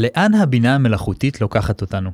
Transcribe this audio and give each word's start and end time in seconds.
לאן 0.00 0.34
הבינה 0.34 0.74
המלאכותית 0.74 1.40
לוקחת 1.40 1.80
אותנו? 1.80 2.10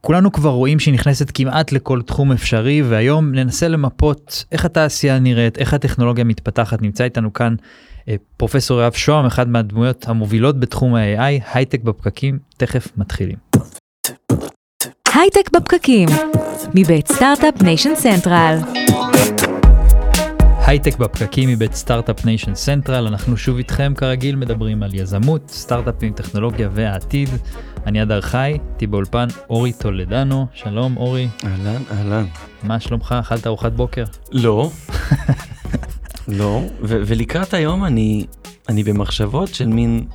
כולנו 0.00 0.32
כבר 0.32 0.50
רואים 0.50 0.78
שהיא 0.78 0.94
נכנסת 0.94 1.30
כמעט 1.34 1.72
לכל 1.72 2.02
תחום 2.02 2.32
אפשרי, 2.32 2.82
והיום 2.82 3.32
ננסה 3.34 3.68
למפות 3.68 4.44
איך 4.52 4.64
התעשייה 4.64 5.18
נראית, 5.18 5.58
איך 5.58 5.74
הטכנולוגיה 5.74 6.24
מתפתחת. 6.24 6.82
נמצא 6.82 7.04
איתנו 7.04 7.32
כאן 7.32 7.54
אה, 8.08 8.14
פרופסור 8.36 8.80
יואב 8.80 8.92
שוהם, 8.92 9.26
אחד 9.26 9.48
מהדמויות 9.48 10.08
המובילות 10.08 10.60
בתחום 10.60 10.94
ה-AI, 10.94 11.42
הייטק 11.54 11.82
בפקקים, 11.82 12.38
תכף 12.56 12.88
מתחילים. 12.96 13.36
הייטק 15.14 15.50
בפקקים, 15.52 16.08
מבית 16.74 17.08
Start-Up 17.12 17.62
Nation 17.62 17.94
Central. 17.94 18.58
הייטק 20.66 20.96
בפקקים 20.96 21.48
מבית 21.48 21.74
Start-Up 21.74 22.24
Nation 22.24 22.54
Central, 22.54 23.06
אנחנו 23.06 23.36
שוב 23.36 23.56
איתכם 23.56 23.92
כרגיל 23.96 24.36
מדברים 24.36 24.82
על 24.82 24.94
יזמות, 24.94 25.50
סטארט-אפים, 25.50 26.12
טכנולוגיה 26.12 26.68
והעתיד. 26.72 27.28
אני 27.86 28.02
אדר 28.02 28.20
חי, 28.20 28.58
איתי 28.72 28.86
באולפן 28.86 29.26
אורי 29.50 29.72
טולדנו, 29.72 30.46
שלום 30.54 30.96
אורי. 30.96 31.28
אהלן, 31.44 31.82
אהלן. 31.90 32.24
מה 32.62 32.80
שלומך? 32.80 33.14
אכלת 33.20 33.46
ארוחת 33.46 33.72
בוקר? 33.72 34.04
לא. 34.32 34.70
לא, 36.38 36.62
ו- 36.82 37.00
ולקראת 37.06 37.54
היום 37.54 37.84
אני, 37.84 38.26
אני 38.68 38.84
במחשבות 38.84 39.48
של 39.48 39.66
מין, 39.66 40.06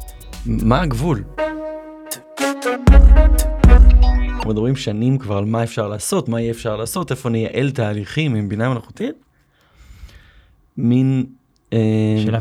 מה 0.45 0.81
הגבול? 0.81 1.23
אנחנו 4.29 4.49
מדברים 4.49 4.75
שנים 4.75 5.17
כבר 5.17 5.37
על 5.37 5.45
מה 5.45 5.63
אפשר 5.63 5.87
לעשות, 5.87 6.29
מה 6.29 6.37
אי 6.37 6.51
אפשר 6.51 6.75
לעשות, 6.75 7.11
איפה 7.11 7.29
נייעל 7.29 7.71
תהליכים 7.71 8.35
עם 8.35 8.49
בינה 8.49 8.69
מלאכותית. 8.69 9.30
מין, 10.77 11.25
אה, 11.73 11.79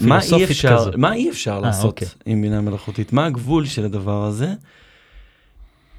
מה 0.00 0.20
אי 0.22 0.44
אפשר, 0.44 0.76
כזאת. 0.76 0.96
מה 0.96 1.14
אי 1.14 1.30
אפשר 1.30 1.52
אה, 1.52 1.60
לעשות 1.60 1.84
אוקיי. 1.84 2.08
עם 2.26 2.42
בינה 2.42 2.60
מלאכותית, 2.60 3.12
מה 3.12 3.26
הגבול 3.26 3.66
של 3.66 3.84
הדבר 3.84 4.24
הזה. 4.24 4.54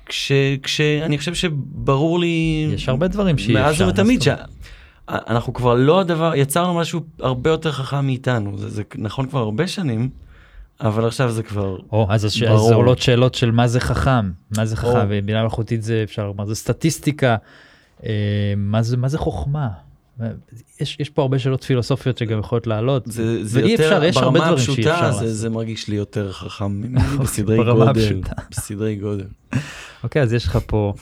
כש, 0.05 0.31
כשאני 0.63 1.17
חושב 1.17 1.33
שברור 1.33 2.19
לי 2.19 2.67
יש 2.73 2.89
הרבה 2.89 3.07
דברים 3.07 3.37
שאי 3.37 3.53
מאז 3.53 3.73
אפשר. 3.73 3.85
ומתמיד 3.85 4.21
זאת 4.21 4.27
אומרת? 4.27 5.27
שאנחנו 5.27 5.53
כבר 5.53 5.75
לא 5.75 5.99
הדבר 5.99 6.33
יצרנו 6.35 6.73
משהו 6.73 7.01
הרבה 7.19 7.49
יותר 7.49 7.71
חכם 7.71 8.05
מאיתנו 8.05 8.57
זה, 8.57 8.69
זה 8.69 8.83
נכון 8.95 9.27
כבר 9.29 9.39
הרבה 9.39 9.67
שנים 9.67 10.09
אבל 10.81 11.07
עכשיו 11.07 11.31
זה 11.31 11.43
כבר 11.43 11.77
או, 11.91 12.07
אז, 12.09 12.25
הש... 12.25 12.43
אז 12.43 12.49
ברור. 12.49 12.73
עולות 12.73 12.99
שאלות 12.99 13.35
של 13.35 13.51
מה 13.51 13.67
זה 13.67 13.79
חכם, 13.79 14.31
מה 14.57 14.65
זה 14.65 14.75
חכם. 14.75 15.05
ובינה 15.09 15.41
מלאכותית 15.41 15.83
זה 15.83 16.01
אפשר 16.03 16.27
לומר, 16.27 16.45
זה 16.45 16.55
סטטיסטיקה, 16.55 17.35
אה, 18.05 18.53
מה 18.57 18.81
זה, 18.81 18.97
מה 18.97 19.07
זה 19.07 19.17
חוכמה? 19.17 19.67
יש, 20.81 20.97
יש 20.99 21.09
פה 21.09 21.21
הרבה 21.21 21.39
שאלות 21.39 21.63
פילוסופיות 21.63 22.17
שגם 22.17 22.39
יכולות 22.39 22.67
לעלות, 22.67 23.03
זה, 23.05 23.45
זה 23.45 23.61
ואי 23.61 23.71
יותר 23.71 23.83
אפשר, 23.83 24.03
יש 24.03 24.17
הרבה 24.17 24.39
דברים 24.39 24.57
שאי 24.57 24.73
אפשר 24.73 24.95
זה, 24.95 25.01
לעשות. 25.01 25.27
זה 25.27 25.49
מרגיש 25.49 25.87
לי 25.87 25.95
יותר 25.95 26.31
חכם 26.31 26.81
בסדרי 27.21 27.57
ברמה 27.57 27.85
גודל 27.85 28.01
הפשוטה. 28.01 28.41
בסדרי 28.51 28.95
גודל 28.95 29.25
אוקיי, 30.03 30.21
אז 30.21 30.33
יש 30.33 30.45
לך 30.45 30.59
פה 30.65 30.93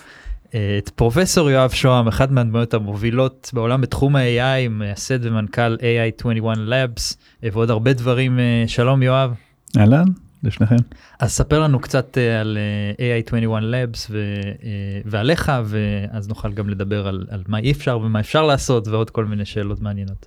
אה, 0.53 0.77
את 0.77 0.89
פרופסור 0.89 1.49
יואב 1.49 1.69
שוהם, 1.69 2.07
אחד 2.07 2.31
מהדמויות 2.31 2.73
המובילות 2.73 3.49
בעולם 3.53 3.81
בתחום 3.81 4.15
ה-AI, 4.15 4.69
מייסד 4.69 5.25
ומנכ"ל 5.25 5.75
AI21 5.75 6.43
Labs, 6.43 7.15
אה, 7.43 7.49
ועוד 7.53 7.69
הרבה 7.69 7.93
דברים. 7.93 8.39
אה, 8.39 8.63
שלום 8.67 9.03
יואב. 9.03 9.33
אהלן, 9.77 10.05
לשניכם. 10.43 10.75
אז 11.19 11.31
ספר 11.31 11.59
לנו 11.59 11.79
קצת 11.79 12.17
אה, 12.17 12.41
על 12.41 12.57
אה, 12.99 13.19
AI21 13.19 13.61
Labs 13.61 14.07
ו, 14.09 14.17
אה, 14.63 15.01
ועליך, 15.05 15.51
ואז 15.65 16.27
נוכל 16.27 16.53
גם 16.53 16.69
לדבר 16.69 17.07
על, 17.07 17.25
על 17.29 17.43
מה 17.47 17.59
אי 17.59 17.71
אפשר 17.71 17.99
ומה 17.99 18.19
אפשר 18.19 18.45
לעשות, 18.45 18.87
ועוד 18.87 19.09
כל 19.09 19.25
מיני 19.25 19.45
שאלות 19.45 19.81
מעניינות. 19.81 20.25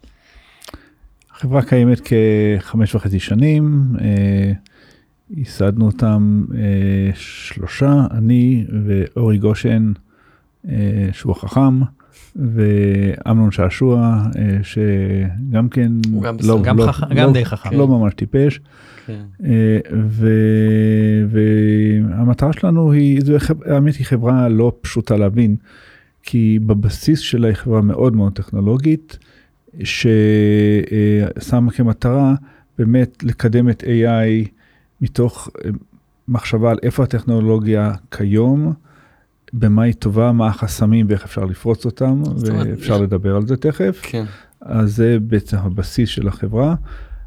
החברה 1.30 1.62
קיימת 1.62 2.00
כחמש 2.04 2.94
וחצי 2.94 3.20
שנים, 3.20 3.86
אה, 4.00 4.52
ייסדנו 5.30 5.86
אותם 5.86 6.44
אה, 6.54 7.10
שלושה, 7.14 8.06
אני 8.10 8.64
ואורי 8.86 9.38
גושן, 9.38 9.92
אה, 10.68 11.08
שהוא 11.12 11.32
החכם, 11.32 11.80
ואמנון 12.36 13.50
שעשוע, 13.50 14.22
אה, 14.38 14.58
שגם 14.62 15.68
כן, 15.68 15.92
הוא 16.12 16.22
גם 16.22 16.36
בסדר. 16.36 16.62
גם, 16.62 16.78
לא, 16.78 16.92
חכ... 16.92 17.02
לא, 17.02 17.16
גם 17.16 17.32
די 17.32 17.44
חכם. 17.44 17.78
לא 17.78 17.88
ממש 17.88 18.14
טיפש. 18.14 18.60
כן. 19.06 19.22
אה, 19.44 19.78
והמטרה 21.28 22.52
שלנו 22.52 22.92
היא, 22.92 23.20
זו 23.24 23.36
האמת 23.66 23.94
היא 23.94 24.06
חברה 24.06 24.48
לא 24.48 24.72
פשוטה 24.80 25.16
להבין, 25.16 25.56
כי 26.22 26.58
בבסיס 26.66 27.20
שלה 27.20 27.48
היא 27.48 27.56
חברה 27.56 27.80
מאוד 27.80 28.16
מאוד 28.16 28.32
טכנולוגית, 28.32 29.18
ששמה 29.84 31.70
כמטרה 31.70 32.34
באמת 32.78 33.22
לקדם 33.22 33.68
את 33.68 33.82
AI 33.82 34.48
מתוך 35.00 35.48
אה, 35.64 35.70
מחשבה 36.28 36.70
על 36.70 36.78
איפה 36.82 37.02
הטכנולוגיה 37.02 37.92
כיום, 38.10 38.72
במה 39.52 39.82
היא 39.82 39.94
טובה, 39.94 40.32
מה 40.32 40.46
החסמים 40.46 41.06
ואיך 41.08 41.24
אפשר 41.24 41.44
לפרוץ 41.44 41.84
אותם, 41.84 42.22
ואפשר 42.46 42.98
לדבר 43.02 43.36
על 43.36 43.46
זה 43.46 43.56
תכף. 43.56 44.00
כן. 44.02 44.24
אז 44.60 44.96
זה 44.96 45.18
בעצם 45.20 45.56
הבסיס 45.56 46.08
של 46.08 46.28
החברה, 46.28 46.74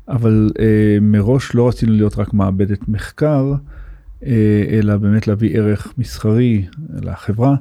אבל 0.07 0.49
אה, 0.59 0.97
מראש 1.01 1.55
לא 1.55 1.67
רצינו 1.67 1.91
להיות 1.91 2.17
רק 2.17 2.33
מעבדת 2.33 2.87
מחקר, 2.87 3.53
אה, 4.25 4.63
אלא 4.69 4.97
באמת 4.97 5.27
להביא 5.27 5.57
ערך 5.57 5.93
מסחרי 5.97 6.65
לחברה, 6.93 7.55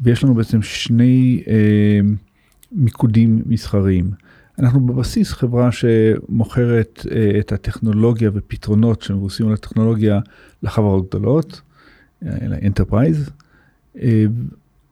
ויש 0.00 0.24
לנו 0.24 0.34
בעצם 0.34 0.62
שני 0.62 1.42
אה, 1.48 2.00
מיקודים 2.72 3.42
מסחריים. 3.46 4.10
אנחנו 4.58 4.80
בבסיס 4.86 5.32
חברה 5.32 5.72
שמוכרת 5.72 7.06
אה, 7.10 7.38
את 7.38 7.52
הטכנולוגיה 7.52 8.30
ופתרונות 8.34 9.02
שמבוססים 9.02 9.48
על 9.48 9.52
הטכנולוגיה 9.52 10.20
לחברות 10.62 11.08
גדולות, 11.08 11.60
אה, 12.26 12.48
ל 12.48 12.55
enterprise, 12.55 13.30
אה, 14.00 14.24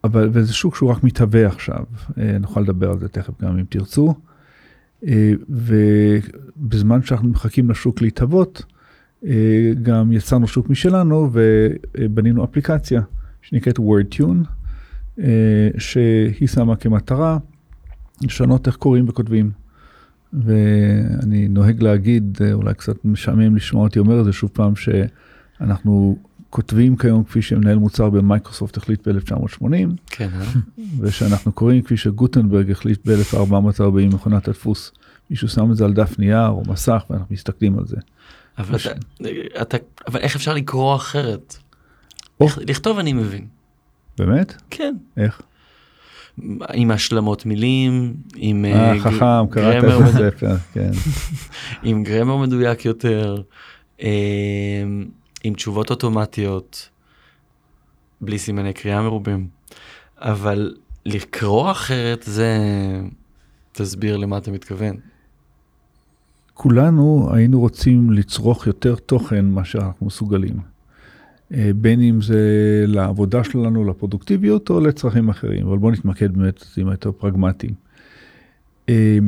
אבל 0.05 0.29
וזה 0.33 0.53
שוק 0.53 0.77
שהוא 0.77 0.91
רק 0.91 1.05
מתהווה 1.05 1.47
עכשיו, 1.47 1.85
אה, 2.19 2.39
נוכל 2.39 2.61
לדבר 2.61 2.91
על 2.91 2.99
זה 2.99 3.09
תכף 3.09 3.43
גם 3.43 3.59
אם 3.59 3.65
תרצו. 3.69 4.15
אה, 5.07 5.33
ובזמן 5.49 7.03
שאנחנו 7.03 7.29
מחכים 7.29 7.71
לשוק 7.71 8.03
להתהוות, 8.03 8.63
אה, 9.27 9.73
גם 9.83 10.13
יצרנו 10.13 10.49
שוק 10.49 10.71
משלנו 10.71 11.31
ובנינו 11.33 12.45
אפליקציה 12.45 13.03
שנקראת 13.43 13.79
WordTune, 13.79 14.47
אה, 15.19 15.69
שהיא 15.79 16.49
שמה 16.49 16.77
כמטרה 16.77 17.39
לשנות 18.23 18.67
איך 18.67 18.77
קוראים 18.77 19.09
וכותבים. 19.09 19.51
ואני 20.33 21.49
נוהג 21.49 21.83
להגיד, 21.83 22.39
אולי 22.53 22.75
קצת 22.75 23.05
משעמם 23.05 23.57
לשמוע 23.57 23.85
אותי 23.85 23.99
אומר 23.99 24.21
את 24.21 24.25
זה 24.25 24.33
שוב 24.33 24.51
פעם, 24.53 24.73
שאנחנו 24.77 26.17
כותבים 26.51 26.97
כיום 26.97 27.25
כפי 27.25 27.43
שמנהל 27.43 27.79
מוצר 27.79 28.11
במייקרוסופט 28.11 28.77
החליט 28.77 29.09
ב-1980, 29.09 29.65
כן, 30.07 30.29
אה? 30.41 30.47
ושאנחנו 31.01 31.53
קוראים 31.53 31.83
כפי 31.83 31.97
שגוטנברג 31.97 32.71
החליט 32.71 33.09
ב-1440 33.09 33.83
מכונת 34.15 34.49
הדפוס. 34.49 34.93
מישהו 35.31 35.49
שם 35.49 35.71
את 35.73 35.77
זה 35.77 35.85
על 35.85 35.93
דף 35.93 36.19
נייר 36.19 36.47
או 36.49 36.63
מסך 36.69 37.05
ואנחנו 37.11 37.35
מסתכלים 37.35 37.79
על 37.79 37.87
זה. 37.87 37.97
אבל, 38.59 38.77
אתה, 38.77 38.91
אתה, 39.63 39.77
אבל 40.09 40.21
איך 40.21 40.37
אפשר 40.37 40.55
לקרוא 40.55 40.97
אחרת? 40.97 41.57
או. 42.41 42.47
לכ- 42.47 42.59
לכתוב 42.69 42.99
אני 42.99 43.13
מבין. 43.13 43.47
באמת? 44.19 44.55
כן. 44.71 44.95
איך? 45.17 45.43
עם 46.73 46.91
השלמות 46.91 47.47
מילים, 47.47 48.15
עם 48.37 48.65
אה, 48.65 48.95
גר- 48.95 49.01
חכם, 49.01 49.47
קראת 49.51 49.83
גרמר 49.85 49.99
את 49.99 50.15
הספר, 50.15 50.57
כן. 50.73 50.91
עם 51.83 52.03
גרמר 52.03 52.37
מדויק 52.37 52.85
יותר, 52.85 53.43
אה, 54.03 54.09
עם 55.45 55.55
תשובות 55.55 55.91
אוטומטיות, 55.91 56.89
בלי 58.21 58.39
סימני 58.39 58.73
קריאה 58.73 59.03
מרובים. 59.03 59.49
אבל 60.19 60.75
לקרוא 61.07 61.71
אחרת 61.71 62.23
זה... 62.27 62.59
תסביר 63.73 64.17
למה 64.17 64.39
אתה 64.39 64.51
מתכוון. 64.51 64.97
כולנו 66.55 67.29
היינו 67.33 67.61
רוצים 67.61 68.11
לצרוך 68.11 68.67
יותר 68.67 68.95
תוכן 68.95 69.45
מאשר 69.45 69.79
אנחנו 69.79 70.07
מסוגלים. 70.07 70.57
אה, 71.55 71.71
בין 71.77 72.01
אם 72.01 72.23
זה 72.23 72.41
לעבודה 72.87 73.45
שלנו, 73.45 73.85
לפרודוקטיביות 73.85 74.71
או 74.71 74.81
לצרכים 74.81 75.29
אחרים, 75.29 75.67
אבל 75.67 75.79
בואו 75.79 75.93
נתמקד 75.93 76.33
באמת 76.33 76.65
עם 76.77 76.89
יותר 76.89 77.13
פרגמטיים. 77.13 77.75
אה, 78.89 79.19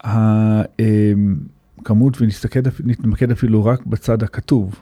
הכמות, 0.00 2.16
ונתמקד 2.20 3.30
אפילו 3.30 3.64
רק 3.64 3.86
בצד 3.86 4.22
הכתוב. 4.22 4.80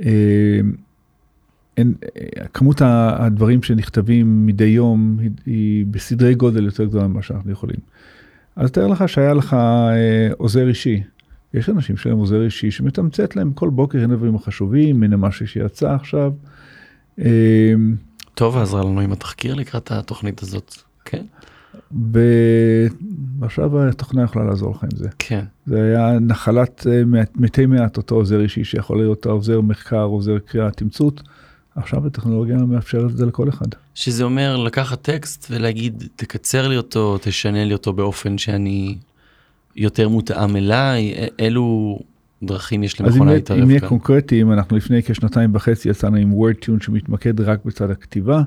אה, 0.00 0.60
אין, 1.76 1.94
אה, 2.16 2.46
כמות 2.48 2.82
הדברים 2.84 3.62
שנכתבים 3.62 4.46
מדי 4.46 4.64
יום 4.64 5.18
היא, 5.20 5.30
היא 5.46 5.86
בסדרי 5.90 6.34
גודל 6.34 6.64
יותר 6.64 6.84
גדולה 6.84 7.08
ממה 7.08 7.22
שאנחנו 7.22 7.52
יכולים. 7.52 7.78
אז 8.56 8.70
תאר 8.70 8.86
לך 8.86 9.08
שהיה 9.08 9.34
לך 9.34 9.54
אה, 9.54 10.28
עוזר 10.36 10.68
אישי. 10.68 11.02
יש 11.54 11.68
אנשים 11.68 11.96
שיש 11.96 12.06
להם 12.06 12.18
עוזר 12.18 12.44
אישי 12.44 12.70
שמתמצת 12.70 13.36
להם 13.36 13.52
כל 13.52 13.70
בוקר 13.70 13.98
הנה 13.98 14.16
דברים 14.16 14.38
חשובים, 14.38 15.02
הנה 15.02 15.16
משהו 15.16 15.48
שיצא 15.48 15.94
עכשיו. 15.94 16.32
אה, 17.18 17.74
טוב, 18.34 18.56
עזרה 18.56 18.80
לנו 18.80 19.00
עם 19.00 19.12
התחקיר 19.12 19.54
לקראת 19.54 19.92
התוכנית 19.92 20.42
הזאת. 20.42 20.74
כן. 21.04 21.24
ועכשיו 23.40 23.88
התוכנה 23.88 24.22
יכולה 24.22 24.44
לעזור 24.44 24.70
לך 24.70 24.82
עם 24.82 24.96
זה. 24.96 25.08
כן. 25.18 25.44
זה 25.66 25.82
היה 25.82 26.18
נחלת 26.20 26.86
אה, 26.90 27.02
מתי 27.36 27.66
מעט 27.66 27.96
אותו 27.96 28.14
עוזר 28.14 28.40
אישי 28.40 28.64
שיכול 28.64 28.98
להיות 28.98 29.26
עוזר 29.26 29.60
מחקר, 29.60 30.02
עוזר 30.02 30.38
קריאה, 30.38 30.70
תמצות. 30.70 31.22
עכשיו 31.76 32.06
הטכנולוגיה 32.06 32.56
מאפשרת 32.56 33.10
את 33.10 33.16
זה 33.16 33.26
לכל 33.26 33.48
אחד. 33.48 33.66
שזה 33.94 34.24
אומר 34.24 34.56
לקחת 34.56 35.02
טקסט 35.02 35.46
ולהגיד 35.50 36.04
תקצר 36.16 36.68
לי 36.68 36.76
אותו, 36.76 37.18
תשנה 37.22 37.64
לי 37.64 37.72
אותו 37.72 37.92
באופן 37.92 38.38
שאני 38.38 38.96
יותר 39.76 40.08
מותאם 40.08 40.56
אליי, 40.56 41.14
אילו 41.38 41.98
דרכים 42.42 42.82
יש 42.82 43.00
אז 43.00 43.06
למכונה 43.06 43.34
להתערב 43.34 43.60
אם 43.60 43.66
נהיה 43.66 43.80
כאן. 43.80 43.88
קונקרטיים, 43.88 44.52
אנחנו 44.52 44.76
לפני 44.76 45.02
כשנתיים 45.02 45.54
וחצי 45.54 45.88
יצאנו 45.88 46.16
עם 46.16 46.32
WordTune 46.32 46.84
שמתמקד 46.84 47.40
רק 47.40 47.64
בצד 47.64 47.90
הכתיבה. 47.90 48.42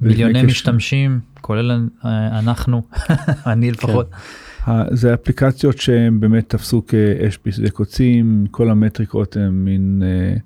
מיליוני 0.00 0.42
משתמשים, 0.42 1.20
כולל 1.40 1.88
אה, 2.04 2.38
אנחנו, 2.38 2.82
אני 3.46 3.70
לפחות. 3.70 4.10
ה- 4.66 4.94
זה 4.96 5.14
אפליקציות 5.14 5.78
שהם 5.78 6.20
באמת 6.20 6.48
תפסו 6.48 6.86
כאש 6.86 7.38
בשדה 7.46 7.70
קוצים, 7.70 8.46
כל 8.50 8.70
המטריקות 8.70 9.36
הם 9.36 9.64
מין 9.64 10.02
אה, 10.04 10.36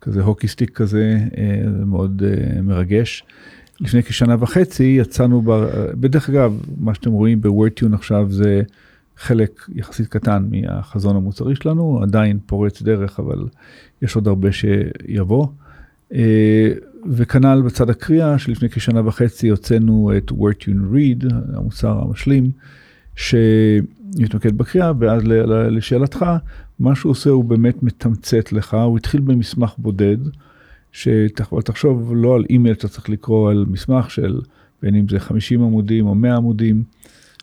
כזה 0.00 0.22
הוקי 0.22 0.48
סטיק 0.48 0.70
כזה, 0.70 1.18
אה, 1.38 1.60
זה 1.78 1.84
מאוד 1.84 2.22
מרגש. 2.62 3.24
לפני 3.80 4.02
כשנה 4.02 4.36
וחצי 4.40 4.96
יצאנו. 5.00 5.42
בדרך 6.00 6.28
אגב, 6.30 6.60
מה 6.80 6.94
שאתם 6.94 7.10
רואים 7.10 7.40
בוורטיון 7.40 7.94
עכשיו 7.94 8.26
זה 8.30 8.62
חלק 9.16 9.64
יחסית 9.74 10.08
קטן 10.08 10.48
מהחזון 10.50 11.16
המוצרי 11.16 11.56
שלנו, 11.56 12.00
עדיין 12.02 12.38
פורץ 12.46 12.82
דרך, 12.82 13.20
אבל 13.20 13.38
יש 14.02 14.14
עוד 14.16 14.28
הרבה 14.28 14.48
שיבוא. 14.52 15.46
וכנ"ל 17.06 17.62
בצד 17.66 17.90
הקריאה, 17.90 18.38
שלפני 18.38 18.68
כשנה 18.68 19.08
וחצי 19.08 19.48
הוצאנו 19.48 20.12
את 20.16 20.30
WordTune 20.30 20.94
Read, 20.94 21.34
המוצר 21.54 22.00
המשלים, 22.02 22.50
שמתמקד 23.16 24.58
בקריאה, 24.58 24.92
ואז 24.98 25.22
לשאלתך, 25.70 26.24
מה 26.78 26.94
שהוא 26.94 27.10
עושה 27.10 27.30
הוא 27.30 27.44
באמת 27.44 27.82
מתמצת 27.82 28.52
לך, 28.52 28.74
הוא 28.74 28.96
התחיל 28.96 29.20
במסמך 29.20 29.74
בודד, 29.78 30.16
שתחשוב 30.92 32.12
לא 32.16 32.34
על 32.34 32.44
אימייל 32.50 32.74
שאתה 32.74 32.88
צריך 32.88 33.10
לקרוא, 33.10 33.50
על 33.50 33.64
מסמך 33.68 34.10
של 34.10 34.40
בין 34.82 34.94
אם 34.94 35.08
זה 35.08 35.20
50 35.20 35.62
עמודים 35.62 36.06
או 36.06 36.14
100 36.14 36.36
עמודים, 36.36 36.82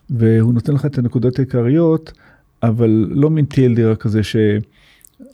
והוא 0.10 0.54
נותן 0.54 0.74
לך 0.74 0.86
את 0.86 0.98
הנקודות 0.98 1.40
העיקריות, 1.40 2.12
אבל 2.64 3.08
לא 3.10 3.30
מין 3.30 3.46
TLD 3.54 3.96
כזה 3.96 4.22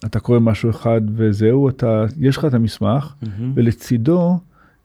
שאתה 0.01 0.19
קורא 0.19 0.39
משהו 0.39 0.69
אחד 0.69 1.01
וזהו, 1.15 1.69
אתה, 1.69 2.05
יש 2.19 2.37
לך 2.37 2.45
את 2.45 2.53
המסמך, 2.53 3.13
מהמם. 3.21 3.51
ולצידו 3.55 4.39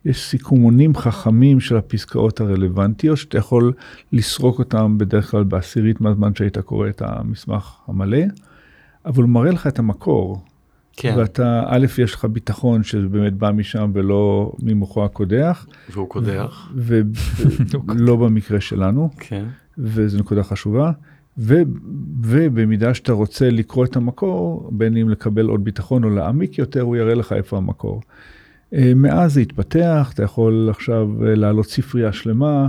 יש 0.04 0.24
סיכומונים 0.24 0.94
חכמים 0.94 1.60
של 1.60 1.76
הפסקאות 1.76 2.40
הרלוונטיות, 2.40 3.18
שאתה 3.18 3.38
יכול 3.38 3.72
לסרוק 4.12 4.58
אותם 4.58 4.98
בדרך 4.98 5.30
כלל 5.30 5.44
בעשירית 5.44 6.00
מהזמן 6.00 6.34
שהיית 6.34 6.58
קורא 6.58 6.88
את 6.88 7.02
המסמך 7.02 7.76
המלא, 7.88 8.18
אבל 9.06 9.22
הוא 9.22 9.30
מראה 9.30 9.50
לך 9.50 9.66
את 9.66 9.78
המקור. 9.78 10.42
כן, 10.96 11.14
ואתה, 11.18 11.62
א', 11.66 11.86
יש 11.98 12.14
לך 12.14 12.24
ביטחון 12.24 12.82
שזה 12.82 13.08
באמת 13.08 13.32
בא 13.32 13.50
משם 13.50 13.90
ולא 13.94 14.52
ממוחו 14.62 15.04
הקודח, 15.04 15.66
והוא 15.90 16.08
קודח. 16.08 16.68
ולא 16.74 18.16
במקרה 18.22 18.60
שלנו, 18.60 19.10
כן. 19.18 19.44
וזו 19.78 20.18
נקודה 20.18 20.42
חשובה. 20.42 20.92
ו, 21.38 21.62
ובמידה 22.22 22.94
שאתה 22.94 23.12
רוצה 23.12 23.50
לקרוא 23.50 23.84
את 23.84 23.96
המקור, 23.96 24.70
בין 24.72 24.96
אם 24.96 25.08
לקבל 25.08 25.46
עוד 25.46 25.64
ביטחון 25.64 26.04
או 26.04 26.10
להעמיק 26.10 26.58
יותר, 26.58 26.80
הוא 26.80 26.96
יראה 26.96 27.14
לך 27.14 27.32
איפה 27.32 27.56
המקור. 27.56 28.02
אה, 28.72 28.92
מאז 28.96 29.34
זה 29.34 29.40
התפתח, 29.40 30.10
אתה 30.14 30.22
יכול 30.22 30.68
עכשיו 30.70 31.26
אה, 31.26 31.34
להעלות 31.34 31.66
ספרייה 31.66 32.12
שלמה 32.12 32.68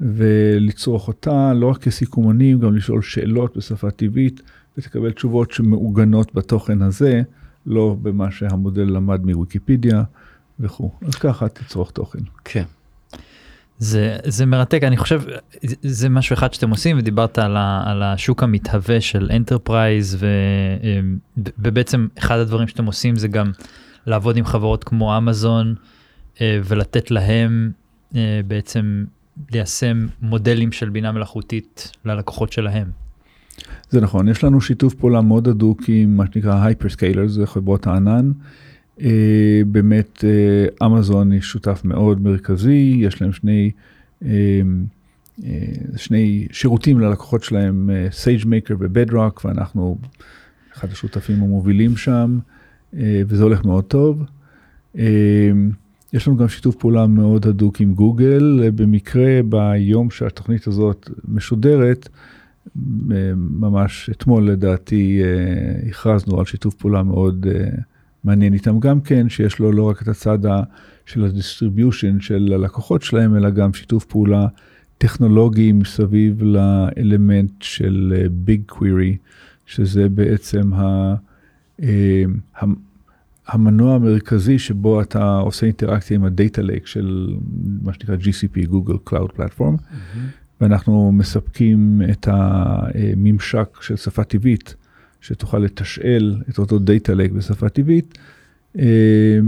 ולצרוך 0.00 1.08
אותם, 1.08 1.54
לא 1.54 1.66
רק 1.66 1.78
כסיכומונים, 1.78 2.60
גם 2.60 2.76
לשאול 2.76 3.02
שאלות 3.02 3.56
בשפה 3.56 3.90
טבעית, 3.90 4.42
ותקבל 4.78 5.12
תשובות 5.12 5.50
שמעוגנות 5.50 6.34
בתוכן 6.34 6.82
הזה, 6.82 7.22
לא 7.66 7.96
במה 8.02 8.30
שהמודל 8.30 8.82
למד 8.82 9.24
מוויקיפדיה 9.24 10.02
וכו'. 10.60 10.90
אז 11.02 11.14
ככה 11.14 11.48
תצרוך 11.48 11.90
תוכן. 11.90 12.18
כן. 12.44 12.64
זה, 13.80 14.16
זה 14.24 14.46
מרתק, 14.46 14.80
אני 14.82 14.96
חושב, 14.96 15.22
זה- 15.82 16.08
משהו 16.08 16.34
אחד 16.34 16.54
שאתם 16.54 16.70
עושים, 16.70 16.98
ודיברת 16.98 17.38
על, 17.38 17.56
ה, 17.56 17.82
על 17.86 18.02
השוק 18.02 18.42
המתהווה 18.42 19.00
של 19.00 19.28
enterprise, 19.36 20.16
ו, 20.20 20.26
אמ, 20.82 21.18
ובעצם 21.58 22.06
אחד 22.18 22.38
הדברים 22.38 22.68
שאתם 22.68 22.84
עושים 22.86 23.16
זה 23.16 23.28
גם 23.28 23.50
לעבוד 24.06 24.36
עם 24.36 24.44
חברות 24.44 24.84
כמו 24.84 25.16
אמזון, 25.18 25.74
אה, 26.40 26.60
ולתת 26.64 27.10
להם 27.10 27.70
אה, 28.16 28.40
בעצם 28.46 29.04
ליישם 29.52 30.06
מודלים 30.22 30.72
של 30.72 30.88
בינה 30.88 31.12
מלאכותית 31.12 31.92
ללקוחות 32.04 32.52
שלהם. 32.52 32.86
זה 33.90 34.00
נכון, 34.00 34.28
יש 34.28 34.44
לנו 34.44 34.60
שיתוף 34.60 34.94
פעולה 34.94 35.20
מאוד 35.20 35.48
הדוק 35.48 35.82
עם 35.88 36.16
מה 36.16 36.24
שנקרא 36.34 36.64
hyperscaler, 36.64 37.28
זה 37.28 37.46
חברות 37.46 37.86
הענן. 37.86 38.30
אה, 39.00 39.62
באמת 39.66 40.24
אה, 40.24 40.86
אמזון 40.86 41.32
היא 41.32 41.40
שותף 41.40 41.80
מאוד 41.84 42.22
מרכזי, 42.22 42.96
יש 42.98 43.22
להם 43.22 43.32
שני, 43.32 43.70
אה, 44.24 44.60
אה, 45.44 45.50
שני 45.96 46.46
שירותים 46.52 47.00
ללקוחות 47.00 47.44
שלהם, 47.44 47.90
SageMaker 48.24 48.74
ו-Bedrock, 48.78 49.40
ואנחנו 49.44 49.98
אחד 50.74 50.92
השותפים 50.92 51.42
המובילים 51.42 51.96
שם, 51.96 52.38
אה, 52.96 53.22
וזה 53.28 53.42
הולך 53.42 53.64
מאוד 53.64 53.84
טוב. 53.84 54.24
אה, 54.98 55.50
יש 56.12 56.28
לנו 56.28 56.36
גם 56.36 56.48
שיתוף 56.48 56.76
פעולה 56.76 57.06
מאוד 57.06 57.46
הדוק 57.46 57.80
עם 57.80 57.94
גוגל, 57.94 58.60
אה, 58.62 58.70
במקרה 58.70 59.40
ביום 59.48 60.10
שהתוכנית 60.10 60.66
הזאת 60.66 61.10
משודרת, 61.28 62.08
אה, 63.10 63.32
ממש 63.36 64.10
אתמול 64.12 64.50
לדעתי 64.50 65.22
אה, 65.22 65.88
הכרזנו 65.88 66.38
על 66.38 66.44
שיתוף 66.44 66.74
פעולה 66.74 67.02
מאוד 67.02 67.46
אה, 67.50 67.68
מעניין 68.24 68.54
איתם 68.54 68.80
גם 68.80 69.00
כן, 69.00 69.28
שיש 69.28 69.58
לו 69.58 69.72
לא 69.72 69.88
רק 69.88 70.02
את 70.02 70.08
הצד 70.08 70.38
של 71.06 71.24
ה 71.24 71.31
distribution 71.31 72.20
של 72.20 72.52
הלקוחות 72.54 73.02
שלהם, 73.02 73.36
אלא 73.36 73.50
גם 73.50 73.72
שיתוף 73.74 74.04
פעולה 74.04 74.46
טכנולוגי 74.98 75.72
מסביב 75.72 76.42
לאלמנט 76.42 77.52
של 77.60 78.26
BigQuery, 78.30 79.16
שזה 79.66 80.08
בעצם 80.08 80.74
ה, 80.74 81.14
אה, 81.82 82.22
המ- 82.56 82.74
המנוע 83.48 83.94
המרכזי 83.94 84.58
שבו 84.58 85.00
אתה 85.02 85.36
עושה 85.38 85.66
אינטראקציה 85.66 86.16
עם 86.16 86.24
ה 86.24 86.32
data 86.32 86.62
lake 86.62 86.86
של 86.86 87.34
מה 87.82 87.92
שנקרא 87.92 88.16
GCP, 88.16 88.66
Google 88.70 89.10
Cloud 89.10 89.36
Platform. 89.38 89.76
ואנחנו 90.60 91.12
מספקים 91.12 92.02
את 92.10 92.28
הממשק 92.30 93.68
של 93.80 93.96
שפה 93.96 94.24
טבעית, 94.24 94.74
שתוכל 95.20 95.58
לתשאל 95.58 96.36
את 96.50 96.58
אותו 96.58 96.78
data 96.78 97.14
lake 97.14 97.32
בשפה 97.32 97.68
טבעית, 97.68 98.18
אה, 98.78 99.38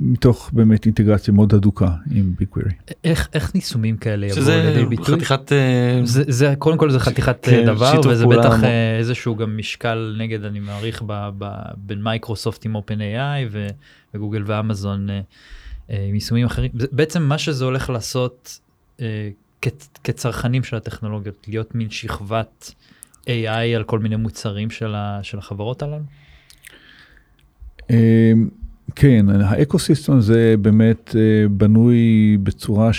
מתוך 0.00 0.50
באמת 0.52 0.86
אינטגרציה 0.86 1.34
מאוד 1.34 1.54
הדוקה 1.54 1.90
עם 2.10 2.34
BigQuery. 2.40 2.72
איך, 3.04 3.28
איך 3.34 3.54
יישומים 3.54 3.96
כאלה 3.96 4.26
יבואו 4.26 4.42
שזה 4.42 4.62
לידי 4.74 4.86
ביטוי? 4.86 5.16
חתיכת... 5.16 5.52
אה, 5.52 6.00
זה, 6.04 6.22
זה 6.28 6.54
קודם 6.58 6.78
כל 6.78 6.90
זה 6.90 7.00
חתיכת 7.00 7.38
כן, 7.42 7.50
כן, 7.50 7.66
דבר 7.66 8.00
וזה 8.08 8.24
פעולה 8.24 8.38
בטח. 8.48 8.64
אה, 8.64 8.98
איזשהו 8.98 9.36
גם 9.36 9.56
משקל 9.56 10.16
נגד 10.18 10.44
אני 10.44 10.60
מעריך 10.60 11.02
ב, 11.06 11.28
ב, 11.38 11.44
בין 11.76 12.02
מייקרוסופט 12.02 12.64
עם 12.64 12.76
OpenAI 12.76 13.48
ו, 13.50 13.66
וגוגל 14.14 14.42
ואמזון 14.46 15.10
אה, 15.10 15.20
אה, 15.90 16.06
עם 16.08 16.14
יישומים 16.14 16.46
אחרים. 16.46 16.70
בעצם 16.74 17.22
מה 17.22 17.38
שזה 17.38 17.64
הולך 17.64 17.90
לעשות 17.90 18.58
אה, 19.00 19.30
כ- 19.62 19.88
כצרכנים 20.04 20.64
של 20.64 20.76
הטכנולוגיות 20.76 21.46
להיות 21.48 21.74
מין 21.74 21.90
שכבת 21.90 22.74
AI 23.28 23.76
על 23.76 23.84
כל 23.84 23.98
מיני 23.98 24.16
מוצרים 24.16 24.70
של, 24.70 24.94
ה, 24.94 25.20
של 25.22 25.38
החברות 25.38 25.82
הללו. 25.82 26.04
אה, 27.90 28.32
כן, 28.94 29.26
האקוסיסטם 29.30 30.16
הזה 30.16 30.54
באמת 30.60 31.16
אה, 31.18 31.48
בנוי 31.48 32.36
בצורה 32.42 32.90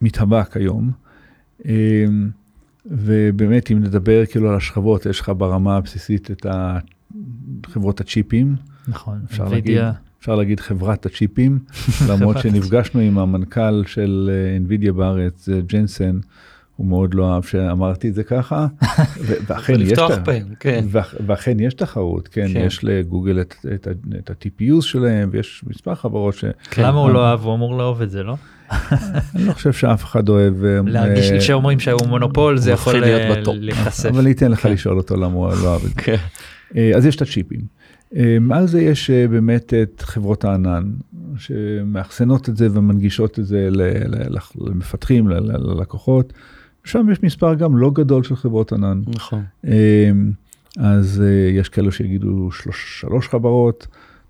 שמתהווה 0.00 0.44
כיום. 0.44 0.90
אה, 1.66 2.04
ובאמת 2.86 3.70
אם 3.70 3.78
נדבר 3.78 4.26
כאילו 4.26 4.50
על 4.50 4.56
השכבות, 4.56 5.06
יש 5.06 5.20
לך 5.20 5.32
ברמה 5.36 5.76
הבסיסית 5.76 6.30
את 6.30 6.46
חברות 7.66 8.00
הצ'יפים, 8.00 8.56
נכון. 8.88 9.20
אפשר 9.30 9.46
NVIDIA. 9.46 9.50
להגיד. 9.50 9.78
אפשר 10.20 10.34
להגיד 10.34 10.60
חברת 10.60 11.06
הצ'יפים, 11.06 11.58
למרות 12.08 12.38
שנפגשנו 12.38 13.00
עם 13.00 13.18
המנכ"ל 13.18 13.84
של 13.86 14.30
אה, 14.32 14.58
NVIDIA 14.66 14.92
בארץ, 14.92 15.48
אה, 15.48 15.60
ג'נסן, 15.60 16.18
הוא 16.82 16.88
מאוד 16.88 17.14
לא 17.14 17.34
אהב 17.34 17.42
שאמרתי 17.42 18.08
את 18.08 18.14
זה 18.14 18.24
ככה, 18.24 18.66
ו- 19.26 19.32
ואכן 19.46 19.80
יש, 19.80 19.92
ת- 19.92 20.28
כן. 20.60 20.84
ואכ- 20.92 21.16
ואכן 21.26 21.60
יש 21.60 21.74
תחרות, 21.74 22.28
כן, 22.28 22.46
כן. 22.52 22.60
יש 22.66 22.84
לגוגל 22.84 23.40
את, 23.40 23.54
את, 23.74 23.88
את 24.18 24.30
ה-TPUs 24.30 24.82
שלהם, 24.82 25.28
ויש 25.32 25.64
מספר 25.66 25.94
חברות 25.94 26.34
ש... 26.34 26.44
כן. 26.70 26.82
למה 26.82 26.98
הוא 26.98 27.10
לא 27.10 27.26
אהב? 27.26 27.40
הוא 27.40 27.54
אמור 27.54 27.78
לאהוב 27.78 28.02
את 28.02 28.10
זה, 28.10 28.22
לא? 28.22 28.36
אני 29.34 29.44
לא 29.46 29.52
חושב 29.52 29.72
שאף 29.72 30.04
אחד 30.04 30.28
אוהב... 30.28 30.64
אה, 30.64 30.78
להרגיש 30.86 31.30
אה, 31.30 31.40
שאומרים 31.40 31.80
שהוא 31.80 32.06
מונופול 32.08 32.58
זה 32.58 32.70
יכול 32.70 32.94
להיות 33.00 33.48
אה. 33.48 33.52
להיחשף. 33.54 34.08
אבל 34.08 34.20
אני 34.20 34.32
אתן 34.32 34.50
לך 34.50 34.60
כן. 34.60 34.72
לשאול 34.72 34.96
אותו 34.98 35.16
למה 35.16 35.34
הוא 35.34 35.48
לא 35.62 35.72
אהב 35.72 35.82
את 35.84 35.88
זה. 35.88 35.94
כן. 35.94 36.16
אז 36.96 37.06
יש 37.06 37.16
את 37.16 37.22
הצ'יפים. 37.22 37.60
מעל 38.40 38.66
זה 38.66 38.82
יש 38.82 39.10
באמת 39.10 39.74
את 39.82 40.02
חברות 40.02 40.44
הענן, 40.44 40.84
שמאחסנות 41.38 42.48
את 42.48 42.56
זה 42.56 42.68
ומנגישות 42.72 43.38
את 43.38 43.46
זה 43.46 43.68
ל- 43.70 43.82
ל- 43.82 44.36
למפתחים, 44.68 45.28
ל- 45.28 45.34
ל- 45.38 45.70
ללקוחות. 45.70 46.32
שם 46.84 47.06
יש 47.12 47.22
מספר 47.22 47.54
גם 47.54 47.76
לא 47.76 47.90
גדול 47.90 48.22
של 48.22 48.36
חברות 48.36 48.72
ענן. 48.72 49.02
נכון. 49.06 49.42
אמ, 49.64 49.70
אז 50.78 51.22
אה, 51.26 51.58
יש 51.60 51.68
כאלו 51.68 51.92
שיגידו 51.92 52.48
שלוש, 52.52 53.00
שלוש 53.00 53.28
חברות, 53.28 53.86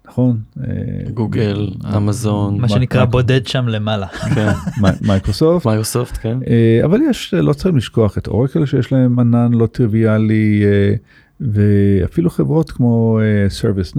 נכון? 0.08 0.38
אה, 0.60 0.66
גוגל, 1.14 1.70
אמזון, 1.96 2.60
מה 2.60 2.68
שנקרא 2.68 3.04
בודד 3.04 3.46
שם 3.46 3.68
למעלה. 3.68 4.06
כן. 4.06 4.48
מי- 4.82 4.88
מייקרוסופט. 5.08 5.66
מייקרוסופט, 5.66 6.16
כן. 6.22 6.38
אה, 6.46 6.80
אבל 6.84 7.00
יש, 7.10 7.34
לא 7.34 7.52
צריכים 7.52 7.76
לשכוח 7.76 8.18
את 8.18 8.26
אורקל 8.26 8.66
שיש 8.66 8.92
להם 8.92 9.18
ענן 9.18 9.52
לא 9.52 9.66
טריוויאלי, 9.66 10.62
אה, 10.64 10.94
ואפילו 11.40 12.30
חברות 12.30 12.70
כמו 12.70 13.18
אה, 13.22 13.46
ServiceNow, 13.60 13.98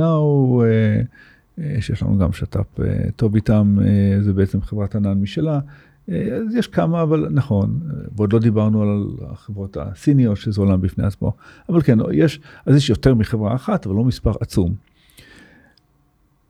אה, 0.64 1.02
אה, 1.60 1.82
שיש 1.82 2.04
לנו 2.04 2.18
גם 2.18 2.34
שת"פ 2.34 2.80
אה, 2.80 2.86
טוב 3.16 3.36
איתם, 3.36 3.78
אה, 3.82 4.22
זה 4.24 4.34
בעצם 4.34 4.62
חברת 4.62 4.96
ענן 4.96 5.14
משלה. 5.22 5.60
אז 6.10 6.56
יש 6.56 6.68
כמה, 6.68 7.02
אבל 7.02 7.28
נכון, 7.32 7.80
ועוד 8.16 8.34
לא 8.34 8.40
דיברנו 8.40 8.82
על 8.82 9.04
החברות 9.32 9.78
הסיניות, 9.82 10.38
שזה 10.38 10.62
עולם 10.62 10.82
בפני 10.82 11.06
עצמו, 11.06 11.34
אבל 11.70 11.82
כן, 11.82 11.98
יש, 12.14 12.40
אז 12.66 12.76
יש 12.76 12.90
יותר 12.90 13.14
מחברה 13.16 13.56
אחת, 13.56 13.86
אבל 13.86 13.96
לא 13.96 14.04
מספר 14.04 14.32
עצום. 14.40 14.74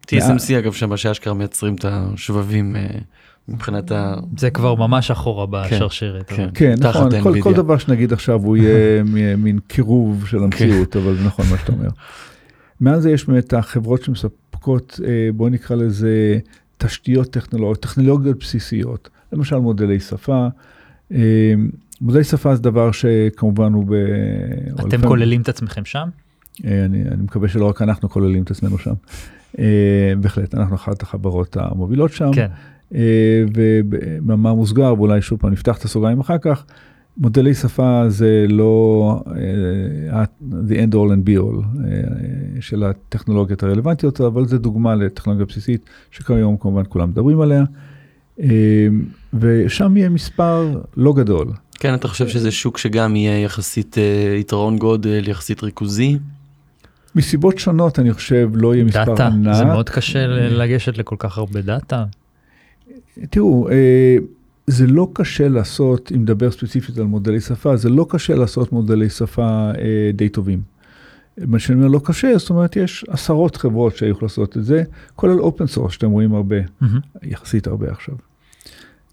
TSMC 0.08 0.60
אגב 0.60 0.74
שם 0.74 0.98
שאשכרה 0.98 1.34
מייצרים 1.34 1.76
את 1.76 1.86
השבבים 1.88 2.76
אה, 2.76 2.88
מבחינת 3.48 3.92
ה... 3.92 4.16
זה 4.38 4.50
כבר 4.50 4.76
ממש 4.76 5.12
אחורה 5.12 5.46
בשרשרת. 5.46 6.30
כן. 6.30 6.44
אבל- 6.44 6.52
כן, 6.54 6.76
תחת 6.76 7.14
נכון, 7.14 7.22
כל, 7.34 7.42
כל. 7.42 7.54
דבר 7.54 7.78
שנגיד 7.78 8.14
עכשיו 8.14 8.42
הוא 8.44 8.58
יהיה 8.58 9.04
מין 9.38 9.60
קירוב 9.68 10.28
של 10.28 10.44
המציאות, 10.44 10.96
אבל 10.96 11.16
זה 11.16 11.24
נכון 11.26 11.46
מה 11.52 11.58
שאתה 11.58 11.72
אומר. 11.72 11.90
מעל 12.80 13.00
זה 13.00 13.12
יש 13.12 13.26
באמת 13.28 13.54
החברות 13.54 14.04
שמספקות, 14.04 15.00
אה, 15.08 15.30
בוא 15.36 15.50
נקרא 15.50 15.76
לזה 15.76 16.40
תשתיות 16.78 17.28
טכנולוגיות, 17.32 17.80
טכנולוגיות 17.82 18.40
בסיסיות, 18.40 19.10
למשל 19.34 19.58
מודלי 19.58 20.00
שפה. 20.00 20.48
אה, 21.14 21.54
מודלי 22.02 22.24
שפה 22.24 22.56
זה 22.56 22.62
דבר 22.62 22.92
שכמובן 22.92 23.74
הוא 23.74 23.86
ב... 23.88 23.94
אתם 24.76 24.88
לפעמים- 24.88 25.08
כוללים 25.08 25.42
את 25.42 25.50
עצמכם 25.50 25.86
שם? 25.86 26.08
אה, 26.66 26.86
אני, 26.86 27.04
אני 27.04 27.24
מקווה 27.24 27.48
שלא 27.48 27.66
רק 27.70 27.82
אנחנו 27.82 28.10
כוללים 28.10 28.44
את 28.44 28.52
עצמנו 28.52 28.78
שם. 28.78 28.94
אה, 29.60 30.14
בהחלט, 30.22 30.56
אנחנו 30.56 30.76
אחת 30.76 31.02
החברות 31.02 31.58
המובילות 31.60 32.12
שם. 32.12 32.32
כן. 32.34 32.48
ובמאמר 33.56 34.54
מוסגר, 34.54 34.94
ואולי 34.98 35.22
שוב 35.22 35.40
פעם 35.40 35.52
נפתח 35.52 35.78
את 35.78 35.84
הסוגריים 35.84 36.20
אחר 36.20 36.38
כך, 36.38 36.66
מודלי 37.18 37.54
שפה 37.54 38.04
זה 38.08 38.46
לא 38.50 39.24
the 40.42 40.74
end 40.74 40.94
all 40.94 41.10
and 41.14 41.28
be 41.30 41.42
all 41.42 41.66
של 42.60 42.84
הטכנולוגיות 42.84 43.64
הרלוונטיות, 43.64 44.22
אבל 44.22 44.46
זה 44.46 44.58
דוגמה 44.58 44.96
לטכנולוגיה 44.96 45.46
בסיסית 45.46 45.90
שכיום 46.12 46.58
כמובן 46.58 46.84
כולם 46.90 47.10
מדברים 47.10 47.42
עליה. 47.42 47.64
אה, 48.40 48.48
ושם 49.34 49.98
יהיה 49.98 50.10
מספר 50.10 50.82
לא 50.98 51.14
גדול. 51.14 51.48
כן, 51.80 51.94
אתה 51.94 52.08
חושב 52.08 52.28
שזה 52.28 52.52
שוק 52.52 52.78
שגם 52.78 53.16
יהיה 53.16 53.44
יחסית 53.44 53.98
אה, 53.98 54.36
יתרון 54.40 54.78
גודל, 54.78 55.24
יחסית 55.28 55.64
ריכוזי? 55.64 56.18
מסיבות 57.16 57.60
שונות 57.60 58.00
אני 58.00 58.14
חושב 58.14 58.50
לא 58.54 58.76
יהיה 58.76 58.84
מספר 58.84 59.06
דאטה, 59.06 59.28
ענק. 59.28 59.56
זה 59.56 59.66
מאוד 59.66 59.90
קשה 59.90 60.28
לגשת 60.28 60.98
לכל 60.98 61.16
כך 61.20 61.38
הרבה 61.38 61.62
דאטה. 61.62 62.06
תראו, 63.30 63.70
אה, 63.70 64.18
זה 64.68 64.88
לא 64.88 65.08
קשה 65.14 65.48
לעשות, 65.50 66.12
אם 66.16 66.22
נדבר 66.22 66.52
ספציפית 66.52 66.98
על 66.98 67.04
מודלי 67.04 67.42
שפה, 67.42 67.76
זה 67.76 67.90
לא 67.90 68.06
קשה 68.10 68.36
לעשות 68.36 68.72
מודלי 68.72 69.10
שפה 69.10 69.72
אה, 69.78 70.12
די 70.14 70.30
טובים. 70.30 70.62
מה 71.38 71.60
שאני 71.60 71.78
אומר 71.78 71.88
לא 71.88 72.02
קשה, 72.04 72.38
זאת 72.38 72.50
אומרת 72.50 72.76
יש 72.76 73.06
עשרות 73.08 73.56
חברות 73.56 73.96
שיכולו 73.96 74.26
לעשות 74.28 74.58
את 74.58 74.66
זה, 74.66 74.84
כולל 75.16 75.40
open 75.40 75.68
source 75.68 75.94
שאתם 75.94 76.12
רואים 76.12 76.34
הרבה, 76.36 76.56
מהמם, 76.82 77.00
יחסית 77.24 77.68
הרבה 77.68 77.92
עכשיו. 77.92 78.16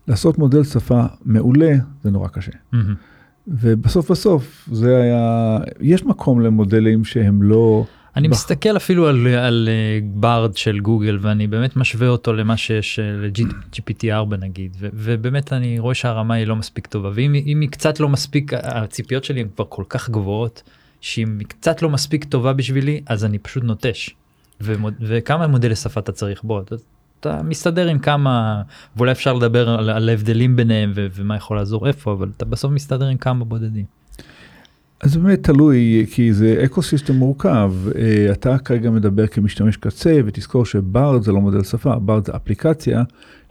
לעשות 0.08 0.38
מודל 0.38 0.64
שפה 0.64 1.02
מעולה 1.24 1.72
זה 2.02 2.10
נורא 2.10 2.28
קשה. 2.28 2.52
מהמם. 2.72 2.94
ובסוף 3.48 4.10
בסוף 4.10 4.68
זה 4.72 4.96
היה, 5.02 5.58
יש 5.80 6.04
מקום 6.04 6.40
למודלים 6.40 7.04
שהם 7.04 7.42
לא, 7.42 7.84
אני 8.16 8.28
בח- 8.28 8.34
מסתכל 8.34 8.76
אפילו 8.76 9.08
על, 9.08 9.26
על 9.26 9.68
אה, 9.72 9.98
Bard 10.14 10.56
של 10.56 10.80
גוגל 10.80 11.18
ואני 11.20 11.46
באמת 11.46 11.76
משווה 11.76 12.08
אותו 12.08 12.32
למה 12.32 12.56
שיש 12.56 12.98
אה, 12.98 13.12
ל-GPT 13.12 14.04
4 14.12 14.36
נגיד 14.36 14.76
ו- 14.80 14.88
ובאמת 14.94 15.52
אני 15.52 15.78
רואה 15.78 15.94
שהרמה 15.94 16.34
היא 16.34 16.46
לא 16.46 16.56
מספיק 16.56 16.86
טובה 16.86 17.10
ואם 17.14 17.32
היא- 17.32 17.44
אם 17.46 17.60
היא 17.60 17.68
קצת 17.68 18.00
לא 18.00 18.08
מספיק 18.08 18.52
הציפיות 18.54 19.24
שלי 19.24 19.40
הן 19.40 19.46
כבר 19.56 19.64
כל 19.68 19.84
כך 19.88 20.10
גבוהות 20.10 20.62
שאם 21.00 21.38
היא 21.38 21.46
קצת 21.46 21.82
לא 21.82 21.90
מספיק 21.90 22.24
טובה 22.24 22.52
בשבילי 22.52 23.00
אז 23.06 23.24
אני 23.24 23.38
פשוט 23.38 23.64
נוטש. 23.64 24.10
ומוד, 24.60 24.94
וכמה 25.00 25.46
מודלי 25.46 25.76
שפה 25.76 26.00
אתה 26.00 26.12
צריך 26.12 26.42
בו 26.42 26.60
אתה, 26.60 26.74
אתה 27.20 27.42
מסתדר 27.42 27.88
עם 27.88 27.98
כמה 27.98 28.62
ואולי 28.96 29.12
אפשר 29.12 29.32
לדבר 29.32 29.68
על, 29.68 29.90
על 29.90 30.08
ההבדלים 30.08 30.56
ביניהם 30.56 30.92
ו- 30.94 31.06
ומה 31.14 31.36
יכול 31.36 31.56
לעזור 31.56 31.88
איפה 31.88 32.12
אבל 32.12 32.30
אתה 32.36 32.44
בסוף 32.44 32.72
מסתדר 32.72 33.06
עם 33.06 33.16
כמה 33.16 33.44
בודדים. 33.44 33.99
אז 35.00 35.16
באמת 35.16 35.42
תלוי, 35.42 36.06
כי 36.10 36.32
זה 36.32 36.62
ecosystem 36.64 37.14
מורכב. 37.14 37.72
אה, 37.98 38.32
אתה 38.32 38.58
כרגע 38.58 38.90
מדבר 38.90 39.26
כמשתמש 39.26 39.76
קצה, 39.76 40.20
ותזכור 40.26 40.66
ש 40.66 40.85
Bard 40.85 41.22
זה 41.22 41.32
לא 41.32 41.40
מודל 41.40 41.62
שפה, 41.62 41.98
Bard 41.98 42.26
זה 42.26 42.36
אפליקציה 42.36 43.02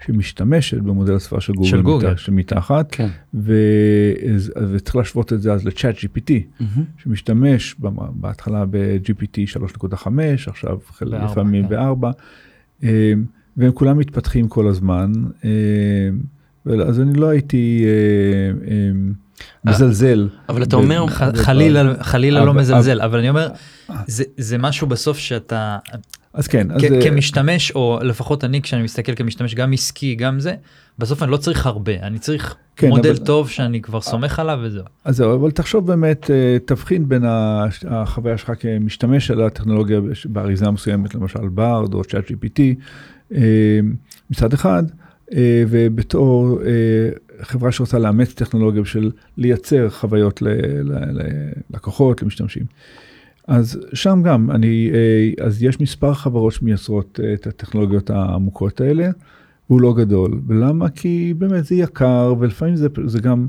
שמשתמשת 0.05 0.77
במודל 0.77 1.15
השפה 1.15 1.41
של 1.41 1.53
גוגל, 1.53 1.69
של 1.69 1.81
גוגל. 1.81 2.11
מת- 2.11 2.17
שמתחת, 2.17 2.87
כן. 2.91 3.07
ו... 3.33 3.53
וצריך 4.71 4.95
להשוות 4.95 5.33
את 5.33 5.41
זה 5.41 5.53
אז 5.53 5.65
ל 5.65 5.95
ChatGPT, 5.95 6.31
שמשתמש 6.97 7.75
במ- 7.79 7.93
בהתחלה 8.13 8.65
ב-GPT 8.69 9.37
3.5, 9.93 10.07
עכשיו 10.47 10.77
חלק 10.91 11.11
בארבע, 11.11 11.31
לפעמים 11.31 11.63
כן. 11.63 11.69
בארבע, 11.69 12.11
אה, 12.83 13.13
והם 13.57 13.71
כולם 13.71 13.97
מתפתחים 13.97 14.47
כל 14.47 14.67
הזמן, 14.67 15.11
אה, 15.45 15.49
אז 16.88 16.99
אני 16.99 17.13
לא 17.13 17.29
הייתי 17.29 17.85
אה, 17.85 18.71
אה, 18.71 18.91
מזלזל. 19.65 20.27
אבל 20.49 20.63
אתה 20.63 20.75
אומר, 20.75 21.07
חלילה 21.35 22.03
חלילה 22.03 22.45
לא 22.45 22.53
מזלזל 22.53 23.01
אבל 23.01 23.19
אני 23.19 23.29
אומר 23.29 23.49
זה 24.07 24.23
זה 24.38 24.57
משהו 24.57 24.88
בסוף 24.88 25.17
שאתה 25.17 25.77
אז 26.33 26.47
כן, 26.47 26.71
אז 26.71 26.83
אה, 26.83 27.01
כמשתמש 27.03 27.71
או 27.71 27.99
לפחות 28.03 28.43
אני 28.43 28.61
כשאני 28.61 28.83
מסתכל 28.83 29.15
כמשתמש 29.15 29.55
גם 29.55 29.73
עסקי 29.73 30.15
גם 30.15 30.39
זה 30.39 30.53
בסוף 30.99 31.23
אני 31.23 31.31
לא 31.31 31.38
צריך 31.38 31.65
הרבה 31.65 31.93
אני 32.01 32.19
צריך 32.19 32.55
כן, 32.75 32.89
מודל 32.89 33.09
אבל- 33.09 33.17
טוב 33.25 33.49
שאני 33.49 33.81
כבר 33.81 34.01
סומך 34.01 34.39
עליו 34.39 34.59
וזהו. 34.63 34.83
אז 35.05 35.15
זהו, 35.15 35.35
אבל 35.35 35.51
תחשוב 35.51 35.88
באמת, 35.88 36.31
אה, 36.31 36.57
תבחין 36.65 37.09
בין 37.09 37.23
החוויה 37.88 38.38
שלך 38.38 38.51
כמשתמש 38.59 39.27
של 39.27 39.41
הטכנולוגיה 39.41 39.99
באריזה 40.25 40.71
מסוימת, 40.71 41.15
למשל 41.15 41.47
ברד 41.47 41.93
או 41.93 42.03
צ'אט 42.03 42.23
GPT, 42.31 42.59
אה, 43.35 43.79
מצד 44.29 44.53
אחד, 44.53 44.83
אה, 44.89 45.08
ובתור 45.67 46.62
אה, 46.62 47.09
חברה 47.41 47.71
שרוצה 47.71 48.00
לאמץ 48.00 48.33
טכנולוגיה 48.33 48.81
בשביל 48.81 49.12
לייצר 49.38 49.89
חוויות 49.89 50.41
ללקוחות, 51.71 52.21
למשתמשים. 52.21 52.63
אז 53.48 53.79
שם 53.93 54.21
גם, 54.25 54.51
אני, 54.51 54.91
אה, 54.93 55.45
אז 55.45 55.63
יש 55.63 55.79
מספר 55.79 56.13
חברות 56.13 56.53
שמייצרות 56.53 57.19
אה, 57.24 57.33
את 57.33 57.48
הטכנולוגיות 57.48 58.09
העמוקות 58.09 58.81
האלה, 58.81 59.09
והוא 59.69 59.81
לא 59.81 59.93
גדול. 59.93 60.41
ולמה? 60.48 60.89
כי 60.89 61.33
באמת 61.38 61.65
זה 61.65 61.75
יקר, 61.75 62.33
ולפעמים 62.39 62.75
זה, 62.75 62.88
זה 63.05 63.19
גם, 63.19 63.48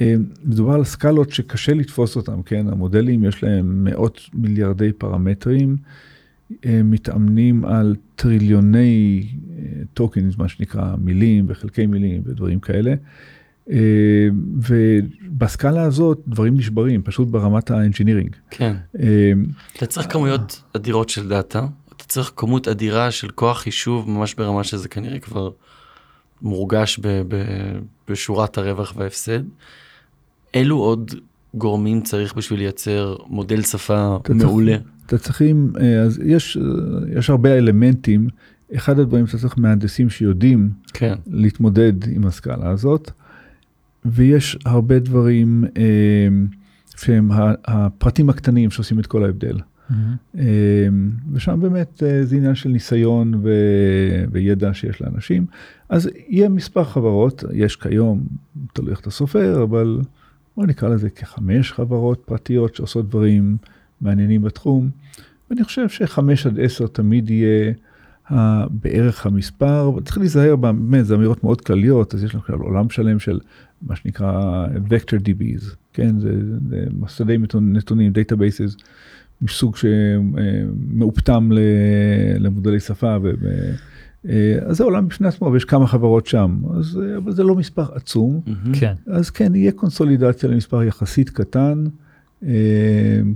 אה, 0.00 0.14
מדובר 0.44 0.72
על 0.72 0.84
סקלות 0.84 1.30
שקשה 1.30 1.74
לתפוס 1.74 2.16
אותם, 2.16 2.42
כן? 2.42 2.66
המודלים 2.68 3.24
יש 3.24 3.42
להם 3.42 3.84
מאות 3.84 4.20
מיליארדי 4.34 4.92
פרמטרים, 4.92 5.76
אה, 5.80 6.07
מתאמנים 6.84 7.64
על 7.64 7.96
טריליוני 8.16 9.26
טוקנים, 9.94 10.30
מה 10.38 10.48
שנקרא 10.48 10.96
מילים 10.98 11.44
וחלקי 11.48 11.86
מילים 11.86 12.22
ודברים 12.24 12.60
כאלה. 12.60 12.94
אה, 13.70 14.28
ובסקאלה 14.56 15.82
הזאת 15.82 16.20
דברים 16.28 16.56
נשברים, 16.56 17.02
פשוט 17.02 17.28
ברמת 17.28 17.70
ה 17.70 17.75
engineering. 17.75 18.36
כן. 18.50 18.76
אה, 19.00 19.32
אתה 19.76 19.86
צריך 19.86 20.12
כמויות 20.12 20.62
אדירות 20.76 21.08
של 21.08 21.28
דאטה, 21.28 21.66
אתה 21.96 22.04
צריך 22.04 22.32
כמות 22.36 22.68
אדירה 22.68 23.10
של 23.10 23.30
כוח 23.30 23.58
חישוב 23.60 24.10
ממש 24.10 24.34
ברמה 24.34 24.64
שזה 24.64 24.88
כנראה 24.88 25.18
כבר 25.18 25.50
מורגש 26.42 26.98
ב- 26.98 27.22
ב- 27.28 27.78
בשורת 28.08 28.58
הרווח 28.58 28.94
וההפסד. 28.96 29.40
אילו 30.54 30.76
עוד 30.76 31.14
גורמים 31.54 32.00
צריך 32.00 32.34
בשביל 32.34 32.58
לייצר 32.58 33.16
מודל 33.26 33.62
שפה 33.62 34.16
אתה 34.22 34.32
צריך- 34.32 34.44
מעולה? 34.44 34.76
אתה 35.06 35.18
צריכים, 35.18 35.72
אה, 35.80 36.00
אז 36.00 36.20
יש, 36.24 36.56
אה, 36.56 36.62
יש 37.18 37.30
הרבה 37.30 37.58
אלמנטים. 37.58 38.28
אחד 38.76 38.98
הדברים 38.98 39.26
שאתה 39.26 39.38
צריך 39.38 39.54
מהנדסים 39.58 40.10
שיודעים 40.10 40.70
כן. 40.92 41.14
להתמודד 41.26 41.92
עם 42.08 42.26
הסקאלה 42.26 42.70
הזאת, 42.70 43.10
ויש 44.04 44.58
הרבה 44.64 44.98
דברים 44.98 45.64
אה, 45.76 45.82
שהם 46.96 47.30
הפרטים 47.64 48.30
הקטנים 48.30 48.70
שעושים 48.70 49.00
את 49.00 49.06
כל 49.06 49.24
ההבדל. 49.24 49.56
אה, 50.38 50.44
ושם 51.32 51.60
באמת 51.60 52.02
זה 52.22 52.36
עניין 52.36 52.54
של 52.54 52.68
ניסיון 52.68 53.34
ו... 53.42 53.50
וידע 54.30 54.74
שיש 54.74 55.02
לאנשים. 55.02 55.46
אז 55.88 56.10
יהיה 56.28 56.48
מספר 56.48 56.84
חברות, 56.84 57.44
יש 57.52 57.76
כיום, 57.76 58.22
תלוי 58.72 58.90
איך 58.90 59.00
אתה 59.00 59.10
סופר, 59.10 59.62
אבל 59.62 59.98
בוא 60.58 60.66
נקרא 60.66 60.88
לזה 60.88 61.10
כחמש 61.10 61.72
חברות 61.72 62.22
פרטיות 62.26 62.74
שעושות 62.74 63.08
דברים 63.08 63.56
מעניינים 64.00 64.42
בתחום. 64.42 64.90
ואני 65.50 65.64
חושב 65.64 65.88
שחמש 65.88 66.46
עד 66.46 66.60
עשר 66.60 66.86
תמיד 66.86 67.30
יהיה 67.30 67.72
בערך 68.70 69.26
המספר, 69.26 69.92
צריך 70.04 70.18
להיזהר, 70.18 70.56
באמת, 70.56 71.06
זה 71.06 71.14
אמירות 71.14 71.44
מאוד 71.44 71.60
כלליות, 71.60 72.14
אז 72.14 72.24
יש 72.24 72.34
לנו 72.34 72.42
עכשיו 72.42 72.62
עולם 72.62 72.90
שלם 72.90 73.18
של 73.18 73.40
מה 73.82 73.96
שנקרא 73.96 74.66
vector 74.88 75.20
DBs, 75.24 75.64
כן, 75.92 76.18
זה, 76.18 76.32
זה 76.68 76.84
מסדי 77.00 77.38
נתונים, 77.60 78.12
databases, 78.12 78.82
מסוג 79.42 79.76
שמאופתם 79.76 81.50
למודלי 82.38 82.80
שפה, 82.80 83.16
ו, 83.22 83.30
אה, 83.46 83.72
אז 84.66 84.76
זה 84.76 84.84
עולם 84.84 85.08
בפני 85.08 85.28
עצמו 85.28 85.52
ויש 85.52 85.64
כמה 85.64 85.86
חברות 85.86 86.26
שם, 86.26 86.60
אז, 86.78 87.00
אה, 87.02 87.16
אבל 87.16 87.32
זה 87.32 87.42
לא 87.42 87.54
מספר 87.54 87.84
עצום. 87.94 88.40
כן. 88.80 88.94
אז 89.06 89.30
כן, 89.30 89.54
יהיה 89.54 89.72
קונסולידציה 89.72 90.48
למספר 90.48 90.82
יחסית 90.82 91.30
קטן, 91.30 91.84
אה, 92.46 92.50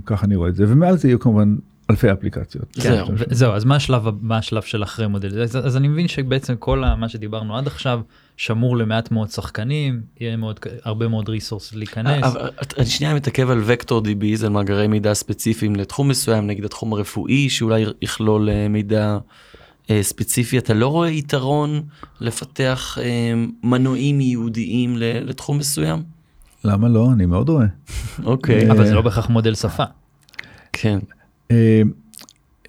ככה 0.05 0.25
אני 0.25 0.35
רואה 0.35 0.49
את 0.49 0.55
זה, 0.55 0.65
ומעל 0.67 0.97
זה 0.97 1.07
יהיו 1.07 1.19
כמובן 1.19 1.55
אלפי 1.89 2.11
אפליקציות. 2.11 2.65
זהו. 2.73 3.07
ו- 3.17 3.23
זהו, 3.29 3.53
אז 3.53 3.65
מה 3.65 3.75
השלב, 3.75 4.03
מה 4.21 4.37
השלב 4.37 4.61
של 4.61 4.83
אחרי 4.83 5.07
מודל? 5.07 5.41
אז, 5.41 5.55
אז 5.55 5.77
אני 5.77 5.87
מבין 5.87 6.07
שבעצם 6.07 6.55
כל 6.55 6.83
מה 6.97 7.09
שדיברנו 7.09 7.57
עד 7.57 7.67
עכשיו 7.67 8.01
שמור 8.37 8.77
למעט 8.77 9.11
מאוד 9.11 9.29
שחקנים, 9.29 10.01
יהיה 10.19 10.37
מאוד, 10.37 10.59
הרבה 10.83 11.07
מאוד 11.07 11.29
ריסורס 11.29 11.73
להיכנס. 11.73 12.23
אבל 12.23 12.49
אני 12.77 12.85
שנייה 12.85 13.13
מתעכב 13.13 13.49
על 13.49 13.61
וקטור 13.65 14.01
DBs, 14.01 14.45
על 14.45 14.49
מאגרי 14.49 14.87
מידע 14.87 15.13
ספציפיים 15.13 15.75
לתחום 15.75 16.07
מסוים, 16.07 16.47
נגיד 16.47 16.65
התחום 16.65 16.93
הרפואי, 16.93 17.49
שאולי 17.49 17.85
יכלול 18.01 18.49
אה, 18.49 18.67
מידע 18.67 19.05
אה, 19.05 19.17
ספציפי. 20.01 20.57
אתה 20.57 20.73
לא 20.73 20.87
רואה 20.87 21.09
יתרון 21.09 21.81
לפתח 22.21 22.97
אה, 23.01 23.33
מנועים 23.63 24.21
ייעודיים 24.21 24.97
ל- 24.97 25.29
לתחום 25.29 25.57
מסוים? 25.57 26.03
למה 26.63 26.89
לא? 26.89 27.09
אני 27.13 27.25
מאוד 27.25 27.49
רואה. 27.49 27.65
אוקיי, 28.23 28.71
אבל 28.71 28.85
זה 28.87 28.93
לא 28.93 29.01
בהכרח 29.01 29.29
מודל 29.29 29.55
שפה. 29.55 29.83
כן. 30.73 30.99
אה, 31.51 31.81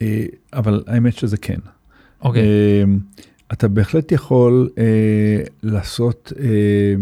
אה, 0.03 0.27
אבל 0.53 0.83
האמת 0.87 1.17
שזה 1.17 1.37
כן. 1.37 1.59
אוקיי, 2.23 2.43
אה, 2.43 2.85
אתה 3.53 3.69
בהחלט 3.69 4.13
יכול 4.13 4.69
אה, 4.79 4.85
לעשות, 5.63 6.33
אה, 6.41 6.45
אה, 6.45 6.95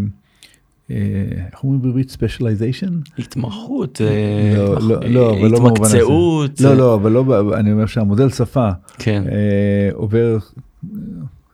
איך 1.53 1.65
אומרים 1.65 1.83
בעברית? 1.83 2.11
specialization? 2.11 3.01
התמחות, 3.19 4.01
אה, 4.01 4.55
לא, 4.57 5.01
לא, 5.09 5.49
לא. 5.51 5.57
התמקצעות. 5.57 6.61
לא, 6.61 6.69
אה, 6.69 6.75
לא, 6.75 6.95
אבל 6.95 7.13
לא, 7.13 7.57
אני 7.57 7.73
אומר 7.73 7.87
שהמודל 7.87 8.31
שפה 8.31 8.71
כן, 8.99 9.23
אה, 9.33 9.91
עובר 9.93 10.39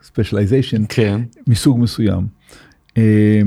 specialization 0.03 0.83
כן, 0.89 1.21
מסוג 1.47 1.79
מסוים. 1.81 2.27
אה, 2.99 3.41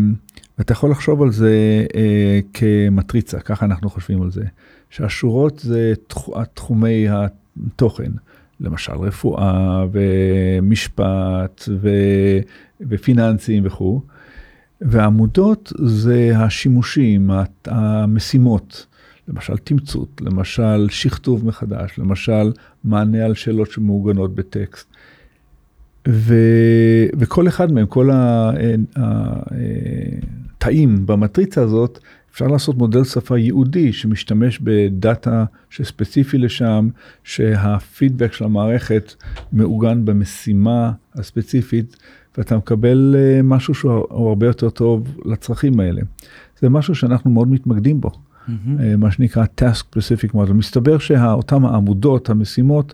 ואתה 0.58 0.72
יכול 0.74 0.92
לחשוב 0.92 1.22
על 1.22 1.32
זה 1.32 1.86
אה, 1.96 2.40
כמטריצה, 2.54 3.40
ככה 3.40 3.66
אנחנו 3.66 3.90
חושבים 3.90 4.22
על 4.22 4.32
זה. 4.32 4.44
שהשורות 4.90 5.60
זה 5.60 5.94
תח- 6.08 6.44
תחומי 6.54 7.06
התוכן, 7.10 8.12
למשל 8.60 8.94
רפואה 8.94 9.86
ומשפט 9.92 11.70
ו, 11.82 11.90
ופיננסים 12.90 13.66
וכו', 13.66 14.02
והעמודות 14.82 15.74
זה 15.78 16.32
השימושים, 16.36 17.30
המשימות, 17.66 18.86
למשל 19.28 19.58
תמצות, 19.58 20.22
למשל 20.22 20.88
שכתוב 20.90 21.46
מחדש, 21.46 21.92
למשל 21.98 22.52
מענה 22.84 23.26
על 23.26 23.34
שאלות 23.34 23.72
שמעוגנות 23.72 24.36
בטקסט. 24.36 24.88
ו, 26.08 26.36
וכל 27.20 27.48
אחד 27.48 27.72
מהם, 27.72 27.86
כל 27.86 28.10
התאים 30.56 31.06
במטריצה 31.06 31.62
הזאת, 31.62 32.00
אפשר 32.34 32.48
לעשות 32.48 32.78
מודל 32.78 33.04
שפה 33.04 33.38
ייעודי 33.38 33.94
שמשתמש 33.94 34.60
בדאטה 34.60 35.46
שספציפי 35.70 36.38
לשם, 36.38 36.90
שהפידבק 37.24 38.34
של 38.34 38.46
המערכת 38.46 39.14
מעוגן 39.54 40.06
במשימה 40.06 40.92
הספציפית, 41.16 41.98
ואתה 42.38 42.58
מקבל 42.58 43.16
אה, 43.18 43.42
משהו 43.44 43.74
שהוא 43.74 44.06
הרבה 44.10 44.48
יותר 44.48 44.70
טוב 44.70 45.18
לצרכים 45.26 45.80
האלה. 45.80 46.02
זה 46.60 46.70
משהו 46.70 46.96
שאנחנו 46.96 47.32
מאוד 47.32 47.48
מתמקדים 47.48 48.02
בו. 48.02 48.12
אה, 48.80 48.98
מה 48.98 49.12
שנקרא 49.12 49.46
task 49.62 49.84
specific 49.84 50.34
model. 50.34 50.54
מסתבר 50.54 50.98
שאותם 50.98 51.66
העמודות, 51.66 52.30
המשימות, 52.30 52.94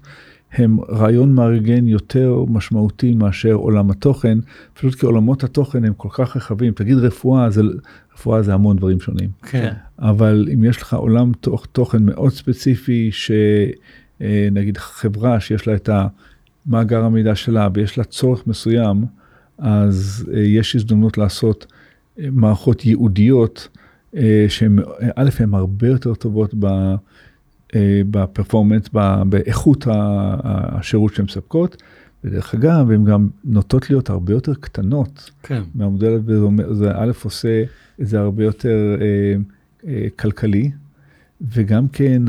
הם 0.51 0.77
רעיון 0.89 1.33
מארגן 1.33 1.87
יותר 1.87 2.43
משמעותי 2.47 3.13
מאשר 3.13 3.53
עולם 3.53 3.91
התוכן, 3.91 4.37
פשוט 4.73 4.95
כי 4.95 5.05
עולמות 5.05 5.43
התוכן 5.43 5.85
הם 5.85 5.93
כל 5.93 6.09
כך 6.11 6.35
רחבים. 6.37 6.73
תגיד 6.73 6.97
רפואה, 6.97 7.49
זה, 7.49 7.61
רפואה 8.15 8.41
זה 8.41 8.53
המון 8.53 8.77
דברים 8.77 8.99
שונים. 8.99 9.29
כן, 9.43 9.73
אבל 9.99 10.47
אם 10.53 10.63
יש 10.63 10.81
לך 10.81 10.93
עולם 10.93 11.31
תוך, 11.39 11.65
תוכן 11.65 12.03
מאוד 12.03 12.31
ספציפי, 12.31 13.09
שנגיד 13.11 14.77
חברה 14.77 15.39
שיש 15.39 15.67
לה 15.67 15.75
את 15.75 15.89
המאגר 16.67 17.03
המידע 17.03 17.35
שלה 17.35 17.67
ויש 17.73 17.97
לה 17.97 18.03
צורך 18.03 18.47
מסוים, 18.47 19.05
אז 19.57 20.25
אה, 20.33 20.39
יש 20.39 20.75
הזדמנות 20.75 21.17
לעשות 21.17 21.65
אה, 22.19 22.27
מערכות 22.31 22.85
ייעודיות, 22.85 23.67
אה, 24.15 24.45
שהן, 24.49 24.79
א', 25.15 25.29
הן 25.39 25.53
הרבה 25.53 25.87
יותר 25.87 26.13
טובות 26.13 26.53
ב... 26.59 26.65
אה, 27.75 28.01
בפרפורמנס, 28.11 28.89
באיכות 29.29 29.87
השירות 29.89 31.13
שהן 31.15 31.25
מספקות, 31.25 31.83
ודרך 32.23 32.53
אגב, 32.55 32.91
הן 32.91 33.03
גם 33.05 33.29
נוטות 33.45 33.89
להיות 33.89 34.09
הרבה 34.09 34.33
יותר 34.33 34.53
קטנות 34.53 35.31
כן. 35.43 35.61
מהמודל, 35.75 36.13
הזה, 36.13 36.39
זה 36.39 36.45
אומר- 36.45 36.73
זה 36.73 36.91
א' 36.95 37.11
עושה 37.23 37.63
את 38.01 38.07
זה 38.07 38.19
הרבה 38.19 38.43
יותר 38.43 38.95
אה, 39.01 39.05
אה, 39.87 40.07
כלכלי, 40.15 40.71
וגם 41.51 41.87
כן 41.87 42.21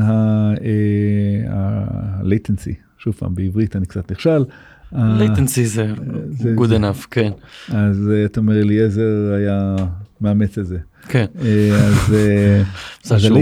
ה-latency, 1.49 2.73
שוב 2.97 3.13
פעם, 3.13 3.35
בעברית 3.35 3.75
אני 3.75 3.85
קצת 3.85 4.11
נכשל. 4.11 4.43
ה- 4.91 5.19
latency 5.25 5.63
זה 5.65 5.93
זה- 6.29 6.55
good 6.57 6.69
enough, 6.69 7.07
כן, 7.11 7.31
אז 7.69 8.09
אה, 8.13 8.25
אתה 8.25 8.39
אומר, 8.39 8.61
אליעזר 8.61 9.33
היה 9.37 9.75
מאמץ 10.21 10.57
את 10.57 10.65
זה. 10.67 10.77
כן. 11.07 11.25
אה, 11.41 11.75
אז 11.87 12.13
אה, 12.13 12.63
זה 13.03 13.19
שהוא 13.19 13.39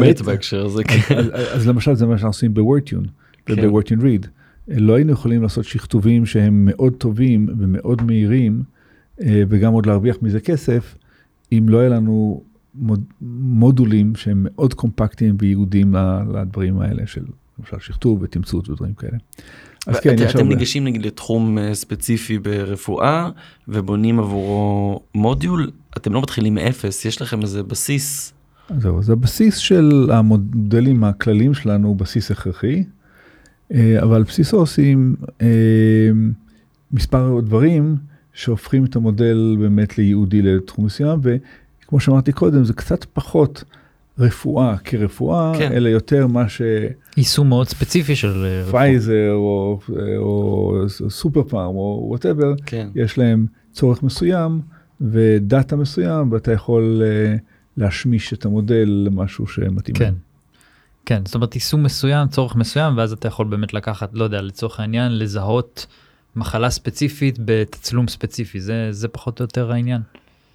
מת 0.00 0.20
בהקשר 0.20 0.64
הזה, 0.66 0.84
כן. 0.84 1.18
אז, 1.52 1.68
למשל 1.68 1.94
זה 1.94 2.06
מה 2.06 2.12
שאנחנו 2.18 2.28
עושים 2.28 2.54
ב-wordtune 2.54 3.08
כן. 3.46 3.54
וב-wordtune 3.68 4.00
read. 4.02 4.26
לא 4.68 4.94
היינו 4.94 5.12
יכולים 5.12 5.42
לעשות 5.42 5.64
שכתובים 5.64 6.26
שהם 6.26 6.64
מאוד 6.64 6.92
טובים 6.92 7.48
ומאוד 7.58 8.02
מהירים 8.02 8.62
אה, 9.22 9.42
וגם 9.48 9.72
עוד 9.72 9.86
להרוויח 9.86 10.16
מזה 10.22 10.40
כסף 10.40 10.94
אם 11.52 11.66
לא 11.68 11.78
היה 11.78 11.88
לנו 11.88 12.42
מוד, 12.74 13.04
מודולים 13.20 14.14
שהם 14.14 14.46
מאוד 14.50 14.74
קומפקטיים 14.74 15.36
וייעודיים 15.38 15.94
ל- 15.94 16.22
לדברים 16.40 16.78
האלה 16.80 17.06
של 17.06 17.22
למשל 17.58 17.76
שכתוב 17.80 18.22
ותמצות 18.22 18.68
ודברים 18.70 18.94
כאלה. 18.94 19.16
אז 19.86 20.00
כן, 20.00 20.14
יש 20.18 20.30
אתם 20.30 20.38
הרבה. 20.38 20.54
ניגשים 20.54 20.84
נגיד 20.84 21.06
לתחום 21.06 21.58
אה, 21.58 21.74
ספציפי 21.74 22.38
ברפואה 22.38 23.30
ובונים 23.68 24.18
עבורו 24.18 25.00
מודיול, 25.14 25.70
אתם 25.96 26.12
לא 26.12 26.22
מתחילים 26.22 26.54
מאפס, 26.54 27.04
יש 27.04 27.22
לכם 27.22 27.42
איזה 27.42 27.62
בסיס. 27.62 28.32
זהו, 28.78 28.98
אז 28.98 29.10
הבסיס 29.10 29.56
של 29.56 30.08
המודלים 30.12 31.04
הכלליים 31.04 31.54
שלנו 31.54 31.88
הוא 31.88 31.96
בסיס 31.96 32.30
הכרחי, 32.30 32.84
אה, 33.72 34.02
אבל 34.02 34.16
על 34.16 34.22
בסיסו 34.22 34.56
עושים 34.56 35.16
אה, 35.42 35.46
מספר 36.92 37.40
דברים 37.40 37.96
שהופכים 38.32 38.84
את 38.84 38.96
המודל 38.96 39.56
באמת 39.60 39.98
לייעודי 39.98 40.42
לתחום 40.42 40.84
מסוים, 40.84 41.20
וכמו 41.22 42.00
שאמרתי 42.00 42.32
קודם, 42.32 42.64
זה 42.64 42.72
קצת 42.72 43.04
פחות 43.12 43.64
רפואה 44.18 44.76
כרפואה, 44.78 45.52
כן. 45.58 45.72
אלא 45.72 45.88
יותר 45.88 46.26
מה 46.26 46.44
יישום 47.16 47.48
מאוד 47.48 47.68
ספציפי 47.68 48.16
של 48.16 48.44
אה, 48.44 48.60
רפואה. 48.60 48.82
ש 48.82 48.95
Pfizer 48.95 49.32
או, 49.32 49.80
או 50.16 50.74
סופר 51.08 51.42
פארם 51.42 51.74
או 51.74 52.06
whatever, 52.08 52.54
כן. 52.66 52.88
יש 52.94 53.18
להם 53.18 53.46
צורך 53.72 54.02
מסוים 54.02 54.60
ודאטה 55.00 55.76
מסוים, 55.76 56.32
ואתה 56.32 56.52
יכול 56.52 57.02
אה, 57.04 57.36
להשמיש 57.76 58.32
את 58.32 58.44
המודל 58.44 59.04
למשהו 59.06 59.46
שמתאים. 59.46 59.96
כן. 59.96 60.14
כן, 61.06 61.22
זאת 61.24 61.34
אומרת 61.34 61.54
יישום 61.54 61.82
מסוים, 61.82 62.28
צורך 62.28 62.56
מסוים, 62.56 62.96
ואז 62.96 63.12
אתה 63.12 63.28
יכול 63.28 63.46
באמת 63.46 63.74
לקחת, 63.74 64.10
לא 64.12 64.24
יודע, 64.24 64.42
לצורך 64.42 64.80
העניין, 64.80 65.18
לזהות 65.18 65.86
מחלה 66.36 66.70
ספציפית 66.70 67.38
בתצלום 67.44 68.08
ספציפי, 68.08 68.60
זה, 68.60 68.88
זה 68.90 69.08
פחות 69.08 69.40
או 69.40 69.44
יותר 69.44 69.72
העניין. 69.72 70.00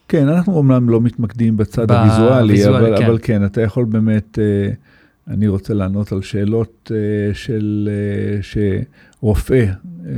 כן, 0.10 0.28
אנחנו 0.28 0.54
אומנם 0.54 0.90
לא 0.90 1.02
מתמקדים 1.02 1.58
בצד 1.58 1.92
הוויזואלי, 1.92 2.54
ויזואלי, 2.54 2.88
אבל, 2.88 2.98
כן. 2.98 3.06
אבל 3.06 3.18
כן, 3.22 3.46
אתה 3.46 3.62
יכול 3.62 3.86
באמת, 3.86 4.40
אה, 4.40 4.74
אני 5.30 5.48
רוצה 5.48 5.74
לענות 5.74 6.12
על 6.12 6.22
שאלות 6.22 6.92
אה, 6.96 7.34
של, 7.34 7.90
אה, 7.92 8.40
שרופא, 8.42 9.66
אה, 10.06 10.14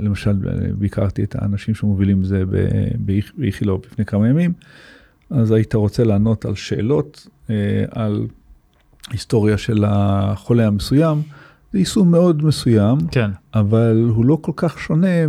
למשל, 0.00 0.32
ביקרתי 0.78 1.24
את 1.24 1.36
האנשים 1.38 1.74
שמובילים 1.74 2.24
זה 2.24 2.42
באיכילוב 3.36 3.82
לפני 3.86 4.04
כמה 4.04 4.28
ימים, 4.28 4.52
אז 5.30 5.52
היית 5.52 5.74
רוצה 5.74 6.04
לענות 6.04 6.44
על 6.44 6.54
שאלות, 6.54 7.26
על 7.90 8.26
היסטוריה 9.10 9.58
של 9.58 9.84
החולה 9.86 10.66
המסוים, 10.66 11.22
זה 11.72 11.78
יישום 11.78 12.10
מאוד 12.10 12.44
מסוים, 12.44 12.98
כן, 13.10 13.30
אבל 13.54 14.04
הוא 14.08 14.24
לא 14.24 14.38
כל 14.40 14.52
כך 14.56 14.78
שונה 14.78 15.26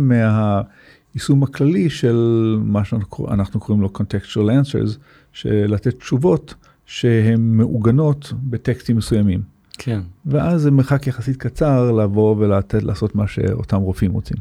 מהיישום 1.14 1.42
הכללי 1.42 1.90
של 1.90 2.16
מה 2.64 2.84
שאנחנו 2.84 3.60
קוראים 3.60 3.82
לו 3.82 3.90
contextual 3.98 4.36
answers, 4.36 4.98
של 5.32 5.64
לתת 5.68 5.98
תשובות 5.98 6.54
שהן 6.86 7.40
מעוגנות 7.40 8.32
בטקסטים 8.36 8.96
מסוימים. 8.96 9.42
כן. 9.78 10.00
ואז 10.26 10.62
זה 10.62 10.70
מרחק 10.70 11.06
יחסית 11.06 11.36
קצר 11.36 11.92
לבוא 11.92 12.36
ולתת 12.38 12.82
לעשות 12.82 13.14
מה 13.14 13.28
שאותם 13.28 13.76
רופאים 13.76 14.12
רוצים. 14.12 14.36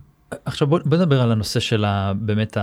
עכשיו 0.46 0.68
בוא, 0.68 0.80
בוא 0.86 0.98
נדבר 0.98 1.22
על 1.22 1.32
הנושא 1.32 1.60
של 1.60 1.86
ה, 1.86 2.14
באמת 2.14 2.58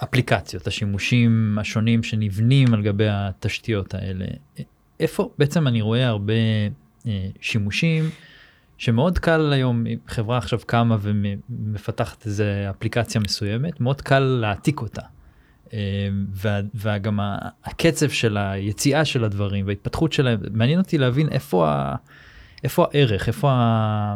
האפליקציות, 0.00 0.66
השימושים 0.66 1.58
השונים 1.60 2.02
שנבנים 2.02 2.74
על 2.74 2.82
גבי 2.82 3.08
התשתיות 3.08 3.94
האלה. 3.94 4.24
איפה 5.00 5.30
בעצם 5.38 5.66
אני 5.66 5.80
רואה 5.80 6.06
הרבה 6.06 6.32
אה, 7.06 7.28
שימושים 7.40 8.10
שמאוד 8.78 9.18
קל 9.18 9.52
היום, 9.52 9.86
אם 9.86 9.98
חברה 10.06 10.38
עכשיו 10.38 10.58
קמה 10.66 10.96
ומפתחת 11.00 12.26
איזה 12.26 12.66
אפליקציה 12.70 13.20
מסוימת, 13.20 13.80
מאוד 13.80 14.00
קל 14.00 14.18
להעתיק 14.18 14.80
אותה. 14.80 15.02
וה- 16.32 16.60
וגם 16.74 17.20
הקצב 17.64 18.08
של 18.08 18.36
היציאה 18.36 19.04
של 19.04 19.24
הדברים 19.24 19.66
וההתפתחות 19.66 20.12
שלהם, 20.12 20.40
מעניין 20.52 20.78
אותי 20.78 20.98
להבין 20.98 21.28
איפה 21.28 21.68
ה... 21.68 21.94
איפה 22.64 22.86
הערך 22.92 23.28
איפה 23.28 23.50
ה... 23.50 24.14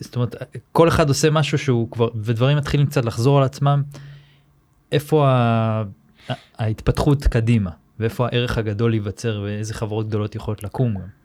זאת 0.00 0.16
אומרת 0.16 0.34
כל 0.72 0.88
אחד 0.88 1.08
עושה 1.08 1.30
משהו 1.30 1.58
שהוא 1.58 1.90
כבר 1.90 2.08
ודברים 2.14 2.56
מתחילים 2.56 2.86
קצת 2.86 3.04
לחזור 3.04 3.38
על 3.38 3.44
עצמם. 3.44 3.82
איפה 4.92 5.28
ה... 5.28 5.82
ההתפתחות 6.58 7.24
קדימה 7.24 7.70
ואיפה 8.00 8.26
הערך 8.26 8.58
הגדול 8.58 8.90
להיווצר 8.90 9.40
ואיזה 9.44 9.74
חברות 9.74 10.08
גדולות 10.08 10.34
יכולות 10.34 10.62
לקום 10.62 10.94
גם. 10.94 11.23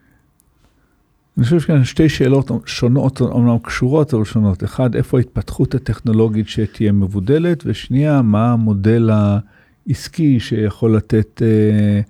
אני 1.36 1.44
חושב 1.44 1.60
שכאן 1.60 1.84
שתי 1.84 2.08
שאלות 2.08 2.50
שונות, 2.66 3.20
אומנם 3.20 3.58
קשורות 3.58 4.14
אבל 4.14 4.24
שונות. 4.24 4.64
אחד, 4.64 4.96
איפה 4.96 5.18
ההתפתחות 5.18 5.74
הטכנולוגית 5.74 6.48
שתהיה 6.48 6.92
מבודלת, 6.92 7.62
ושנייה, 7.66 8.22
מה 8.22 8.52
המודל 8.52 9.10
העסקי 9.10 10.40
שיכול 10.40 10.96
לתת... 10.96 11.42
אה, 11.42 12.00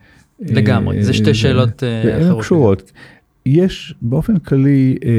לגמרי, 0.40 0.98
אה, 0.98 1.02
זה 1.02 1.12
שתי 1.12 1.34
שאלות 1.34 1.82
אה, 1.84 2.02
והן 2.06 2.22
אחרות. 2.22 2.44
קשורות. 2.44 2.92
יש 3.46 3.94
באופן 4.02 4.38
כללי, 4.38 4.96
אה, 5.04 5.10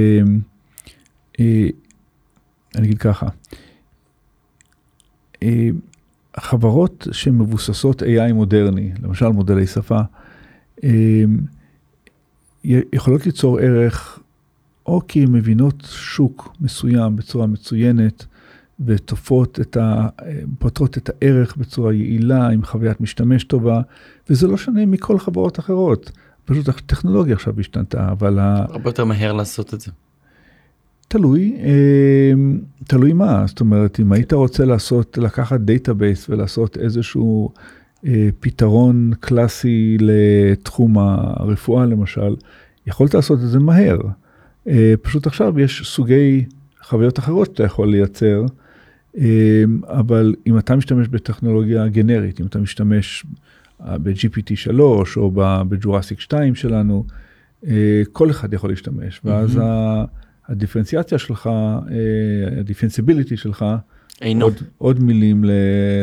אה, 1.40 1.68
אני 2.76 2.88
אגיד 2.88 2.98
ככה, 2.98 3.28
אה, 5.44 5.70
חברות 6.38 7.08
שמבוססות 7.12 8.02
AI 8.02 8.34
מודרני, 8.34 8.92
למשל 9.04 9.28
מודלי 9.28 9.68
שפה, 9.68 10.00
אה, 10.84 11.24
יכולות 12.64 13.26
ליצור 13.26 13.60
ערך 13.60 14.20
או 14.86 15.02
כי 15.08 15.24
הן 15.24 15.32
מבינות 15.32 15.88
שוק 15.90 16.56
מסוים 16.62 17.16
בצורה 17.16 17.48
מצוינת 17.48 18.26
ותופרות 18.86 19.60
את 19.60 19.78
ה... 19.78 20.08
פותרות 20.60 20.98
את 20.98 21.10
הערך 21.10 21.58
בצורה 21.58 21.94
יעילה 21.94 22.50
עם 22.50 22.66
חוויית 22.66 23.02
משתמש 23.02 23.44
טובה, 23.44 23.82
וזה 24.30 24.48
לא 24.48 24.58
שונה 24.58 24.86
מכל 24.86 25.20
חברות 25.20 25.60
אחרות. 25.60 26.12
פשוט 26.46 26.70
הטכנולוגיה 26.70 27.34
עכשיו 27.34 27.60
השתנתה, 27.60 28.12
אבל. 28.12 28.40
הרבה 28.40 28.90
יותר 28.90 29.06
מהר 29.06 29.34
לעשות 29.34 29.74
את 29.74 29.82
זה. 29.82 29.92
תלוי, 31.08 31.56
אה, 31.60 32.34
תלוי 32.88 33.14
מה, 33.14 33.44
זאת 33.48 33.60
אומרת, 33.60 34.00
אם 34.00 34.12
היית 34.12 34.34
רוצה 34.34 34.66
לעשות, 34.66 35.18
לקחת 35.18 35.60
database 35.60 36.30
ולעשות 36.30 36.78
איזשהו 36.78 37.50
פתרון 38.40 39.12
קלאסי 39.20 39.98
לתחום 40.00 40.98
הרפואה 40.98 41.86
למשל, 41.86 42.36
יכולת 42.88 43.14
לעשות 43.14 43.40
את 43.40 43.50
זה 43.50 43.60
מהר. 43.60 44.00
אה, 44.68 44.94
פשוט 45.02 45.28
עכשיו 45.28 45.60
יש 45.60 45.82
סוגי 45.86 46.46
חוויות 46.84 47.20
אחרות 47.20 47.48
שאתה 47.48 47.64
יכול 47.64 47.92
לייצר, 47.92 48.46
אה, 49.18 49.64
אבל 49.84 50.36
אם 50.48 50.58
אתה 50.58 50.76
משתמש 50.76 51.08
בטכנולוגיה 51.08 51.88
גנרית, 51.88 52.42
אם 52.42 52.46
אתה 52.46 52.60
משתמש 52.60 53.26
אה, 53.86 53.98
ב-GPT 53.98 54.56
3 54.56 55.18
או 55.18 55.32
ב-Jurassic 55.70 56.20
2 56.20 56.56
שלנו, 56.56 57.06
אה, 57.68 58.02
כל 58.12 58.30
אחד 58.30 58.54
יכול 58.54 58.70
להשתמש, 58.70 59.22
ואז. 59.24 59.60
ה... 59.62 60.06
הדיפרנציאציה 60.48 61.18
שלך, 61.18 61.48
אה, 61.48 62.60
הדיפרנסיביליטי 62.60 63.38
שלך, 63.38 63.66
אינו. 64.22 64.46
עוד, 64.46 64.54
עוד 64.78 65.04
מילים 65.04 65.44
ל- 65.44 65.52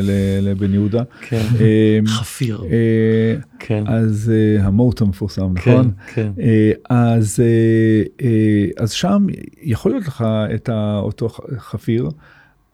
ל- 0.03 0.49
לבן 0.51 0.75
יהודה. 0.75 1.03
כן. 1.21 1.43
אה, 1.61 1.99
חפיר. 2.07 2.63
אה, 2.71 3.35
כן. 3.59 3.85
אז 3.87 4.33
אה, 4.35 4.65
המוט 4.67 5.01
המפורסם, 5.01 5.55
כן. 5.55 5.71
נכון? 5.73 5.91
כן. 6.15 6.33
אה, 6.41 6.73
אז, 6.91 7.41
אה, 7.41 8.27
אה, 8.27 8.67
אז 8.79 8.91
שם 8.93 9.27
יכול 9.63 9.93
להיות 9.93 10.07
לך 10.07 10.25
את 10.55 10.69
אותו 10.99 11.29
חפיר, 11.59 12.09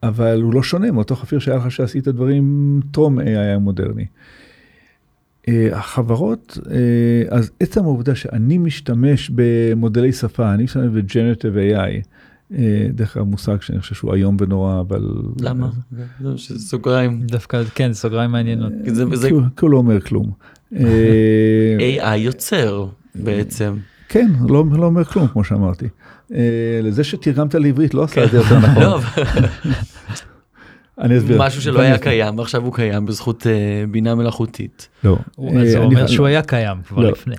אבל 0.03 0.41
הוא 0.43 0.55
לא 0.55 0.63
שונה 0.63 0.91
מאותו 0.91 1.17
חפיר 1.17 1.39
שהיה 1.39 1.57
לך 1.57 1.71
שעשית 1.71 2.09
דברים 2.09 2.81
טרום 2.91 3.19
AI 3.19 3.25
המודרני. 3.57 4.05
החברות, 5.73 6.59
אז 7.29 7.51
עצם 7.61 7.83
העובדה 7.85 8.15
שאני 8.15 8.59
משתמש 8.59 9.31
במודלי 9.35 10.13
שפה, 10.13 10.55
אני 10.55 10.65
משתמש 10.65 10.87
ב-Generative 10.87 11.57
AI, 11.77 12.07
דרך 12.95 13.17
אגב 13.17 13.27
מושג 13.27 13.61
שאני 13.61 13.81
חושב 13.81 13.95
שהוא 13.95 14.15
איום 14.15 14.37
ונורא, 14.41 14.81
אבל... 14.81 15.09
למה? 15.41 15.69
סוגריים. 16.39 17.21
דווקא 17.27 17.63
כן 17.75 17.93
סוגריים 17.93 18.31
מעניינות. 18.31 18.73
זה 18.85 19.05
כי 19.29 19.35
הוא- 19.35 19.71
לא 19.71 19.77
אומר 19.77 20.01
כלום. 20.01 20.31
אה, 20.77 22.11
AI 22.13 22.17
יוצר 22.17 22.87
בעצם. 23.15 23.77
כן, 24.09 24.31
לא, 24.49 24.65
לא 24.73 24.87
אומר 24.87 25.05
כלום, 25.05 25.29
כמו 25.29 25.45
שאמרתי. 25.45 25.87
אה, 26.35 26.41
לזה 26.83 27.05
שתרגמת 27.05 27.55
לעברית 27.55 27.95
לא 27.95 28.05
עשה 28.05 28.25
את 28.25 28.31
זה 28.31 28.37
יותר 28.37 28.59
נכון. 28.59 28.83
לא, 28.83 28.99
אני 31.01 31.19
אסביר. 31.19 31.43
משהו 31.43 31.63
שלא 31.63 31.81
היה. 31.81 31.99
קיים 31.99 32.39
ועכשיו 32.39 32.65
הוא 32.65 32.75
קיים 32.75 33.07
בזכות 33.07 33.47
אה, 33.47 33.53
בינה 33.91 34.15
מלאכותית. 34.15 34.89
לא. 35.05 35.19
אה, 35.41 35.63
אז 35.63 35.75
הוא 35.75 35.85
אומר 35.85 36.07
שהוא 36.07 36.27
היה 36.27 36.43
קיים 36.43 36.77
כבר 36.89 37.03
לא. 37.03 37.11
לפני. 37.11 37.35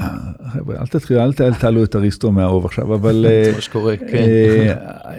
אה, 0.00 0.08
חבר'ה, 0.52 0.76
אל 0.80 0.86
תתחיל, 0.86 1.18
אל 1.18 1.32
תעלו 1.60 1.84
את 1.84 1.96
אריסטו 1.96 2.32
מהאוב 2.32 2.64
עכשיו, 2.66 2.94
אבל... 2.94 3.24
אה, 3.28 3.44
זה 3.44 3.52
מה 3.54 3.60
שקורה, 3.60 3.96
כן. 3.96 4.06
אה, 4.14 4.74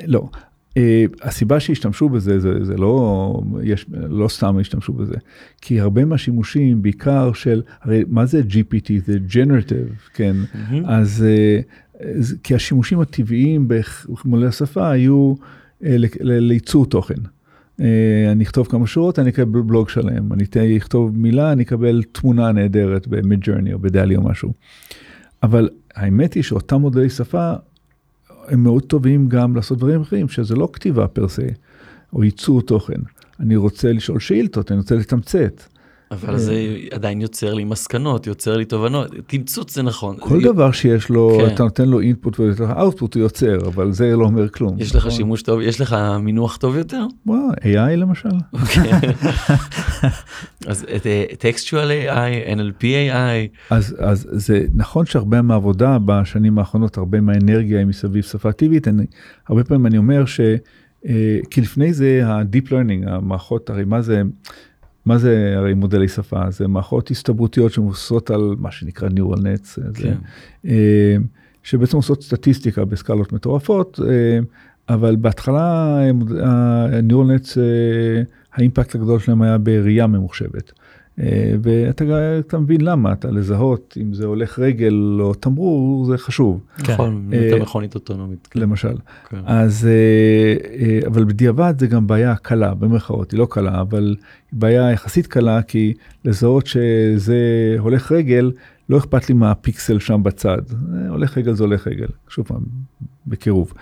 לא. 0.07 0.29
אה, 0.77 1.05
הסיבה 1.21 1.59
שהשתמשו 1.59 2.09
בזה 2.09 2.39
זה, 2.39 2.63
זה 2.65 2.75
לא, 2.77 3.41
יש, 3.63 3.86
לא 4.09 4.27
סתם 4.27 4.57
השתמשו 4.57 4.93
בזה, 4.93 5.15
כי 5.62 5.79
הרבה 5.79 6.05
מהשימושים, 6.05 6.81
בעיקר 6.81 7.33
של, 7.33 7.62
הרי 7.81 8.03
מה 8.07 8.25
זה 8.25 8.41
GPT? 8.49 8.89
זה 9.05 9.17
Generative, 9.29 10.12
כן? 10.13 10.36
מהמם. 10.53 10.86
אז 10.86 11.25
אה, 11.27 11.59
אז- 12.19 12.36
כי 12.43 12.55
השימושים 12.55 12.99
הטבעיים 12.99 13.67
במולי 14.25 14.47
השפה 14.47 14.89
היו 14.91 15.33
אה, 15.86 15.97
ל- 15.97 16.05
ל- 16.21 16.39
לייצור 16.39 16.86
תוכן. 16.86 17.13
אה, 17.81 18.31
אני 18.31 18.43
אכתוב 18.43 18.67
כמה 18.67 18.88
שורות, 18.88 19.19
אני 19.19 19.29
אקבל 19.29 19.62
בלוג 19.62 19.89
שלם, 19.89 20.33
אני 20.33 20.77
אכתוב 20.77 21.17
מילה, 21.17 21.51
אני 21.51 21.63
אקבל 21.63 22.03
תמונה 22.12 22.51
נהדרת 22.51 23.07
במיד 23.07 23.39
ג'רני 23.39 23.73
או 23.73 23.79
בדלי 23.79 24.15
או 24.15 24.21
משהו. 24.21 24.53
אבל 25.43 25.69
האמת 25.95 26.33
היא 26.33 26.43
שאותם 26.43 26.75
מודלי 26.75 27.09
שפה 27.09 27.53
הם 28.47 28.63
מאוד 28.63 28.83
טובים 28.83 29.29
גם 29.29 29.55
לעשות 29.55 29.77
דברים 29.77 30.01
אחרים, 30.01 30.29
שזה 30.29 30.55
לא 30.55 30.69
כתיבה 30.73 31.07
פר 31.07 31.27
סה, 31.27 31.47
או 32.13 32.23
ייצור 32.23 32.62
תוכן. 32.62 33.01
אני 33.39 33.55
רוצה 33.55 33.93
לשאול 33.93 34.19
שאילתות, 34.19 34.71
אני 34.71 34.79
רוצה 34.79 34.95
לתמצת. 34.95 35.63
אבל 36.13 36.38
זה 36.38 36.56
עדיין 36.91 37.21
יוצר 37.21 37.54
לי 37.54 37.63
מסקנות, 37.63 38.28
יוצר 38.28 38.58
לי 38.58 38.65
תובנות. 38.65 39.08
תמצוץ 39.28 39.76
זה 39.76 39.84
נכון. 39.84 40.15
כל 40.19 40.41
זה- 40.41 40.47
דבר 40.52 40.71
שיש 40.71 41.10
לו, 41.10 41.38
כן. 41.47 41.54
אתה 41.54 41.63
נותן 41.63 41.89
לו 41.89 41.99
אינפוט 42.02 42.39
ואוטפוט 42.39 43.13
הוא 43.15 43.21
יוצר, 43.23 43.58
אבל 43.67 43.91
זה 43.91 44.15
לא 44.15 44.26
אומר 44.26 44.49
כלום. 44.49 44.76
יש 44.80 44.89
לך 44.95 44.95
נכון? 45.06 45.12
שימוש 45.12 45.41
טוב, 45.41 45.62
יש 45.62 45.82
לך 45.82 45.95
מינוח 46.19 46.58
טוב 46.58 46.76
יותר? 46.78 47.06
וואו, 47.26 47.39
AI 47.62 47.95
למשל? 47.95 48.30
אז 50.67 50.86
טקסטואל 51.39 51.91
AI, 51.91 52.58
NLP 52.58 52.82
AI, 52.82 53.58
אז, 53.69 53.95
אז 53.99 54.28
זה 54.32 54.65
נכון 54.76 55.06
שהרבה 55.06 55.41
מהעבודה 55.41 55.97
בשנים 56.06 56.60
האחרונות, 56.60 56.97
הרבה 56.97 57.21
מהאנרגיה 57.21 57.80
היא 57.80 57.88
מסביב 57.88 58.23
שפה 58.23 58.52
טבעית, 58.52 58.88
אני, 58.88 59.06
הרבה 59.49 59.63
פעמים 59.63 59.86
אני 59.86 59.97
אומר 59.97 60.26
ש... 60.26 60.39
אה, 61.08 61.39
כי 61.49 61.62
לפני 61.62 61.93
זה 61.93 62.21
ה-deep 62.26 62.67
learning, 62.69 63.10
המערכות, 63.10 63.69
הרי 63.69 63.84
מה 63.86 64.02
זה, 64.02 64.21
מה 65.06 65.18
זה 65.18 65.54
הרי 65.58 65.74
מודלי 65.74 66.08
שפה? 66.08 66.52
זה 66.52 66.68
מערכות 66.68 67.12
הסתברותיות 67.12 67.74
שמבוססות 67.74 68.32
על 68.32 68.56
מה 68.60 68.72
שנקרא 68.72 69.10
neural 69.10 69.38
nets, 69.38 69.66
זה, 69.66 69.82
כן. 69.94 70.18
אה, 70.66 71.16
שבעצם 71.63 71.98
עושות 71.98 72.24
סטטיסטיקה 72.24 72.86
בסקלות 72.86 73.34
מטורפות, 73.34 74.00
אה, 74.10 74.39
אבל 74.89 75.16
בהתחלה 75.16 76.00
ה-neural 76.44 77.28
nets, 77.38 77.58
אה, 77.58 78.24
האימפקט 78.54 78.96
הגדול 78.96 79.20
שלהם 79.20 79.42
היה 79.42 79.58
בראייה 79.58 80.08
ממוחשבת. 80.08 80.72
אה, 81.19 81.56
ואתה 81.62 82.39
אתה 82.39 82.60
מבין 82.60 82.82
למה, 82.82 83.13
אתה 83.13 83.32
לזהות 83.32 83.97
אם 84.02 84.13
זה 84.13 84.26
הולך 84.26 84.60
רגל 84.60 85.17
או 85.19 85.34
תמרור, 85.34 86.06
זה 86.06 86.17
חשוב, 86.17 86.60
נכון, 86.80 87.30
אה, 87.34 87.38
יותר 87.38 87.62
מכונית 87.63 87.95
אוטונומית. 87.95 88.47
כן. 88.52 88.60
למשל. 88.60 88.95
כן. 89.30 89.38
אז, 89.45 89.88
אה, 89.88 90.56
אה, 90.80 90.99
אבל 91.08 91.23
בדיעבד 91.23 91.73
זה 91.80 91.88
גם 91.88 92.08
בעיה 92.08 92.36
קלה, 92.36 92.73
במרכאות, 92.73 93.32
היא 93.32 93.39
לא 93.39 93.47
קלה, 93.49 93.82
אבל 93.82 94.15
בעיה 94.52 94.91
יחסית 94.91 95.28
קלה, 95.28 95.62
כי 95.62 95.93
לזהות 96.26 96.67
שזה 96.67 97.76
הולך 97.80 98.12
רגל, 98.12 98.52
לא 98.89 98.97
אכפת 98.97 99.30
לי 99.30 99.36
מה 99.36 99.52
הפיקסל 99.52 99.99
שם 99.99 100.23
בצד. 100.23 100.62
אה, 100.93 101.10
הולך 101.10 101.38
רגל 101.38 101.54
זה 101.54 101.63
הולך 101.63 101.88
רגל, 101.88 102.08
שוב 102.30 102.47
פעם, 102.47 102.62
בקירוב. 103.28 103.73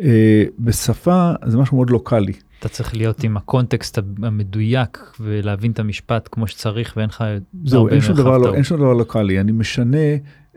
אה, 0.00 0.44
בשפה 0.58 1.32
זה 1.46 1.58
משהו 1.58 1.76
מאוד 1.76 1.90
לוקאלי. 1.90 2.32
אתה 2.60 2.68
צריך 2.68 2.96
להיות 2.96 3.24
עם 3.24 3.36
הקונטקסט 3.36 3.98
המדויק 4.22 5.12
ולהבין 5.20 5.70
את 5.72 5.78
המשפט 5.78 6.28
כמו 6.32 6.46
שצריך 6.46 6.94
ואין 6.96 7.08
לך 7.08 7.24
זהו, 7.64 7.80
הרבה 7.80 7.92
אין 7.92 8.00
שום, 8.00 8.10
מרחב 8.16 8.22
דבר, 8.28 8.38
לא. 8.38 8.54
אין 8.54 8.62
שום 8.64 8.76
דבר 8.78 8.92
לוקאלי, 8.94 9.40
אני 9.40 9.52
משנה 9.52 9.98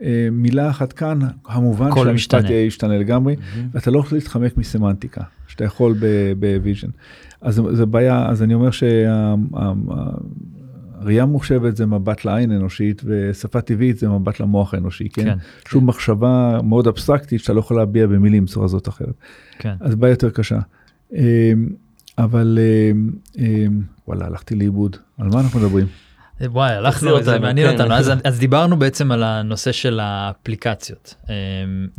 אה, 0.02 0.28
מילה 0.32 0.70
אחת 0.70 0.92
כאן, 0.92 1.18
המובן 1.48 1.88
שהמשפט. 2.04 2.44
יהיה 2.44 2.60
ישתנה 2.66 2.98
לגמרי, 2.98 3.36
ואתה 3.72 3.90
לא 3.90 3.98
יכול 3.98 4.18
להתחמק 4.18 4.56
מסמנטיקה, 4.56 5.20
שאתה 5.48 5.64
יכול 5.64 5.94
ב-vision. 6.38 6.88
אז 7.40 7.62
זה- 7.72 7.86
בעיה, 7.86 8.26
אז 8.28 8.42
אני 8.42 8.54
אומר 8.54 8.70
שהראייה 8.70 9.36
ממוחשבת 11.26 11.76
זה 11.76 11.86
מבט 11.86 12.24
לעין 12.24 12.52
אנושית, 12.52 13.02
ושפה 13.04 13.60
טבעית 13.60 13.98
זה 13.98 14.08
מבט 14.08 14.40
למוח 14.40 14.74
האנושי, 14.74 15.08
כן? 15.08 15.24
כן, 15.24 15.36
שום 15.68 15.86
מחשבה 15.86 16.60
מאוד 16.64 16.86
אבסטרקטית 16.88 17.40
שאתה 17.40 17.52
לא 17.52 17.60
יכול 17.60 17.76
להביע 17.76 18.06
במילים 18.06 18.44
בצורה 18.44 18.68
זאת 18.68 18.86
או 18.86 18.92
אחרת. 18.92 19.14
כן. 19.58 19.74
אז 19.80 19.94
בעיה 19.94 20.12
יותר 20.12 20.30
קשה. 20.30 20.58
אבל 22.18 22.58
אמ, 22.60 23.10
אמ, 23.38 23.82
וואלה, 24.08 24.26
הלכתי 24.26 24.54
לאיבוד. 24.54 24.96
על 25.18 25.28
מה 25.28 25.40
אנחנו 25.40 25.60
מדברים? 25.60 25.86
וואי 26.40 26.72
הלכנו 26.72 27.22
זה 27.22 27.38
מעניין 27.38 27.68
כן. 27.68 27.80
אותנו 27.80 27.94
אז, 28.24 28.38
דיברנו 28.38 28.78
בעצם 28.78 29.12
על 29.12 29.22
הנושא 29.22 29.72
של 29.72 30.00
האפליקציות 30.02 31.14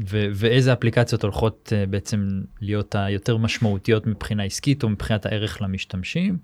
ו- 0.10 0.28
ואיזה 0.34 0.73
אפליקציות 0.73 1.23
הולכות 1.23 1.73
אה, 1.76 1.86
בעצם 1.86 2.41
להיות 2.62 2.95
היותר 2.95 3.38
משמעותיות 3.38 4.08
מבחינה 4.08 4.43
עסקית 4.43 4.84
או 4.84 4.89
מבחינת 4.89 5.26
הערך 5.26 5.62
למשתמשים. 5.62 6.38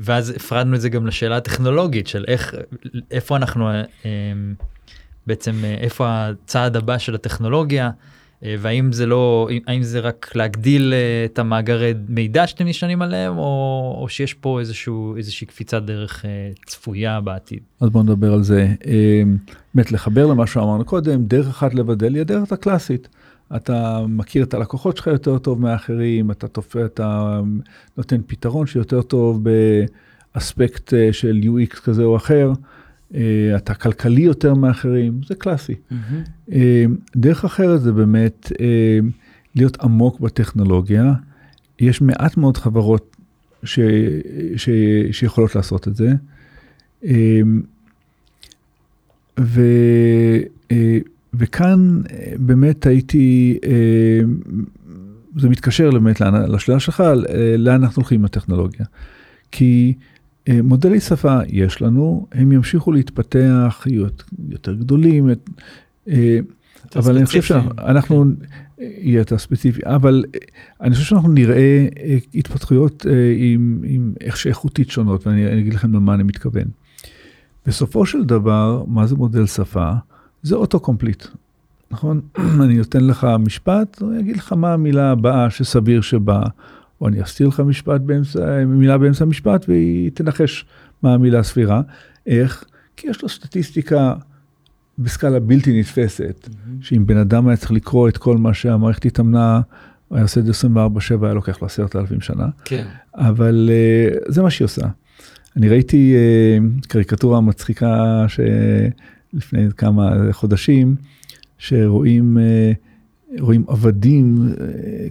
ואז 0.00 0.30
הפרדנו 0.30 0.76
את 0.76 0.80
זה 0.80 0.88
גם 0.88 1.06
לשאלה 1.06 1.36
הטכנולוגית 1.36 2.06
של 2.06 2.24
איך 2.28 2.54
איפה 3.10 3.36
אנחנו 3.36 3.70
בעצם 5.26 5.64
אה, 5.64 5.74
איפה 5.80 6.06
הצעד 6.08 6.76
הבא 6.76 6.98
של 6.98 7.14
הטכנולוגיה. 7.14 7.90
אה, 8.44 8.54
והאם 8.58 8.92
זה 8.92 9.06
לא 9.06 9.48
האם 9.66 9.82
זה 9.82 10.00
רק 10.00 10.32
להגדיל 10.34 10.92
אה, 10.92 11.24
את 11.24 11.38
המאגרי 11.38 11.94
מידע 12.08 12.46
שאתם 12.46 12.66
נשענים 12.66 13.02
עליהם 13.02 13.38
או, 13.38 13.98
או 14.02 14.08
שיש 14.08 14.34
פה 14.34 14.60
איזשהו 14.60 15.16
איזושהי 15.16 15.46
קפיצת 15.46 15.82
דרך 15.82 16.24
אה, 16.24 16.50
צפויה 16.66 17.20
בעתיד. 17.20 17.60
אז 17.80 17.90
בוא 17.90 18.02
נדבר 18.02 18.32
על 18.32 18.42
זה. 18.42 18.66
אמ, 18.86 19.36
באמת, 19.74 19.92
לחבר 19.92 20.26
למה 20.26 20.46
שאמרנו 20.46 20.84
קודם, 20.84 21.24
דרך 21.24 21.48
אחת 21.48 21.74
לבדל 21.74 22.14
היא 22.14 22.20
הדרך 22.20 22.52
הקלאסית. 22.52 23.08
אתה 23.56 24.00
מכיר 24.08 24.44
את 24.44 24.54
הלקוחות 24.54 24.96
שלך 24.96 25.06
יותר 25.06 25.38
טוב 25.38 25.60
מאחרים, 25.60 26.30
אתה 26.30 26.48
תופע, 26.48 26.84
אתה 26.84 27.40
נותן 27.96 28.20
פתרון 28.26 28.66
שיותר 28.66 29.02
טוב 29.02 29.44
באספקט 30.34 30.94
של 31.12 31.40
UX 31.44 31.80
כזה 31.80 32.04
או 32.04 32.16
אחר, 32.16 32.52
אתה 33.56 33.74
כלכלי 33.74 34.20
יותר 34.20 34.54
מאחרים, 34.54 35.20
זה 35.26 35.34
קלאסי. 35.34 35.74
אה, 36.52 36.84
דרך 37.16 37.44
אחרת 37.44 37.80
זה 37.82 37.92
באמת 37.92 38.52
אה, 38.60 38.98
להיות 39.54 39.80
עמוק 39.80 40.20
בטכנולוגיה. 40.20 41.12
יש 41.80 42.00
מעט 42.00 42.36
מאוד 42.36 42.56
חברות 42.56 43.16
ש, 43.64 43.80
ש, 44.56 44.68
שיכולות 45.12 45.54
לעשות 45.54 45.88
את 45.88 45.96
זה. 45.96 46.12
אה, 47.04 47.40
ו, 49.40 49.62
אה, 50.70 50.98
וכאן 51.34 52.02
אה, 52.10 52.32
באמת 52.38 52.86
הייתי, 52.86 53.58
אה, 53.64 54.20
זה 55.36 55.48
מתקשר 55.48 55.90
באמת 55.90 56.20
לשאלה 56.48 56.80
שלך, 56.80 57.00
אה, 57.00 57.14
לאן 57.58 57.82
אנחנו 57.82 58.00
הולכים 58.00 58.20
עם 58.20 58.24
הטכנולוגיה. 58.24 58.86
כי 59.52 59.94
מודלי 60.62 61.00
שפה 61.00 61.38
יש 61.48 61.82
לנו, 61.82 62.26
הם 62.32 62.52
ימשיכו 62.52 62.92
להתפתח, 62.92 63.82
להיות 63.86 64.24
יותר 64.48 64.74
גדולים, 64.74 65.28
אה, 66.08 66.38
אבל 66.96 67.16
אני 67.16 67.26
חושב. 67.26 67.42
שאנחנו, 67.42 68.24
יהיה 68.80 69.18
יותר 69.18 69.38
ספציפי, 69.38 69.80
אבל 69.84 70.24
אה, 70.34 70.40
אני 70.80 70.94
חושב 70.94 71.06
שאנחנו 71.06 71.32
נראה 71.32 71.88
אה, 71.98 72.16
התפתחויות 72.34 73.06
אה, 73.06 73.34
עם, 73.36 73.82
עם 73.84 74.12
איך 74.20 74.46
איכותית 74.46 74.90
שונות, 74.90 75.26
ואני 75.26 75.46
אני 75.46 75.60
אגיד 75.60 75.74
לכם 75.74 75.94
למה 75.94 76.14
אני 76.14 76.22
מתכוון. 76.22 76.64
בסופו 77.66 78.06
של 78.06 78.24
דבר, 78.24 78.84
מה 78.86 79.06
זה 79.06 79.16
מודל 79.16 79.46
שפה? 79.46 79.90
זה 80.42 80.54
auto-complete, 80.54 81.24
נכון? 81.90 82.20
אני 82.64 82.76
נותן 82.76 83.04
לך 83.04 83.26
משפט, 83.38 84.02
אני 84.02 84.20
אגיד 84.20 84.36
לך 84.36 84.52
מה 84.52 84.72
המילה 84.72 85.10
הבאה 85.10 85.50
שסביר 85.50 86.00
שבאה, 86.00 86.46
או 87.00 87.08
אני 87.08 87.22
אסתיר 87.22 87.48
לך 87.48 87.60
משפט 87.60 88.00
באמצע, 88.00 88.64
מילה 88.64 88.98
באמצע 88.98 89.24
המשפט 89.24 89.64
והיא 89.68 90.10
תנחש 90.14 90.64
מה 91.02 91.14
המילה 91.14 91.38
הסבירה. 91.38 91.82
איך? 92.26 92.64
כי 92.96 93.06
יש 93.10 93.22
לו 93.22 93.28
סטטיסטיקה 93.28 94.14
בסקאלה 94.98 95.40
בלתי 95.40 95.80
נתפסת, 95.80 96.48
שאם 96.80 97.06
בן 97.06 97.16
אדם 97.16 97.48
היה 97.48 97.56
צריך 97.56 97.72
לקרוא 97.72 98.08
את 98.08 98.16
כל 98.16 98.36
מה 98.36 98.54
שהמערכת 98.54 99.04
התאמנה, 99.04 99.60
הוא 100.08 100.16
היה 100.16 100.22
עושה 100.22 100.40
את 100.40 100.46
זה 100.46 100.52
24/7, 100.52 101.24
היה 101.24 101.34
לוקח 101.34 101.62
לו 101.62 101.66
עשרת 101.66 101.96
אלפים 101.96 102.20
שנה. 102.20 102.46
כן. 102.64 102.86
אבל 103.14 103.70
uh, 103.70 104.32
זה 104.32 104.42
מה 104.42 104.50
שהיא 104.50 104.64
עושה. 104.64 104.86
אני 105.56 105.68
ראיתי 105.68 106.14
uh, 106.14 106.86
קריקטורה 106.88 107.40
מצחיקה 107.40 108.24
שלפני 108.28 109.68
כמה 109.76 110.12
חודשים, 110.32 110.96
שרואים 111.58 112.36
uh, 112.36 112.89
רואים 113.38 113.64
עבדים, 113.68 114.38
uh, 114.52 114.60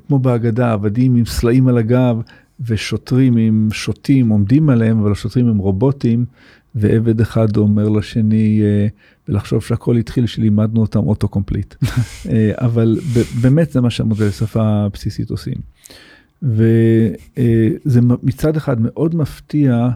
כמו 0.07 0.19
בהגדה, 0.19 0.73
עבדים 0.73 1.15
עם 1.15 1.25
סלעים 1.25 1.67
על 1.67 1.77
הגב, 1.77 2.21
ושוטרים 2.59 3.37
עם 3.37 3.69
שוטים 3.71 4.29
עומדים 4.29 4.69
עליהם, 4.69 4.99
אבל 4.99 5.11
השוטרים 5.11 5.47
הם 5.47 5.57
רובוטים, 5.57 6.25
ועבד 6.75 7.21
אחד 7.21 7.57
אומר 7.57 7.89
לשני, 7.89 8.61
אה, 8.61 9.29
ולחשוב 9.29 9.63
שהכל 9.63 9.95
התחיל 9.95 10.25
שלימדנו 10.25 10.81
אותם 10.81 10.99
auto-complete. 10.99 11.75
אה, 11.83 12.27
אבל 12.65 12.99
ב- 13.13 13.41
באמת 13.41 13.71
זה 13.71 13.81
מה 13.81 13.89
שהמודל 13.89 14.29
שפה 14.29 14.63
הבסיסית 14.63 15.29
עושים. 15.29 15.55
וזה 16.41 18.01
מצד 18.01 18.57
אחד 18.57 18.81
מאוד 18.81 19.15
מפתיע 19.15 19.89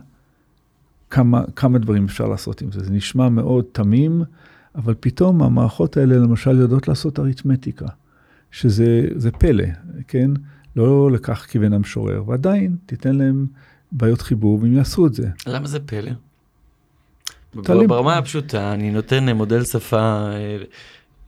כמה, 1.10 1.44
כמה 1.56 1.80
דברים 1.80 2.06
אפשר 2.06 2.28
לעשות 2.28 2.62
עם 2.62 2.72
זה. 2.72 2.84
זה 2.84 2.92
נשמע 2.92 3.30
מאוד 3.30 3.66
תמים, 3.72 4.24
אבל 4.76 4.94
פתאום 5.00 5.44
המערכות 5.44 5.98
האלה 5.98 6.16
למשל 6.16 6.60
יודעות 6.60 6.88
לעשות 6.88 7.20
אריתמטיקה, 7.20 7.86
שזה 8.54 9.08
זה 9.16 9.32
פלא, 9.32 9.66
כן? 10.08 10.32
לא 10.76 11.12
לכך 11.12 11.46
כיוון 11.50 11.74
המשורר, 11.74 12.24
ועדיין 12.28 12.76
תיתן 12.86 13.16
להם 13.16 13.46
בעיות 13.92 14.22
חיבור 14.22 14.60
והם 14.62 14.74
יעשו 14.74 15.08
את 15.08 15.14
זה. 15.14 15.30
למה 15.48 15.68
זה 15.68 15.80
פלא? 15.80 16.12
תעלים. 17.64 17.88
ברמה 17.88 18.18
הפשוטה, 18.18 18.74
אני 18.74 18.92
נותן 18.92 19.30
מודל 19.30 19.64
שפה 19.64 19.98
אה, 19.98 20.58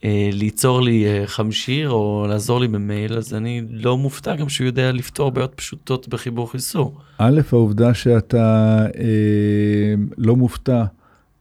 אה, 0.04 0.30
ליצור 0.34 0.82
לי 0.82 1.06
אה, 1.06 1.28
חמשיר 1.28 1.90
או 1.90 2.26
לעזור 2.30 2.60
לי 2.60 2.68
במייל, 2.68 3.18
אז 3.18 3.34
אני 3.34 3.62
לא 3.70 3.98
מופתע 3.98 4.36
גם 4.36 4.50
שהוא 4.50 4.66
יודע 4.66 4.92
לפתור 4.92 5.32
בעיות 5.32 5.54
פשוטות 5.56 6.08
בחיבור 6.08 6.52
חיסור. 6.52 6.98
א', 7.18 7.42
העובדה 7.52 7.94
שאתה 7.94 8.78
אה, 9.00 9.94
לא 10.18 10.36
מופתע 10.36 10.84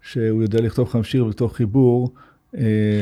שהוא 0.03 0.42
יודע 0.42 0.61
לכתוב 0.61 0.88
לך 0.88 1.07
שיר 1.07 1.25
בתוך 1.25 1.57
חיבור, 1.57 2.12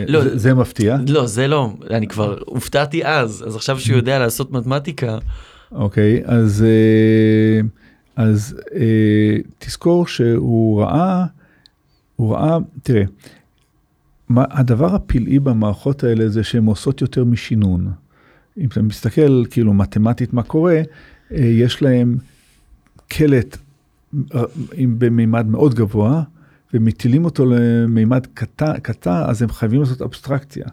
לא, 0.09 0.23
זה, 0.25 0.39
זה 0.39 0.55
מפתיע. 0.55 0.97
לא, 1.09 1.27
זה 1.27 1.47
לא, 1.49 1.73
אני 1.91 2.07
כבר 2.07 2.39
הופתעתי 2.47 3.05
אז, 3.05 3.45
אז 3.47 3.57
עכשיו 3.57 3.81
שהוא 3.81 3.97
יודע 3.97 4.19
לעשות 4.19 4.53
מתמטיקה, 4.53 5.19
אוקיי, 5.73 6.23
אז, 6.25 6.65
אה, 6.65 7.61
אז 8.17 8.57
אה, 8.75 9.37
תזכור 9.59 10.07
שהוא 10.07 10.83
ראה, 10.83 11.25
הוא 12.17 12.35
ראה, 12.35 12.59
תראה, 12.83 13.03
מה, 14.29 14.45
הדבר 14.51 14.95
הפלאי 14.95 15.39
במערכות 15.39 16.05
האלה 16.05 16.29
זה 16.29 16.45
שהן 16.45 16.65
עושות 16.65 17.01
יותר 17.01 17.25
משינון. 17.25 17.91
אם 18.59 18.67
אתה 18.69 18.83
מסתכל 18.83 19.45
כאילו 19.51 19.73
מתמטית 19.73 20.33
מה 20.33 20.43
קורה, 20.43 20.81
אה, 21.33 21.39
יש 21.45 21.83
להם 21.83 22.17
קלט 23.09 23.57
אה, 24.35 24.43
עם- 24.75 24.99
במימד 24.99 25.47
מאוד 25.47 25.75
גבוה, 25.75 26.23
ומטילים 26.75 27.25
אותו 27.25 27.47
למימד 27.47 28.27
קטן, 28.35 28.79
קטן, 28.83 29.23
אז 29.27 29.43
הם 29.43 29.49
חייבים 29.49 29.81
לעשות 29.81 30.03
אבסטרקציה. 30.03 30.65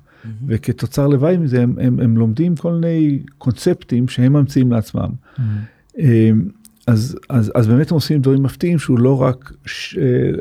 וכתוצר 0.48 1.08
לוואי 1.08 1.38
מזה 1.38 1.64
הם, 1.64 1.76
הם, 1.82 2.00
הם 2.00 2.18
לומדים 2.18 2.56
כל 2.56 2.74
מיני 2.74 3.20
קונספטים 3.38 4.08
שהם 4.08 4.34
ממציאים 4.34 4.72
לעצמם. 4.72 5.10
אה, 6.00 6.32
אז, 6.88 7.18
אז, 7.30 7.52
אז 7.56 7.68
באמת 7.68 7.92
הם 7.92 7.96
עושים 7.96 8.22
דברים 8.22 8.44
מפתיעים 8.44 8.80
שהוא 8.80 9.00
לא 9.00 9.22
רק 9.22 9.54
ש, 9.66 9.98
אה, 9.98 10.32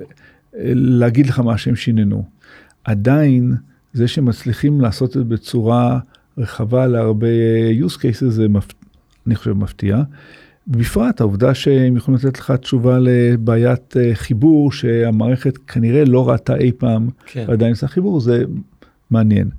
להגיד 0.74 1.26
לך 1.26 1.38
מה 1.38 1.58
שהם 1.58 1.76
שיננו. 1.76 2.24
עדיין 2.84 3.54
זה 3.92 4.08
שמצליחים 4.08 4.80
לעשות 4.80 5.08
את 5.08 5.14
זה 5.14 5.24
בצורה 5.24 5.98
רחבה 6.38 6.86
להרבה 6.86 7.26
use 7.86 7.96
cases 7.96 8.28
זה 8.28 8.48
מפ... 8.48 8.68
אני 9.26 9.36
חושב 9.36 9.52
מפתיע. 9.52 10.02
בפרט 10.68 11.20
העובדה 11.20 11.54
שהם 11.54 11.96
יכולים 11.96 12.20
לתת 12.24 12.38
לך 12.38 12.50
תשובה 12.50 12.98
לבעיית 12.98 13.96
אה, 13.96 14.10
חיבור 14.14 14.72
שהמערכת 14.72 15.58
כנראה 15.58 16.04
לא 16.04 16.28
ראתה 16.28 16.56
אי 16.56 16.72
פעם 16.72 17.08
כן. 17.26 17.44
ועדיין 17.48 17.70
עושה 17.72 17.88
חיבור 17.88 18.20
זה 18.20 18.44
מעניין. 19.10 19.50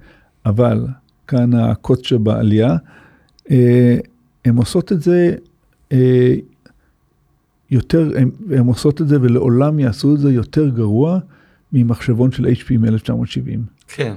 אבל 0.45 0.87
כאן 1.27 1.53
הקוץ 1.53 2.07
שבעלייה, 2.07 2.75
אה, 3.51 3.97
הן 4.45 4.55
עושות 4.55 4.91
את 4.91 5.01
זה 5.01 5.35
אה, 5.91 6.35
יותר, 7.71 8.11
הן 8.51 8.65
עושות 8.67 9.01
את 9.01 9.07
זה 9.07 9.21
ולעולם 9.21 9.79
יעשו 9.79 10.15
את 10.15 10.19
זה 10.19 10.31
יותר 10.31 10.69
גרוע 10.69 11.19
ממחשבון 11.73 12.31
של 12.31 12.45
HP 12.45 12.77
מ-1970. 12.77 13.59
כן. 13.87 14.13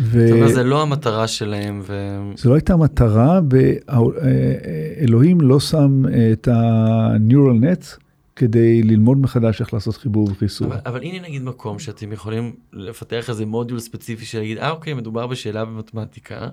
ו... 0.00 0.26
זאת 0.26 0.36
אומרת, 0.36 0.54
זה 0.54 0.64
לא 0.64 0.82
המטרה 0.82 1.28
שלהם, 1.28 1.80
ו... 1.82 2.18
זו 2.36 2.50
לא 2.50 2.54
הייתה 2.54 2.76
מטרה, 2.76 3.40
ואלוהים 3.50 5.40
לא 5.40 5.60
שם 5.60 6.02
את 6.32 6.48
ה-neural 6.48 7.62
nets 7.62 8.02
כדי 8.36 8.82
ללמוד 8.82 9.18
מחדש 9.18 9.60
איך 9.60 9.74
לעשות 9.74 9.96
חיבור 9.96 10.28
וחיסור. 10.30 10.66
אבל, 10.66 10.76
אבל 10.86 11.02
הנה 11.02 11.28
נגיד 11.28 11.42
מקום 11.42 11.78
שאתם 11.78 12.12
יכולים 12.12 12.52
לפתח 12.72 13.30
איזה 13.30 13.46
מודיול 13.46 13.80
ספציפי 13.80 14.24
שלהגיד, 14.24 14.58
אה 14.58 14.70
אוקיי, 14.70 14.94
מדובר 14.94 15.26
בשאלה 15.26 15.64
במתמטיקה, 15.64 16.48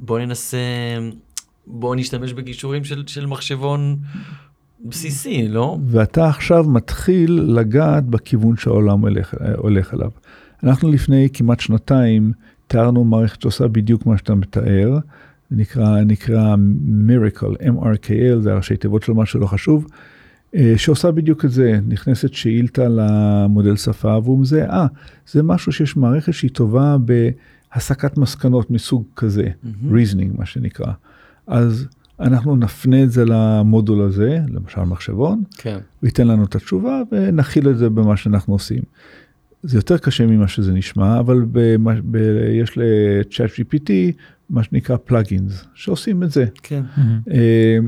בוא 0.00 0.18
ננסה, 0.18 0.58
בוא 1.66 1.96
נשתמש 1.96 2.32
בגישורים 2.32 2.84
של, 2.84 3.04
של 3.06 3.26
מחשבון 3.26 3.96
בסיסי, 4.84 5.48
לא? 5.48 5.78
ואתה 5.86 6.28
עכשיו 6.28 6.64
מתחיל 6.64 7.44
לגעת 7.48 8.04
בכיוון 8.04 8.56
שהעולם 8.56 9.00
הולך, 9.00 9.34
הולך 9.56 9.94
אליו. 9.94 10.10
אנחנו 10.62 10.90
לפני 10.90 11.28
כמעט 11.32 11.60
שנתיים 11.60 12.32
תיארנו 12.72 13.04
מערכת 13.04 13.42
שעושה 13.42 13.68
בדיוק 13.68 14.06
מה 14.06 14.18
שאתה 14.18 14.34
מתאר, 14.34 14.98
נקרא, 15.50 16.00
נקרא 16.00 16.56
Miracle, 17.08 17.62
MRKL, 17.62 18.40
זה 18.40 18.52
הראשי 18.52 18.76
תיבות 18.76 19.02
של 19.02 19.12
מה 19.12 19.26
שלא 19.26 19.46
חשוב, 19.46 19.86
אה, 20.54 20.74
שעושה 20.76 21.10
בדיוק 21.10 21.44
את 21.44 21.50
זה, 21.50 21.80
נכנסת 21.88 22.32
שאילתה 22.32 22.82
למודל 22.88 23.76
שפה 23.76 24.18
והוא 24.24 24.38
מזהה, 24.38 24.80
אה, 24.80 24.86
זה 25.32 25.42
משהו 25.42 25.72
שיש 25.72 25.96
מערכת 25.96 26.34
שהיא 26.34 26.50
טובה 26.50 26.96
בהסקת 26.98 28.18
מסקנות 28.18 28.70
מסוג 28.70 29.04
כזה, 29.16 29.44
mm-hmm. 29.44 29.92
reasoning 29.92 30.38
מה 30.38 30.46
שנקרא. 30.46 30.92
אז 31.46 31.86
אנחנו 32.20 32.56
נפנה 32.56 33.02
את 33.02 33.10
זה 33.10 33.24
למודול 33.26 34.02
הזה, 34.02 34.38
למשל 34.48 34.80
מחשבון, 34.80 35.42
כן. 35.58 35.78
וייתן 36.02 36.26
לנו 36.26 36.44
את 36.44 36.54
התשובה 36.54 37.02
ונכיל 37.12 37.68
את 37.68 37.78
זה 37.78 37.90
במה 37.90 38.16
שאנחנו 38.16 38.52
עושים. 38.52 38.82
זה 39.62 39.78
יותר 39.78 39.98
קשה 39.98 40.26
ממה 40.26 40.48
שזה 40.48 40.72
נשמע, 40.72 41.18
אבל 41.18 41.44
במה, 41.52 41.92
ב, 42.04 42.16
יש 42.60 42.78
ל-chat 42.78 43.60
GPT 43.60 43.90
מה 44.50 44.62
שנקרא 44.62 44.96
פלאגינס, 44.96 45.64
שעושים 45.74 46.22
את 46.22 46.30
זה. 46.30 46.44
כן. 46.62 46.82
אה, 47.30 47.78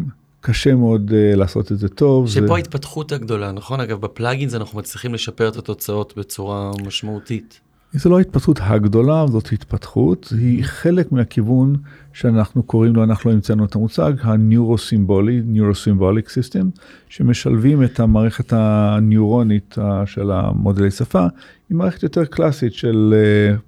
קשה 0.41 0.75
מאוד 0.75 1.11
uh, 1.11 1.37
לעשות 1.37 1.73
את 1.73 1.79
זה 1.79 1.89
טוב. 1.89 2.29
שפה 2.29 2.47
זה... 2.47 2.55
ההתפתחות 2.55 3.13
הגדולה, 3.13 3.53
נכון? 3.53 3.81
אגב, 3.81 4.01
בפלאגינס 4.01 4.55
אנחנו 4.55 4.79
מצליחים 4.79 5.15
לשפר 5.15 5.49
את 5.49 5.57
התוצאות 5.57 6.15
בצורה 6.17 6.73
משמעותית. 6.87 7.61
זה 7.95 8.09
לא 8.09 8.19
ההתפתחות 8.19 8.59
הגדולה, 8.63 9.27
זאת 9.27 9.53
התפתחות, 9.53 10.33
היא 10.39 10.65
חלק 10.65 11.13
מהכיוון 11.13 11.77
שאנחנו 12.13 12.63
קוראים 12.63 12.95
לו, 12.95 13.05
אנחנו 13.05 13.31
לא 13.31 13.35
המצאנו 13.35 13.65
את 13.65 13.75
המושג, 13.75 14.13
ה-Neurosymbolic, 14.23 15.57
Neurosymbolic 15.57 16.27
System, 16.29 16.81
שמשלבים 17.09 17.83
את 17.83 18.01
המערכת 18.01 18.53
הניורונית 18.53 19.77
של 20.07 20.31
המודלי 20.31 20.91
שפה, 20.91 21.27
עם 21.71 21.79
מערכת 21.79 22.03
יותר 22.03 22.25
קלאסית 22.25 22.73
של 22.73 23.15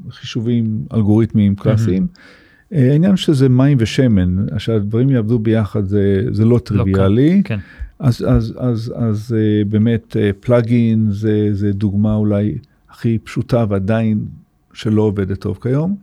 uh, 0.09 0.13
חישובים 0.13 0.85
אלגוריתמיים 0.95 1.55
קלאסיים. 1.55 2.07
Mm-hmm. 2.13 2.77
העניין 2.77 3.17
שזה 3.17 3.49
מים 3.49 3.79
ושמן, 3.81 4.47
שהדברים 4.59 5.11
יעבדו 5.11 5.39
ביחד 5.39 5.85
זה, 5.85 6.25
זה 6.31 6.45
לא 6.45 6.59
טריוויאלי. 6.59 7.37
לא 7.37 7.43
כן. 7.45 7.59
אז, 7.99 8.25
אז, 8.29 8.55
אז, 8.59 8.95
אז 8.97 9.35
uh, 9.37 9.69
באמת 9.69 10.17
פלאגין 10.41 11.07
זה, 11.11 11.49
זה 11.53 11.73
דוגמה 11.73 12.15
אולי 12.15 12.55
הכי 12.97 13.19
פשוטה 13.19 13.65
ועדיין 13.69 14.25
שלא 14.73 15.03
עובדת 15.03 15.41
טוב 15.41 15.59
כיום. 15.63 15.97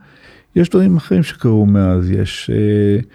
יש 0.56 0.70
דברים 0.70 0.98
אחרים 0.98 1.24
שקרו 1.24 1.66
מאז, 1.66 2.12
יש, 2.12 2.50
uh, 2.54 3.06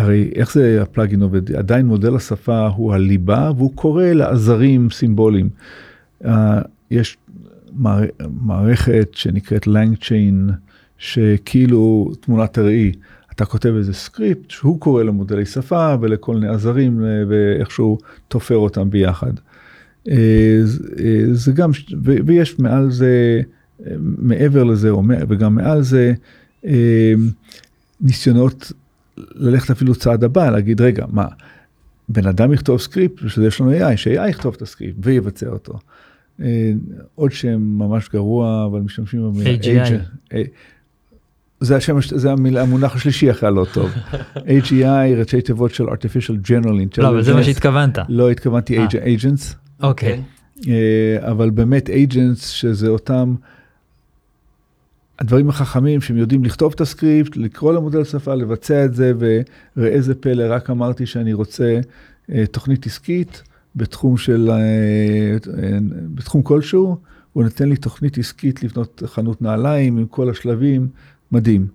הרי 0.00 0.30
איך 0.34 0.52
זה 0.52 0.82
הפלאגין 0.82 1.22
עובד? 1.22 1.52
עדיין 1.52 1.86
מודל 1.86 2.16
השפה 2.16 2.66
הוא 2.66 2.94
הליבה 2.94 3.50
והוא 3.56 3.72
קורא 3.74 4.04
לעזרים 4.04 4.90
סימבוליים. 4.90 5.48
Uh, 6.24 6.28
יש 6.90 7.16
מער, 7.72 8.04
מערכת 8.42 9.08
שנקראת 9.12 9.66
LangChain, 9.66 10.52
שכאילו 10.98 12.12
תמונת 12.20 12.58
הראי, 12.58 12.92
אתה 13.32 13.44
כותב 13.44 13.74
איזה 13.76 13.94
סקריפט 13.94 14.50
שהוא 14.50 14.80
קורא 14.80 15.02
למודלי 15.02 15.46
שפה 15.46 15.94
ולכל 16.00 16.34
מיני 16.34 16.48
עזרים 16.48 17.04
ואיכשהו 17.28 17.98
תופר 18.28 18.56
אותם 18.56 18.90
ביחד. 18.90 19.32
זה 21.32 21.52
גם, 21.54 21.70
ויש 22.02 22.58
מעל 22.58 22.90
זה, 22.90 23.40
מעבר 24.18 24.64
לזה, 24.64 24.94
וגם 25.28 25.54
מעל 25.54 25.82
זה, 25.82 26.12
ניסיונות 28.00 28.72
ללכת 29.16 29.70
אפילו 29.70 29.94
צעד 29.94 30.24
הבא, 30.24 30.50
להגיד, 30.50 30.80
רגע, 30.80 31.06
מה, 31.10 31.26
בן 32.08 32.26
אדם 32.26 32.52
יכתוב 32.52 32.80
סקריפט, 32.80 33.22
ושזה 33.24 33.46
יש 33.46 33.60
לנו 33.60 33.72
AI, 33.72 33.96
ש-AI 33.96 34.28
יכתוב 34.28 34.54
את 34.56 34.62
הסקריפט 34.62 34.96
ויבצע 35.02 35.48
אותו. 35.48 35.78
עוד 37.14 37.32
שם 37.32 37.60
ממש 37.60 38.08
גרוע, 38.12 38.66
אבל 38.66 38.80
משתמשים 38.80 39.20
במילה 39.22 39.58
AGI. 39.58 40.36
זה 41.60 41.76
השם, 41.76 41.96
זה 42.00 42.32
המילה, 42.32 42.62
המונח 42.62 42.96
השלישי 42.96 43.30
אחרי 43.30 43.48
הלא 43.48 43.66
טוב. 43.72 43.90
AGI, 44.34 45.16
ראשי 45.16 45.40
תיבות 45.40 45.74
של 45.74 45.84
artificial 45.84 46.48
general 46.48 46.66
intelligence. 46.66 47.02
לא, 47.02 47.08
אבל 47.08 47.22
זה 47.22 47.34
מה 47.34 47.42
שהתכוונת. 47.42 47.98
לא 48.08 48.30
התכוונתי 48.30 48.78
agents. 48.86 49.61
אוקיי. 49.82 50.22
אבל 51.18 51.50
באמת 51.50 51.88
agents 51.88 52.46
שזה 52.46 52.88
אותם 52.88 53.34
הדברים 55.18 55.48
החכמים 55.48 56.00
שהם 56.00 56.16
יודעים 56.16 56.44
לכתוב 56.44 56.72
את 56.74 56.80
הסקריפט, 56.80 57.36
לקרוא 57.36 57.72
למודל 57.72 58.04
שפה, 58.04 58.34
לבצע 58.34 58.84
את 58.84 58.94
זה, 58.94 59.12
וראה 59.18 59.88
איזה 59.90 60.14
פלא, 60.14 60.44
רק 60.48 60.70
אמרתי 60.70 61.06
שאני 61.06 61.32
רוצה 61.32 61.80
תוכנית 62.50 62.86
עסקית 62.86 63.42
בתחום 63.76 64.16
של, 64.16 64.50
בתחום 66.14 66.42
כלשהו, 66.42 66.96
הוא 67.32 67.44
נותן 67.44 67.68
לי 67.68 67.76
תוכנית 67.76 68.18
עסקית 68.18 68.62
לבנות 68.62 69.02
חנות 69.06 69.42
נעליים 69.42 69.98
עם 69.98 70.06
כל 70.06 70.30
השלבים. 70.30 70.88
מדהים. 71.32 71.66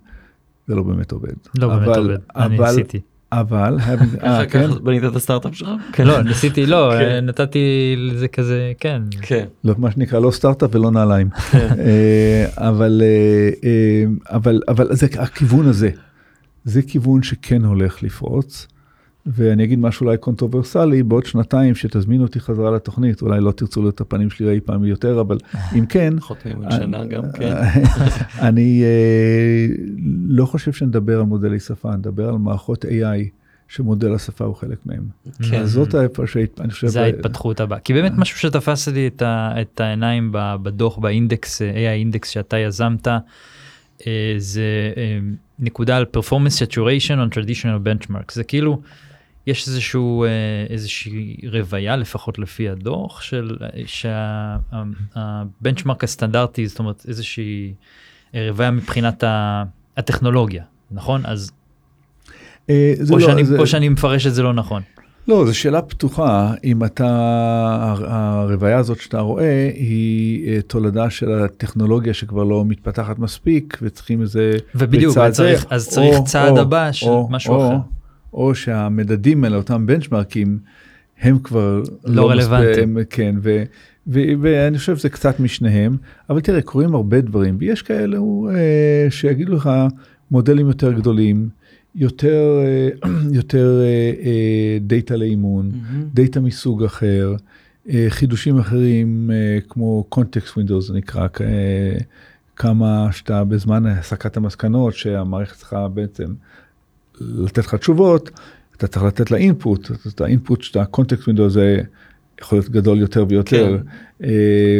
זה 0.68 0.74
לא 0.74 0.82
באמת 0.82 1.12
עובד. 1.12 1.32
לא 1.58 1.68
באמת 1.68 1.96
עובד, 1.96 2.18
אני 2.36 2.58
ניסיתי. 2.58 3.00
אבל, 3.32 3.78
אה, 4.24 4.46
כן? 4.46 4.70
בנית 4.82 5.04
את 5.04 5.16
הסטארט-אפ 5.16 5.54
שלך? 5.54 5.68
כן, 5.92 6.06
לא, 6.06 6.22
ניסיתי, 6.22 6.66
לא, 6.66 6.92
נתתי 7.22 7.94
לזה 7.98 8.28
כזה, 8.28 8.72
כן. 8.80 9.02
כן. 9.22 9.44
לא, 9.64 9.74
מה 9.78 9.90
שנקרא, 9.90 10.20
לא 10.20 10.30
סטארט-אפ 10.30 10.74
ולא 10.74 10.90
נעליים. 10.90 11.28
אבל, 12.56 13.02
אבל, 14.26 14.60
אבל 14.68 14.86
זה 14.90 15.06
הכיוון 15.18 15.66
הזה. 15.66 15.90
זה 16.64 16.82
כיוון 16.82 17.22
שכן 17.22 17.64
הולך 17.64 18.02
לפרוץ. 18.02 18.66
ואני 19.26 19.64
אגיד 19.64 19.78
משהו 19.78 20.06
אולי 20.06 20.18
קונטרוברסלי, 20.18 21.02
בעוד 21.02 21.26
שנתיים 21.26 21.74
שתזמינו 21.74 22.24
אותי 22.24 22.40
חזרה 22.40 22.70
לתוכנית, 22.70 23.22
אולי 23.22 23.40
לא 23.40 23.50
תרצו 23.50 23.80
לראות 23.80 23.94
את 23.94 24.00
הפנים 24.00 24.30
שלי 24.30 24.50
אי 24.50 24.60
פעם 24.60 24.84
יותר, 24.84 25.20
אבל 25.20 25.38
אם 25.78 25.86
כן, 25.86 26.14
שנה 26.78 27.04
גם 27.04 27.22
כן. 27.32 27.56
אני 28.48 28.84
לא 30.28 30.46
חושב 30.46 30.72
שנדבר 30.72 31.18
על 31.18 31.24
מודלי 31.24 31.60
שפה, 31.60 31.96
נדבר 31.96 32.28
על 32.28 32.34
מערכות 32.34 32.84
AI. 32.84 33.38
שמודל 33.68 34.14
השפה 34.14 34.44
הוא 34.44 34.54
חלק 34.54 34.78
מהם. 34.86 35.04
כן. 35.50 35.66
זאת 35.66 35.94
האיפה 35.94 36.26
שאני 36.26 36.70
חושב... 36.70 36.86
זה 36.86 37.02
ההתפתחות 37.02 37.60
הבאה. 37.60 37.78
כי 37.78 37.92
באמת 37.92 38.12
משהו 38.16 38.38
שתפס 38.38 38.88
לי 38.88 39.10
את 39.22 39.80
העיניים 39.80 40.32
בדוח, 40.32 40.98
באינדקס, 40.98 41.62
AI 41.62 41.88
אינדקס 41.88 42.28
שאתה 42.28 42.58
יזמת, 42.58 43.08
זה 44.38 44.92
נקודה 45.58 45.96
על 45.96 46.06
performance 46.16 46.62
saturation 46.62 47.30
on 47.30 47.34
traditional 47.34 48.06
benchmarks. 48.08 48.34
זה 48.34 48.44
כאילו, 48.44 48.80
יש 49.48 49.68
איזשהו, 49.68 50.24
איזושהי 50.70 51.36
רוויה, 51.52 51.96
לפחות 51.96 52.38
לפי 52.38 52.68
הדוח, 52.68 53.22
של 53.22 53.56
שהבנצ'מרק 55.16 56.04
הסטנדרטי, 56.04 56.66
זאת 56.66 56.78
אומרת 56.78 57.04
איזושהי 57.08 57.74
רוויה 58.34 58.70
מבחינת 58.70 59.24
הטכנולוגיה, 59.96 60.64
נכון? 60.90 61.20
אז... 61.24 61.50
או, 62.70 62.74
לא, 63.10 63.20
שאני, 63.20 63.44
זה... 63.44 63.58
או 63.58 63.66
שאני 63.66 63.88
מפרש 63.88 64.26
את 64.26 64.34
זה 64.34 64.42
לא 64.42 64.52
נכון. 64.52 64.82
לא, 65.28 65.46
זו 65.46 65.58
שאלה 65.58 65.82
פתוחה, 65.82 66.54
אם 66.64 66.84
אתה, 66.84 67.94
הרוויה 68.06 68.78
הזאת 68.78 69.00
שאתה 69.00 69.20
רואה 69.20 69.70
היא 69.74 70.60
תולדה 70.60 71.10
של 71.10 71.32
הטכנולוגיה 71.32 72.14
שכבר 72.14 72.44
לא 72.44 72.64
מתפתחת 72.64 73.18
מספיק 73.18 73.78
וצריכים 73.82 74.22
איזה... 74.22 74.52
ובדיוק, 74.74 75.18
צריך, 75.32 75.66
אז 75.70 75.88
צריך 75.88 76.18
או, 76.18 76.24
צעד 76.24 76.52
או, 76.52 76.62
הבא 76.62 76.92
של 76.92 77.06
או, 77.06 77.28
משהו 77.30 77.54
או, 77.54 77.68
אחר. 77.68 77.76
או 78.32 78.54
שהמדדים 78.54 79.44
האלה, 79.44 79.56
אותם 79.56 79.86
בנצ'מרקים, 79.86 80.58
הם 81.20 81.38
כבר 81.38 81.82
לא, 82.04 82.14
לא 82.14 82.30
רלוונטיים. 82.30 82.98
כן, 83.10 83.34
ו, 83.42 83.62
ו, 84.06 84.20
ואני 84.40 84.78
חושב 84.78 84.96
שזה 84.96 85.08
קצת 85.08 85.40
משניהם, 85.40 85.96
אבל 86.30 86.40
תראה, 86.40 86.62
קורים 86.62 86.94
הרבה 86.94 87.20
דברים, 87.20 87.56
ויש 87.60 87.82
כאלה 87.82 88.18
אה, 88.18 89.06
שיגידו 89.10 89.54
לך 89.54 89.70
מודלים 90.30 90.66
יותר 90.66 90.92
גדולים, 90.92 91.48
יותר, 91.94 92.60
אה, 92.64 93.08
יותר 93.40 93.80
אה, 94.24 94.78
דאטה 94.80 95.16
לאימון, 95.16 95.70
mm-hmm. 95.70 96.14
דאטה 96.14 96.40
מסוג 96.40 96.84
אחר, 96.84 97.34
אה, 97.88 98.06
חידושים 98.08 98.58
אחרים 98.58 99.30
כמו 99.68 100.04
context 100.14 100.58
windows 100.58 100.80
זה 100.80 100.94
נקרא, 100.94 101.28
כמה 102.56 103.08
שאתה 103.12 103.44
בזמן 103.44 103.86
הסקת 103.86 104.36
המסקנות 104.36 104.94
שהמערכת 104.94 105.56
צריכה 105.56 105.88
בעצם 105.88 106.34
לתת 107.20 107.58
לך 107.58 107.74
תשובות, 107.74 108.30
אתה 108.76 108.86
צריך 108.86 109.04
לתת 109.04 109.30
לה 109.30 109.36
אינפוט, 109.38 109.90
את 110.08 110.20
האינפוט 110.20 110.62
שאתה 110.62 110.84
context 110.96 111.28
windows 111.28 111.48
זה 111.48 111.80
יכול 112.40 112.58
להיות 112.58 112.70
גדול 112.70 112.98
יותר 112.98 113.24
ויותר, 113.28 113.78
כן. 114.20 114.28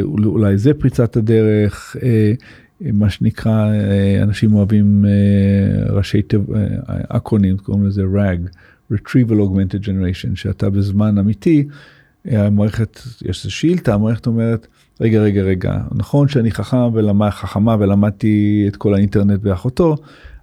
אולי 0.03 0.59
זה 0.59 0.75
פריצת 0.75 1.17
הדרך. 1.17 1.97
מה 2.81 3.11
שנקרא, 3.11 3.71
אנשים 4.23 4.55
אוהבים 4.55 5.05
ראשי 5.89 6.23
אקרונים, 7.09 7.59
קוראים 7.59 7.87
לזה 7.87 8.03
RAG, 8.03 8.49
Retrieval 8.93 9.31
Augmented 9.33 9.85
Generation, 9.85 10.35
שאתה 10.35 10.71
בזמן 10.71 11.19
אמיתי 11.19 11.69
המערכת, 12.25 13.01
יש 13.25 13.45
איזה 13.45 13.51
שאילתה, 13.51 13.95
המערכת 13.95 14.27
אומרת, 14.27 14.67
רגע, 15.01 15.21
רגע, 15.21 15.43
רגע, 15.43 15.79
נכון 15.93 16.29
שאני 16.29 16.51
חכם 16.51 16.95
ולמד, 16.95 17.31
חכמה 17.31 17.77
ולמדתי 17.79 18.65
את 18.69 18.77
כל 18.77 18.95
האינטרנט 18.95 19.41
באחותו, 19.41 19.97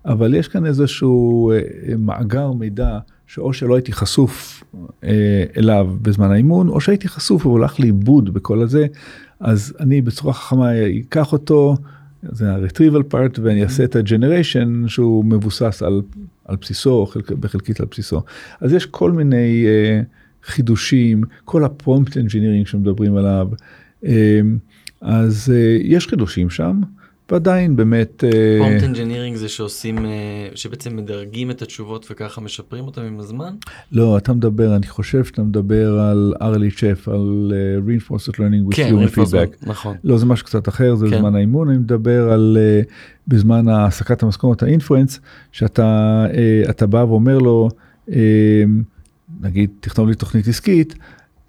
אבל 0.05 0.33
יש 0.33 0.47
כאן 0.47 0.65
איזשהו 0.65 1.51
אה, 1.51 1.59
מאגר 1.97 2.51
מידע 2.51 2.99
שאו 3.27 3.53
שלא 3.53 3.75
הייתי 3.75 3.93
חשוף 3.93 4.63
אה, 5.03 5.43
אליו 5.57 5.95
בזמן 6.01 6.31
האימון, 6.31 6.69
או 6.69 6.81
שהייתי 6.81 7.07
חשוף 7.07 7.45
והוא 7.45 7.59
הלך 7.59 7.79
לאיבוד 7.79 8.33
בכל 8.33 8.61
הזה, 8.61 8.85
אז 9.39 9.73
אני 9.79 10.01
בצורה 10.01 10.33
חכמה 10.33 10.71
אקח 10.99 11.33
אותו, 11.33 11.75
זה 12.23 12.53
ה-retrieval 12.53 13.13
part, 13.13 13.39
ואני 13.41 13.63
אעשה 13.63 13.83
את 13.83 13.95
ה-generation 13.95 14.87
שהוא 14.87 15.25
מבוסס 15.25 15.83
על, 15.83 16.01
על 16.45 16.55
בסיסו, 16.61 17.05
חלק, 17.05 17.31
בחלקית 17.31 17.79
על 17.79 17.85
בסיסו. 17.91 18.21
אז 18.61 18.73
יש 18.73 18.85
כל 18.85 19.11
מיני 19.11 19.65
אה, 19.67 20.01
חידושים, 20.43 21.23
כל 21.45 21.63
ה-prompt 21.63 22.09
engineering 22.09 22.65
שמדברים 22.65 23.15
עליו, 23.15 23.47
אז 25.01 25.53
יש 25.83 26.07
חידושים 26.07 26.49
שם. 26.49 26.81
ועדיין 27.31 27.75
באמת 27.75 28.23
prompt 28.59 28.83
engineering 28.83 29.37
זה 29.37 29.49
שעושים 29.49 30.05
אה, 30.05 30.47
שבעצם 30.55 30.95
מדרגים 30.95 31.51
את 31.51 31.61
התשובות 31.61 32.07
וככה 32.11 32.41
משפרים 32.41 32.85
אותם 32.85 33.01
עם 33.01 33.19
הזמן 33.19 33.55
לא 33.91 34.17
אתה 34.17 34.33
מדבר 34.33 34.75
אני 34.75 34.87
חושב 34.87 35.25
שאתה 35.25 35.41
מדבר 35.41 35.99
על 36.39 36.69
צ'ף 36.75 37.07
על 37.07 37.53
uh, 37.53 37.89
reinforced 37.89 38.31
learning 38.31 38.71
with 38.71 38.75
כן, 38.75 38.91
human 38.93 39.09
reinforcement, 39.09 39.63
feedback 39.63 39.69
נכון 39.69 39.95
לא 40.03 40.17
זה 40.17 40.25
משהו 40.25 40.45
קצת 40.45 40.69
אחר 40.69 40.95
זה 40.95 41.05
כן. 41.09 41.19
זמן 41.19 41.35
האימון 41.35 41.69
אני 41.69 41.77
מדבר 41.77 42.31
על 42.31 42.57
בזמן 43.27 43.67
העסקת 43.67 44.23
המשכורת 44.23 44.63
האינפלואנס 44.63 45.19
שאתה 45.51 46.25
אתה 46.69 46.87
בא 46.87 46.97
ואומר 46.97 47.37
לו 47.37 47.69
נגיד 49.41 49.69
תכתוב 49.79 50.07
לי 50.07 50.15
תוכנית 50.15 50.47
עסקית 50.47 50.95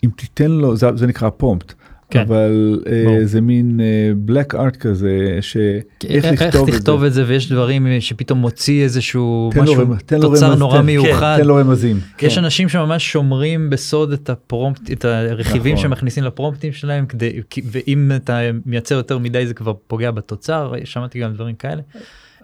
אם 0.04 0.10
תיתן 0.16 0.50
לו 0.50 0.76
זה, 0.76 1.06
נקרא 1.06 1.30
פומפט. 1.30 1.74
כן. 2.10 2.20
אבל 2.20 2.80
uh. 2.84 2.88
זה 3.24 3.40
מין 3.40 3.80
בלק 4.16 4.54
uh, 4.54 4.58
ארט 4.58 4.76
כזה 4.76 5.38
שאיך 5.40 5.84
איך 6.24 6.24
לכתוב 6.42 6.68
את 6.68 6.72
זה. 6.72 6.78
תכתוב 6.78 7.04
את 7.04 7.12
זה 7.12 7.24
ויש 7.26 7.52
דברים 7.52 7.86
שפתאום 8.00 8.38
מוציא 8.38 8.82
איזשהו 8.82 9.50
משהו 9.56 9.84
לו 9.84 9.94
תוצר 10.20 10.52
רמז- 10.52 10.58
נורא 10.58 10.78
תן- 10.80 10.86
מיוחד. 10.86 11.36
תן 11.40 11.46
לו 11.46 11.54
רמזים. 11.54 12.00
יש 12.22 12.34
כן. 12.38 12.44
אנשים 12.44 12.68
שממש 12.68 13.12
שומרים 13.12 13.70
בסוד 13.70 14.12
את 14.12 14.30
הפרומפט 14.30 14.90
את 14.92 15.04
הרכיבים 15.04 15.74
נכון. 15.74 15.82
שמכניסים 15.82 16.24
לפרומפטים 16.24 16.72
שלהם 16.72 17.06
כדי 17.06 17.40
ואם 17.70 18.10
אתה 18.16 18.38
מייצר 18.66 18.94
יותר 18.94 19.18
מדי 19.18 19.46
זה 19.46 19.54
כבר 19.54 19.72
פוגע 19.86 20.10
בתוצר 20.10 20.72
שמעתי 20.84 21.18
גם 21.20 21.32
דברים 21.32 21.54
כאלה. 21.54 21.82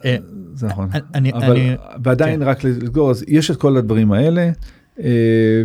אה, 0.04 0.16
זה 0.54 0.66
נכון. 0.66 0.88
אני- 1.14 1.32
אבל 1.32 1.50
אני- 1.50 1.74
ועדיין 2.04 2.40
כן. 2.40 2.48
רק 2.48 2.64
לסגור 2.64 3.10
אז 3.10 3.24
יש 3.28 3.50
את 3.50 3.56
כל 3.56 3.76
הדברים 3.76 4.12
האלה 4.12 4.40
אה, 4.40 4.50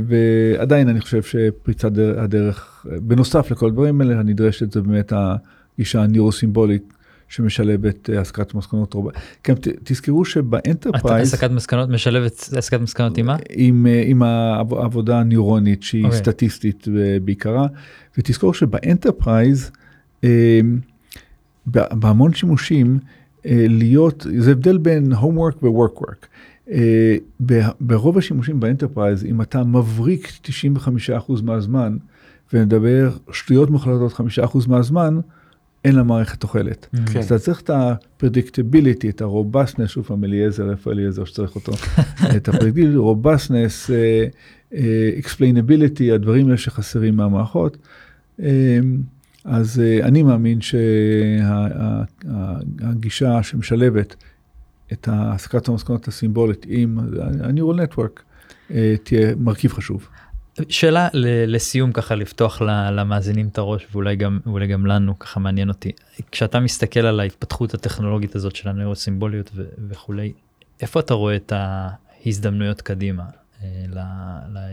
ועדיין 0.08 0.90
אני 0.90 1.02
חושב 1.02 1.22
שפריצת 1.24 1.92
דר- 1.92 2.20
הדרך 2.20 2.86
בנוסף 3.02 3.52
לכל 3.52 3.68
הדברים 3.68 4.02
האלה 4.02 4.20
הנדרשת 4.20 4.72
זה 4.72 4.82
באמת 4.82 5.14
הגישה 5.76 6.02
הניורוסימבולית 6.04 6.94
שמשלבת 7.30 8.10
אה, 8.10 8.20
הסקת 8.22 8.54
מסקנות 8.54 8.94
רוב. 8.94 9.08
כן, 9.44 9.54
תזכרו 9.84 10.26
שב-enterprise 10.26 11.34
הסקת 11.34 11.52
מסקנות 11.52 11.90
משלבת 11.90 12.50
הסקת 12.58 12.80
מסקנות 12.82 13.18
עם 13.18 13.26
מה? 13.26 13.38
עם, 13.50 13.88
אה, 13.88 14.04
עם 14.06 14.24
העב- 14.24 14.74
העבודה 14.74 15.20
הניורונית 15.20 15.84
שהיא 15.84 16.06
אוקיי. 16.06 16.18
סטטיסטית 16.20 16.88
אה, 16.98 17.18
בעיקרה 17.24 17.68
ותזכור 18.18 18.54
שב-enterprise 18.54 19.72
אה, 20.24 20.60
בהמון 21.66 22.34
שימושים 22.34 23.00
אה, 23.46 23.66
להיות 23.70 24.26
זה 24.38 24.52
הבדל 24.52 24.78
בין 24.78 25.14
homework 25.14 25.64
ו-work 25.66 26.00
work. 26.00 26.06
אה, 26.06 26.28
ב- 26.28 26.57
ברוב 27.80 28.18
השימושים 28.18 28.60
ב-enterprise 28.60 29.26
אם 29.26 29.42
אתה 29.42 29.64
מבריק 29.64 30.32
95% 31.28 31.42
מהזמן 31.44 31.98
ומדבר 32.54 33.12
שטויות 33.32 33.70
מוחלטות 33.70 34.14
5% 34.14 34.20
מהזמן 34.68 35.20
אין 35.86 35.96
למערכת 35.96 36.40
תוחלת. 36.40 36.88
כן. 37.14 37.20
אז 37.20 37.26
אתה 37.26 37.40
צריך 37.40 37.62
את 37.62 37.70
ה-predictability, 37.70 39.10
את 39.10 39.22
ה-robustness, 39.22 39.88
שוב 39.88 40.06
פעם 40.06 40.24
אליעזר, 40.24 40.72
איפה 40.72 40.92
אליעזר 40.92 41.26
שצריך 41.26 41.56
אותו? 41.56 41.72
את 42.38 42.50
ה-predictability, 42.50 42.98
robustness, 42.98 43.92
אה, 43.94 44.26
אה, 44.74 45.10
explainability, 45.20 46.14
הדברים 46.14 46.46
האלה 46.46 46.58
שחסרים 46.58 47.16
מהמערכות. 47.16 47.78
אה, 48.42 48.80
אז 49.46 49.80
אה, 49.80 50.00
אני 50.08 50.24
מאמין 50.24 50.60
שהגישה 52.22 53.44
שמשלבת 53.44 54.16
את 54.94 55.08
העסקת 55.08 55.68
המסקנות 55.68 56.08
הסימבולית 56.08 56.66
עם 56.70 57.00
ה-neural 57.00 57.78
network 57.96 58.22
אה, 58.72 58.96
תהיה 59.04 59.36
מרכיב 59.40 59.74
חשוב. 59.74 60.08
שאלה 60.70 61.08
לסיום 61.48 61.92
ככה 61.92 62.16
לפתוח 62.16 62.62
למאזינים 62.92 63.48
את 63.48 63.58
הראש 63.58 63.88
ואולי 63.92 64.16
גם 64.16 64.40
ואולי 64.46 64.68
גם 64.68 64.86
לנו 64.86 65.20
ככה 65.20 65.40
מעניין 65.40 65.70
אותי 65.70 65.92
כשאתה 66.32 66.60
מסתכל 66.60 67.00
על 67.00 67.20
ההתפתחות 67.20 67.74
הטכנולוגית 67.74 68.36
הזאת 68.36 68.56
של 68.56 68.70
הנאוסימבוליות 68.70 69.52
ו- 69.56 69.64
וכולי 69.90 70.34
איפה 70.82 71.00
אתה 71.00 71.14
רואה 71.14 71.36
את 71.36 71.54
ההזדמנויות 71.56 72.82
קדימה 72.82 73.24
אה, 73.64 73.68
ל- 73.94 74.00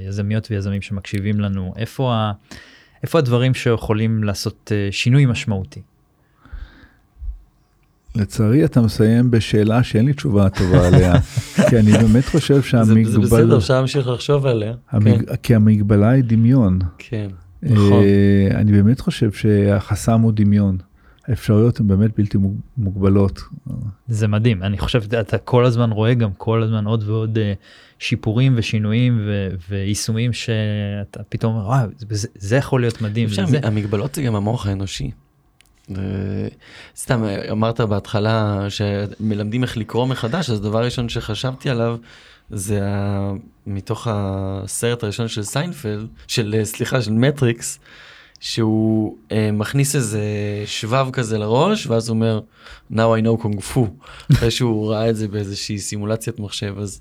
ליזמיות 0.05 0.51
ויזמים 0.51 0.83
שמקשיבים 0.83 1.41
לנו 1.41 1.73
איפה 1.77 2.15
ה- 2.15 2.33
איפה 3.03 3.19
הדברים 3.19 3.55
שיכולים 3.55 4.25
לעשות 4.25 4.73
אה, 4.75 4.89
שינוי 4.93 5.27
משמעותי. 5.27 5.83
לצערי 8.17 8.65
אתה 8.65 8.81
מסיים 8.81 9.31
בשאלה 9.31 9.83
שאין 9.83 10.07
לי 10.07 10.13
תשובה 10.13 10.49
טובה 10.49 10.87
עליה, 10.87 11.15
כי 11.71 11.79
אני 11.79 11.93
באמת 11.93 12.25
חושב 12.27 12.55
זה, 12.55 12.61
זה 12.61 12.95
בסדר 12.95 13.29
שהמגבלה, 13.29 13.57
אפשר 13.57 13.75
להמשיך 13.75 14.09
לחשוב 14.09 14.47
עליה 14.47 14.75
המג... 14.91 15.35
כי 15.43 15.55
המגבלה 15.55 16.09
היא 16.09 16.25
דמיון. 16.25 16.79
כן, 16.99 17.29
כן 17.61 17.75
נכון 17.75 18.03
אה, 18.03 18.49
אני 18.61 18.73
באמת 18.73 19.01
חושב 19.01 19.33
שהחסם 19.33 20.21
הוא 20.21 20.33
דמיון. 20.33 20.77
האפשרויות 21.29 21.81
הן 21.81 21.87
באמת 21.89 22.11
בלתי 22.19 22.39
מוג- 22.39 22.61
מוגבלות. 22.79 23.43
זה 24.09 24.29
מדהים 24.29 24.63
אני 24.63 24.79
חושב 24.79 25.03
אתה 25.21 25.39
כל 25.39 25.65
הזמן 25.65 25.91
רואה 25.91 26.15
גם 26.15 26.31
כל 26.37 26.63
הזמן 26.63 26.85
עוד 26.85 27.05
ועוד 27.09 27.39
אה, 27.39 27.53
שיפורים 27.99 28.53
ושינויים 28.57 29.19
ו- 29.27 29.49
ויישומים 29.71 30.33
שאתה 30.33 31.23
פתאום 31.29 31.55
אומר 31.55 31.67
"וואו, 31.67 31.89
זה, 32.11 32.29
זה 32.39 32.57
יכול 32.57 32.81
להיות 32.81 33.03
מדהים. 33.03 33.29
אפשר, 33.29 33.47
זה, 33.47 33.59
המגבלות 33.63 34.15
זה 34.15 34.23
גם 34.23 34.35
המוח 34.35 34.67
האנושי. 34.67 35.11
סתם 36.97 37.25
אמרת 37.51 37.81
בהתחלה 37.81 38.67
שמלמדים 38.69 39.63
איך 39.63 39.77
לקרוא 39.77 40.07
מחדש 40.07 40.51
אז 40.51 40.61
דבר 40.61 40.85
ראשון 40.85 41.09
שחשבתי 41.09 41.71
עליו 41.71 41.97
זה. 42.51 42.81
מתוך 43.67 44.09
הסרט 44.11 45.03
הראשון 45.03 45.29
של 45.29 45.43
סיינפלד 45.43 46.07
של 46.27 46.61
סליחה 46.65 47.03
של 47.03 47.13
מטריקס 47.13 47.79
שהוא 48.41 49.17
אה, 49.33 49.51
מכניס 49.53 49.97
איזה 49.97 50.23
שבב 50.67 51.09
כזה 51.13 51.39
לראש 51.39 51.87
ואז 51.87 52.09
הוא 52.09 52.15
אומר 52.15 52.41
now 52.93 53.21
I 53.21 53.25
know 53.25 53.43
kung 53.43 53.61
fu 53.61 53.89
אחרי 54.33 54.51
שהוא 54.51 54.91
ראה 54.93 55.11
את 55.11 55.17
זה 55.17 55.29
באיזושהי 55.29 55.79
סימולציית 55.79 56.41
מחשב 56.41 56.75
אז 56.79 57.01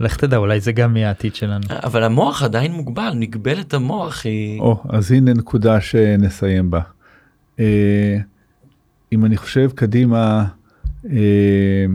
לך 0.00 0.16
תדע 0.16 0.36
אולי 0.36 0.60
זה 0.60 0.72
גם 0.72 0.96
יהיה 0.96 1.08
העתיד 1.08 1.34
שלנו. 1.34 1.64
אבל 1.70 2.02
המוח 2.02 2.42
עדיין 2.42 2.72
מוגבל 2.72 3.12
מגבלת 3.16 3.74
המוח 3.74 4.24
היא 4.24 4.60
או, 4.60 4.82
אז 4.88 5.12
הנה 5.12 5.32
נקודה 5.32 5.80
שנסיים 5.80 6.70
בה. 6.70 6.80
אה, 7.58 8.18
אם 9.12 9.24
אני 9.24 9.36
חושב 9.36 9.70
קדימה, 9.74 10.44
אה, 11.10 11.86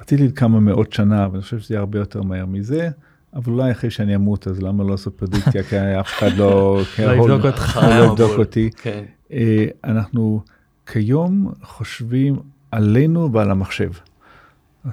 רציתי 0.00 0.32
כמה 0.32 0.60
מאות 0.60 0.92
שנה, 0.92 1.24
אבל 1.24 1.34
אני 1.34 1.42
חושב 1.42 1.58
שזה 1.58 1.74
יהיה 1.74 1.80
הרבה 1.80 1.98
יותר 1.98 2.22
מהר 2.22 2.46
מזה, 2.46 2.90
אבל 3.34 3.52
אולי 3.52 3.72
אחרי 3.72 3.90
שאני 3.90 4.14
אמות, 4.14 4.48
אז 4.48 4.62
למה 4.62 4.84
לא 4.84 4.90
לעשות 4.90 5.14
פרדיקציה, 5.16 5.62
כי 5.62 5.76
אף 6.00 6.06
אחד 6.18 6.32
לא... 6.36 6.80
לא 6.98 7.12
יבדוק 7.12 7.44
אותך. 7.44 7.80
לא 7.88 8.04
יבדוק 8.04 8.38
אותי. 8.38 8.70
כן. 8.76 9.04
אה, 9.32 9.66
אנחנו 9.84 10.40
כיום 10.86 11.52
חושבים 11.62 12.36
עלינו 12.70 13.32
ועל 13.32 13.50
המחשב. 13.50 13.90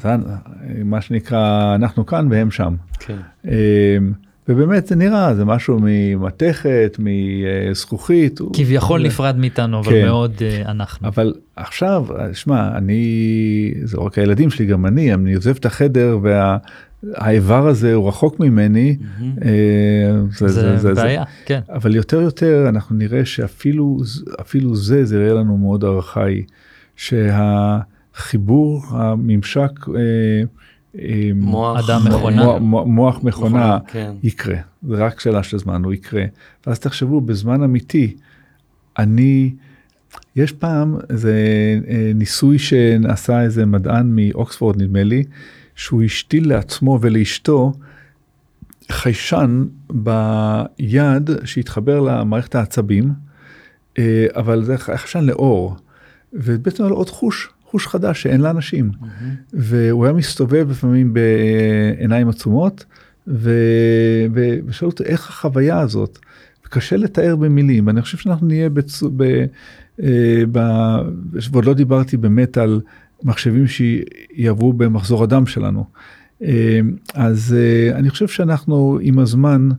אה, 0.05 0.17
מה 0.85 1.01
שנקרא, 1.01 1.75
אנחנו 1.75 2.05
כאן 2.05 2.27
והם 2.31 2.51
שם. 2.51 2.75
כן. 2.99 3.17
אה, 4.49 4.55
ובאמת 4.55 4.87
זה 4.87 4.95
נראה, 4.95 5.35
זה 5.35 5.45
משהו 5.45 5.79
ממתכת, 5.81 6.97
מזכוכית. 6.99 8.39
כביכול 8.53 9.01
זה- 9.01 9.07
נפרד 9.07 9.37
מאיתנו 9.37 9.79
אבל 9.79 9.91
כן. 9.91 10.05
מאוד 10.05 10.33
אה, 10.41 10.61
אנחנו. 10.71 11.07
אבל 11.07 11.33
עכשיו, 11.55 12.05
שמע, 12.33 12.77
אני, 12.77 13.03
זה 13.83 13.97
לא 13.97 14.01
רק 14.03 14.17
הילדים 14.17 14.49
שלי, 14.49 14.65
גם 14.65 14.85
אני, 14.85 15.13
אני 15.13 15.33
עוזב 15.33 15.55
את 15.55 15.65
החדר 15.65 16.19
והאיבר 16.21 17.67
הזה 17.67 17.93
הוא 17.93 18.07
רחוק 18.07 18.39
ממני. 18.39 18.97
מהמם. 19.19 19.33
אה, 19.45 20.11
זה 20.77 20.93
בעיה 20.93 21.23
כן. 21.45 21.59
אבל 21.69 21.95
יותר 21.95 22.21
יותר 22.21 22.65
אנחנו 22.69 22.95
נראה 22.95 23.25
שאפילו 23.25 23.97
אפילו 24.41 24.75
זה 24.75 25.05
זה 25.05 25.15
יראה 25.23 25.33
לנו 25.33 25.57
מאוד 25.57 25.83
ארכאי 25.83 26.43
שהחיבור 26.95 28.83
הממשק 28.89 29.87
אה, 29.87 29.93
אה, 29.95 30.41
מוח 31.35 31.89
אדם 31.89 32.01
מכונה. 32.07 32.43
מוח, 32.45 32.61
מוח, 32.61 32.87
מוח 32.87 33.23
מכונה 33.23 33.77
כן. 33.87 34.11
יקרה 34.23 34.57
זה 34.87 35.05
רק 35.05 35.19
שאלה 35.19 35.43
של 35.43 35.57
זמן 35.57 35.83
הוא 35.83 35.93
יקרה 35.93 36.23
ואז 36.67 36.79
תחשבו 36.79 37.21
בזמן 37.21 37.63
אמיתי 37.63 38.15
אני 38.99 39.53
יש 40.35 40.51
פעם 40.51 40.97
איזה 41.09 41.33
אה, 41.87 42.11
ניסוי 42.15 42.59
שנעשה 42.59 43.41
איזה 43.41 43.65
מדען 43.65 44.11
מאוקספורד 44.15 44.81
נדמה 44.81 45.03
לי 45.03 45.23
שהוא 45.75 46.03
השתיל 46.03 46.49
לעצמו 46.49 46.99
ולאשתו 47.01 47.73
חיישן 48.91 49.65
ביד 49.89 51.29
שהתחבר 51.45 51.99
למערכת 51.99 52.55
העצבים, 52.55 53.11
אה, 53.97 54.25
אבל 54.35 54.63
זה 54.63 54.77
חיישן 54.77 55.23
לאור, 55.23 55.75
ובעצם 56.33 56.83
היה 56.83 56.89
לו 56.89 56.95
עוד 56.95 57.09
חוש, 57.09 57.49
חוש 57.71 57.87
חדש 57.87 58.23
שאין 58.23 58.41
לאנשים. 58.41 58.91
והוא 59.53 60.05
היה 60.05 60.13
מסתובב 60.13 60.67
לפעמים 60.69 61.13
בעיניים 61.13 62.29
עצומות, 62.29 62.85
ו- 63.27 64.25
ו- 64.33 64.57
ושאלו 64.65 64.91
אותו 64.91 65.03
איך 65.03 65.29
החוויה 65.29 65.79
הזאת. 65.79 66.19
קשה 66.71 66.97
לתאר 66.97 67.35
במילים, 67.35 67.89
אני 67.89 68.01
חושב 68.01 68.17
שאנחנו 68.17 68.47
נהיה 68.47 68.69
בצ... 68.69 69.03
ב... 69.03 69.45
אה, 70.03 70.43
ב... 70.51 70.59
ועוד 71.51 71.65
לא 71.65 71.73
דיברתי 71.73 72.17
באמת 72.17 72.57
על 72.57 72.81
מחשבים 73.23 73.65
שיעברו 73.67 74.73
במחזור 74.73 75.23
הדם 75.23 75.45
שלנו. 75.45 75.85
אה, 76.43 76.79
אז 77.13 77.55
אה, 77.57 77.97
אני 77.97 78.09
חושב 78.09 78.27
שאנחנו 78.27 78.99
עם 79.01 79.19
הזמן 79.19 79.69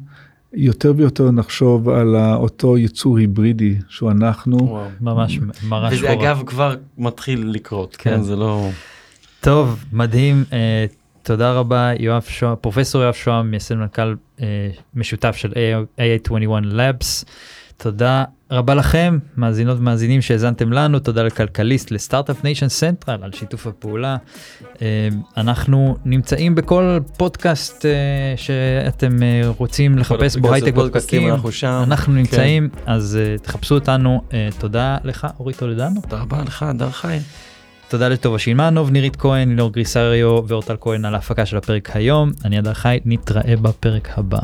יותר 0.54 0.92
ויותר 0.96 1.30
נחשוב 1.30 1.88
על 1.88 2.16
אותו 2.16 2.78
יצור 2.78 3.18
היברידי 3.18 3.74
שהוא 3.88 4.10
אנחנו. 4.10 4.56
וואו. 4.56 4.88
ממש 5.00 5.38
ממש 5.68 5.94
וזה 5.94 6.12
אגב 6.12 6.42
כבר 6.46 6.76
מתחיל 6.98 7.46
לקרות, 7.46 7.96
כן. 7.96 8.10
כן, 8.10 8.22
זה 8.22 8.36
לא... 8.36 8.68
טוב 9.40 9.84
מדהים 9.92 10.44
אה, 10.52 10.86
תודה 11.22 11.52
רבה 11.52 11.90
יואב 11.98 12.22
שוהם 12.28 12.54
פרופסור 12.60 13.02
יואב 13.02 13.14
שוהם 13.14 13.50
מייסד 13.50 13.74
מנכ"ל 13.74 14.14
אה, 14.40 14.70
משותף 14.94 15.36
של 15.36 15.52
AI21 15.52 16.64
Labs. 16.64 17.24
תודה 17.76 18.24
רבה 18.52 18.74
לכם 18.74 19.18
מאזינות 19.36 19.78
ומאזינים 19.78 20.22
שהאזנתם 20.22 20.72
לנו 20.72 20.98
תודה 20.98 21.22
לכלכליסט 21.22 21.90
ל-Start-Up 21.90 22.44
Nation 22.44 22.68
Central 22.68 23.18
על 23.22 23.32
שיתוף 23.32 23.66
הפעולה. 23.66 24.16
אה, 24.82 25.08
אנחנו 25.36 25.96
נמצאים 26.04 26.54
בכל 26.54 26.98
פודקאסט 27.16 27.86
אה, 27.86 27.90
שאתם 28.36 29.22
אה, 29.22 29.42
רוצים 29.58 29.98
לחפש 29.98 30.36
בו 30.36 30.52
הייטק 30.52 30.74
פודקאסטים, 30.74 31.20
בפקקים 31.20 31.34
אנחנו 31.34 31.52
שם. 31.52 31.82
אנחנו 31.86 32.12
כן. 32.12 32.18
נמצאים 32.18 32.68
אז 32.86 33.18
אה, 33.20 33.38
תחפשו 33.38 33.74
אותנו 33.74 34.22
תודה 34.58 34.96
לך 35.04 35.26
אורי 35.38 35.54
טולדנו. 35.54 36.00
תודה 36.00 36.22
רבה 36.22 36.42
לך, 36.42 36.66
דר 36.78 36.90
חי. 36.90 37.18
תודה 37.88 38.08
לטובה 38.08 38.38
שילמנוב, 38.38 38.90
נירית 38.90 39.16
כהן, 39.16 39.48
לינור 39.48 39.72
גריסריו 39.72 40.48
ואורטל 40.48 40.76
כהן 40.80 41.04
על 41.04 41.14
ההפקה 41.14 41.46
של 41.46 41.56
הפרק 41.56 41.96
היום. 41.96 42.30
אני 42.44 42.58
אדר 42.58 42.74
חי, 42.74 43.00
נתראה 43.04 43.56
בפרק 43.56 44.08
הבא. 44.16 44.38